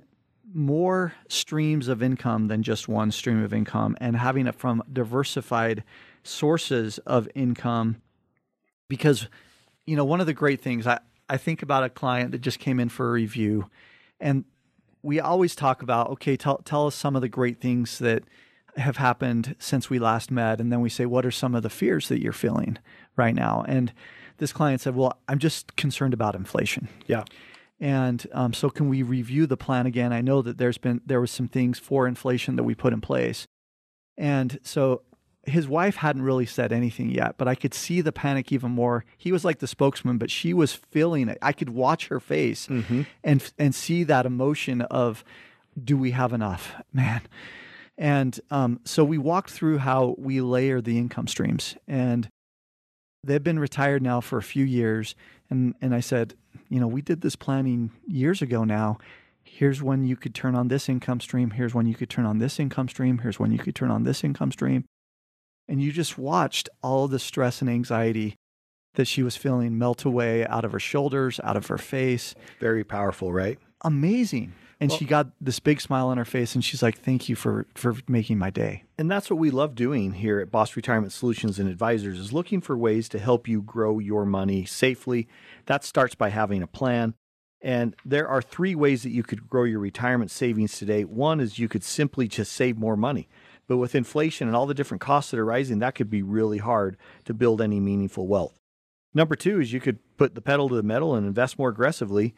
more 0.54 1.14
streams 1.26 1.88
of 1.88 2.00
income 2.00 2.46
than 2.46 2.62
just 2.62 2.86
one 2.86 3.10
stream 3.10 3.42
of 3.42 3.52
income 3.52 3.96
and 4.00 4.14
having 4.14 4.46
it 4.46 4.54
from 4.54 4.84
diversified 4.92 5.82
sources 6.22 6.98
of 6.98 7.28
income. 7.34 8.00
Because, 8.88 9.26
you 9.84 9.96
know, 9.96 10.04
one 10.04 10.20
of 10.20 10.28
the 10.28 10.32
great 10.32 10.60
things 10.60 10.86
I, 10.86 11.00
I 11.28 11.38
think 11.38 11.62
about 11.62 11.82
a 11.82 11.90
client 11.90 12.30
that 12.30 12.40
just 12.40 12.60
came 12.60 12.78
in 12.78 12.88
for 12.88 13.08
a 13.08 13.12
review 13.12 13.68
and 14.20 14.44
we 15.02 15.20
always 15.20 15.54
talk 15.54 15.82
about 15.82 16.10
okay 16.10 16.36
tell, 16.36 16.58
tell 16.58 16.86
us 16.86 16.94
some 16.94 17.16
of 17.16 17.22
the 17.22 17.28
great 17.28 17.60
things 17.60 17.98
that 17.98 18.24
have 18.76 18.96
happened 18.96 19.56
since 19.58 19.90
we 19.90 19.98
last 19.98 20.30
met. 20.30 20.60
And 20.60 20.70
then 20.70 20.80
we 20.80 20.88
say 20.88 21.06
what 21.06 21.26
are 21.26 21.30
some 21.30 21.54
of 21.54 21.62
the 21.62 21.70
fears 21.70 22.08
that 22.08 22.22
you're 22.22 22.32
feeling 22.32 22.78
right 23.16 23.34
now? 23.34 23.64
And 23.66 23.92
this 24.38 24.52
client 24.52 24.80
said 24.80 24.94
well 24.94 25.18
i'm 25.28 25.38
just 25.38 25.76
concerned 25.76 26.14
about 26.14 26.34
inflation. 26.34 26.88
Yeah. 27.06 27.24
and 27.80 28.26
um, 28.32 28.52
so 28.52 28.70
can 28.70 28.88
we 28.88 29.02
review 29.02 29.46
the 29.46 29.56
plan 29.56 29.86
again? 29.86 30.12
I 30.12 30.20
know 30.20 30.42
that 30.42 30.58
there's 30.58 30.78
been 30.78 31.00
there 31.04 31.20
was 31.20 31.30
some 31.30 31.48
things 31.48 31.78
for 31.78 32.06
inflation 32.06 32.56
that 32.56 32.64
we 32.64 32.74
put 32.74 32.92
in 32.92 33.00
place. 33.00 33.46
And 34.16 34.58
so 34.62 35.02
his 35.48 35.68
wife 35.68 35.96
hadn't 35.96 36.22
really 36.22 36.46
said 36.46 36.72
anything 36.72 37.10
yet, 37.10 37.36
but 37.38 37.48
I 37.48 37.54
could 37.54 37.74
see 37.74 38.00
the 38.00 38.12
panic 38.12 38.52
even 38.52 38.70
more. 38.70 39.04
He 39.16 39.32
was 39.32 39.44
like 39.44 39.58
the 39.58 39.66
spokesman, 39.66 40.18
but 40.18 40.30
she 40.30 40.52
was 40.52 40.74
feeling 40.74 41.28
it. 41.28 41.38
I 41.42 41.52
could 41.52 41.70
watch 41.70 42.08
her 42.08 42.20
face 42.20 42.68
and 43.24 43.52
and 43.58 43.74
see 43.74 44.04
that 44.04 44.26
emotion 44.26 44.82
of, 44.82 45.24
do 45.82 45.96
we 45.96 46.12
have 46.12 46.32
enough, 46.32 46.74
man? 46.92 47.22
And 47.96 48.38
um, 48.50 48.80
so 48.84 49.04
we 49.04 49.18
walked 49.18 49.50
through 49.50 49.78
how 49.78 50.14
we 50.18 50.40
layer 50.40 50.80
the 50.80 50.98
income 50.98 51.26
streams, 51.26 51.76
and 51.88 52.28
they've 53.24 53.42
been 53.42 53.58
retired 53.58 54.02
now 54.02 54.20
for 54.20 54.38
a 54.38 54.42
few 54.42 54.64
years. 54.64 55.14
And 55.50 55.74
and 55.80 55.94
I 55.94 56.00
said, 56.00 56.34
you 56.68 56.80
know, 56.80 56.88
we 56.88 57.02
did 57.02 57.22
this 57.22 57.36
planning 57.36 57.90
years 58.06 58.42
ago 58.42 58.64
now. 58.64 58.98
Here's 59.42 59.82
when 59.82 60.04
you 60.04 60.14
could 60.14 60.34
turn 60.34 60.54
on 60.54 60.68
this 60.68 60.88
income 60.88 61.20
stream. 61.20 61.50
Here's 61.50 61.74
when 61.74 61.86
you 61.86 61.94
could 61.94 62.10
turn 62.10 62.26
on 62.26 62.38
this 62.38 62.60
income 62.60 62.88
stream. 62.88 63.18
Here's 63.18 63.40
when 63.40 63.50
you 63.50 63.58
could 63.58 63.74
turn 63.74 63.90
on 63.90 64.04
this 64.04 64.22
income 64.22 64.52
stream 64.52 64.84
and 65.68 65.82
you 65.82 65.92
just 65.92 66.18
watched 66.18 66.68
all 66.82 67.08
the 67.08 67.18
stress 67.18 67.60
and 67.60 67.70
anxiety 67.70 68.36
that 68.94 69.06
she 69.06 69.22
was 69.22 69.36
feeling 69.36 69.78
melt 69.78 70.04
away 70.04 70.46
out 70.46 70.64
of 70.64 70.72
her 70.72 70.80
shoulders, 70.80 71.40
out 71.44 71.56
of 71.56 71.66
her 71.66 71.78
face. 71.78 72.34
Very 72.58 72.84
powerful, 72.84 73.32
right? 73.32 73.58
Amazing. 73.82 74.52
And 74.80 74.92
she 74.92 75.04
got 75.04 75.30
this 75.40 75.58
big 75.58 75.80
smile 75.80 76.06
on 76.06 76.18
her 76.18 76.24
face 76.24 76.54
and 76.54 76.64
she's 76.64 76.82
like, 76.82 76.98
Thank 76.98 77.28
you 77.28 77.34
for 77.34 77.66
for 77.74 77.96
making 78.06 78.38
my 78.38 78.50
day. 78.50 78.84
And 78.96 79.10
that's 79.10 79.28
what 79.28 79.38
we 79.38 79.50
love 79.50 79.74
doing 79.74 80.12
here 80.12 80.38
at 80.38 80.52
Boss 80.52 80.76
Retirement 80.76 81.12
Solutions 81.12 81.58
and 81.58 81.68
Advisors 81.68 82.18
is 82.18 82.32
looking 82.32 82.60
for 82.60 82.76
ways 82.76 83.08
to 83.10 83.18
help 83.18 83.48
you 83.48 83.60
grow 83.60 83.98
your 83.98 84.24
money 84.24 84.64
safely. 84.64 85.26
That 85.66 85.84
starts 85.84 86.14
by 86.14 86.30
having 86.30 86.62
a 86.62 86.68
plan. 86.68 87.14
And 87.60 87.96
there 88.04 88.28
are 88.28 88.40
three 88.40 88.76
ways 88.76 89.02
that 89.02 89.10
you 89.10 89.24
could 89.24 89.48
grow 89.48 89.64
your 89.64 89.80
retirement 89.80 90.30
savings 90.30 90.78
today. 90.78 91.04
One 91.04 91.40
is 91.40 91.58
you 91.58 91.68
could 91.68 91.82
simply 91.82 92.28
just 92.28 92.52
save 92.52 92.78
more 92.78 92.96
money. 92.96 93.28
But 93.68 93.76
with 93.76 93.94
inflation 93.94 94.48
and 94.48 94.56
all 94.56 94.66
the 94.66 94.74
different 94.74 95.02
costs 95.02 95.30
that 95.30 95.38
are 95.38 95.44
rising, 95.44 95.78
that 95.78 95.94
could 95.94 96.10
be 96.10 96.22
really 96.22 96.58
hard 96.58 96.96
to 97.26 97.34
build 97.34 97.60
any 97.60 97.78
meaningful 97.78 98.26
wealth. 98.26 98.58
Number 99.14 99.36
two 99.36 99.60
is 99.60 99.72
you 99.72 99.80
could 99.80 99.98
put 100.16 100.34
the 100.34 100.40
pedal 100.40 100.68
to 100.68 100.74
the 100.74 100.82
metal 100.82 101.14
and 101.14 101.26
invest 101.26 101.58
more 101.58 101.68
aggressively. 101.68 102.34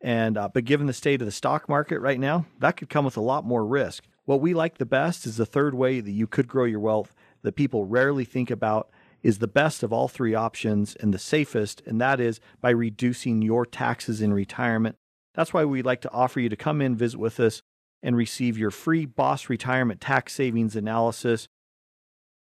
And 0.00 0.38
uh, 0.38 0.48
but 0.48 0.64
given 0.64 0.86
the 0.86 0.92
state 0.92 1.20
of 1.20 1.26
the 1.26 1.32
stock 1.32 1.68
market 1.68 2.00
right 2.00 2.20
now, 2.20 2.46
that 2.60 2.76
could 2.76 2.88
come 2.88 3.04
with 3.04 3.16
a 3.16 3.22
lot 3.22 3.44
more 3.44 3.66
risk. 3.66 4.04
What 4.24 4.40
we 4.40 4.54
like 4.54 4.78
the 4.78 4.86
best 4.86 5.26
is 5.26 5.36
the 5.36 5.46
third 5.46 5.74
way 5.74 6.00
that 6.00 6.10
you 6.10 6.26
could 6.26 6.46
grow 6.46 6.64
your 6.64 6.80
wealth 6.80 7.12
that 7.42 7.56
people 7.56 7.84
rarely 7.84 8.24
think 8.24 8.50
about 8.50 8.90
is 9.22 9.38
the 9.38 9.48
best 9.48 9.82
of 9.82 9.92
all 9.92 10.06
three 10.06 10.34
options 10.34 10.94
and 10.96 11.12
the 11.12 11.18
safest, 11.18 11.82
and 11.86 12.00
that 12.00 12.20
is 12.20 12.40
by 12.60 12.70
reducing 12.70 13.42
your 13.42 13.66
taxes 13.66 14.20
in 14.20 14.32
retirement. 14.32 14.96
That's 15.34 15.52
why 15.52 15.64
we'd 15.64 15.86
like 15.86 16.02
to 16.02 16.12
offer 16.12 16.40
you 16.40 16.48
to 16.48 16.56
come 16.56 16.80
in, 16.80 16.94
visit 16.94 17.18
with 17.18 17.40
us, 17.40 17.62
and 18.02 18.16
receive 18.16 18.56
your 18.58 18.70
free 18.70 19.06
Boss 19.06 19.48
Retirement 19.48 20.00
Tax 20.00 20.34
Savings 20.34 20.76
Analysis. 20.76 21.48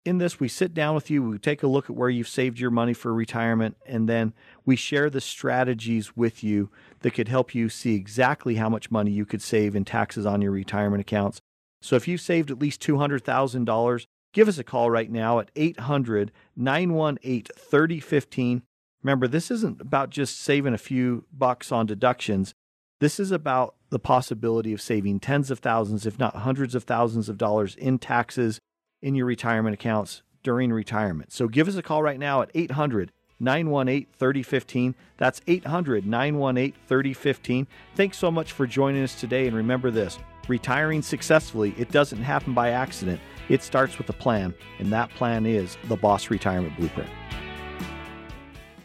In 0.04 0.18
this, 0.18 0.40
we 0.40 0.48
sit 0.48 0.72
down 0.72 0.94
with 0.94 1.10
you, 1.10 1.22
we 1.22 1.38
take 1.38 1.62
a 1.62 1.66
look 1.66 1.90
at 1.90 1.96
where 1.96 2.08
you've 2.08 2.28
saved 2.28 2.58
your 2.58 2.70
money 2.70 2.94
for 2.94 3.12
retirement, 3.12 3.76
and 3.84 4.08
then 4.08 4.32
we 4.64 4.74
share 4.74 5.10
the 5.10 5.20
strategies 5.20 6.16
with 6.16 6.42
you 6.42 6.70
that 7.00 7.12
could 7.12 7.28
help 7.28 7.54
you 7.54 7.68
see 7.68 7.94
exactly 7.96 8.54
how 8.54 8.70
much 8.70 8.90
money 8.90 9.10
you 9.10 9.26
could 9.26 9.42
save 9.42 9.76
in 9.76 9.84
taxes 9.84 10.24
on 10.24 10.40
your 10.40 10.52
retirement 10.52 11.02
accounts. 11.02 11.40
So 11.82 11.96
if 11.96 12.08
you've 12.08 12.20
saved 12.20 12.50
at 12.50 12.58
least 12.58 12.82
$200,000, 12.82 14.06
give 14.32 14.48
us 14.48 14.58
a 14.58 14.64
call 14.64 14.90
right 14.90 15.10
now 15.10 15.38
at 15.38 15.50
800 15.54 16.32
918 16.56 17.44
3015. 17.56 18.62
Remember, 19.02 19.26
this 19.26 19.50
isn't 19.50 19.80
about 19.80 20.10
just 20.10 20.38
saving 20.38 20.74
a 20.74 20.78
few 20.78 21.24
bucks 21.32 21.72
on 21.72 21.86
deductions. 21.86 22.54
This 23.00 23.18
is 23.18 23.32
about 23.32 23.74
the 23.90 23.98
possibility 23.98 24.72
of 24.72 24.80
saving 24.80 25.20
tens 25.20 25.50
of 25.50 25.58
thousands, 25.58 26.06
if 26.06 26.18
not 26.18 26.36
hundreds 26.36 26.74
of 26.74 26.84
thousands 26.84 27.28
of 27.28 27.36
dollars 27.36 27.74
in 27.76 27.98
taxes 27.98 28.60
in 29.02 29.14
your 29.14 29.26
retirement 29.26 29.74
accounts 29.74 30.22
during 30.42 30.72
retirement. 30.72 31.32
So 31.32 31.48
give 31.48 31.68
us 31.68 31.76
a 31.76 31.82
call 31.82 32.02
right 32.02 32.18
now 32.18 32.42
at 32.42 32.50
800 32.54 33.12
918 33.40 34.06
3015. 34.16 34.94
That's 35.16 35.40
800 35.46 36.06
918 36.06 36.74
3015. 36.86 37.66
Thanks 37.96 38.18
so 38.18 38.30
much 38.30 38.52
for 38.52 38.66
joining 38.66 39.02
us 39.02 39.18
today. 39.18 39.46
And 39.46 39.56
remember 39.56 39.90
this 39.90 40.18
retiring 40.48 41.02
successfully, 41.02 41.74
it 41.78 41.90
doesn't 41.90 42.22
happen 42.22 42.54
by 42.54 42.70
accident. 42.70 43.20
It 43.48 43.62
starts 43.62 43.98
with 43.98 44.08
a 44.10 44.14
plan, 44.14 44.54
and 44.78 44.92
that 44.92 45.10
plan 45.10 45.46
is 45.46 45.76
the 45.88 45.96
Boss 45.96 46.30
Retirement 46.30 46.76
Blueprint. 46.76 47.10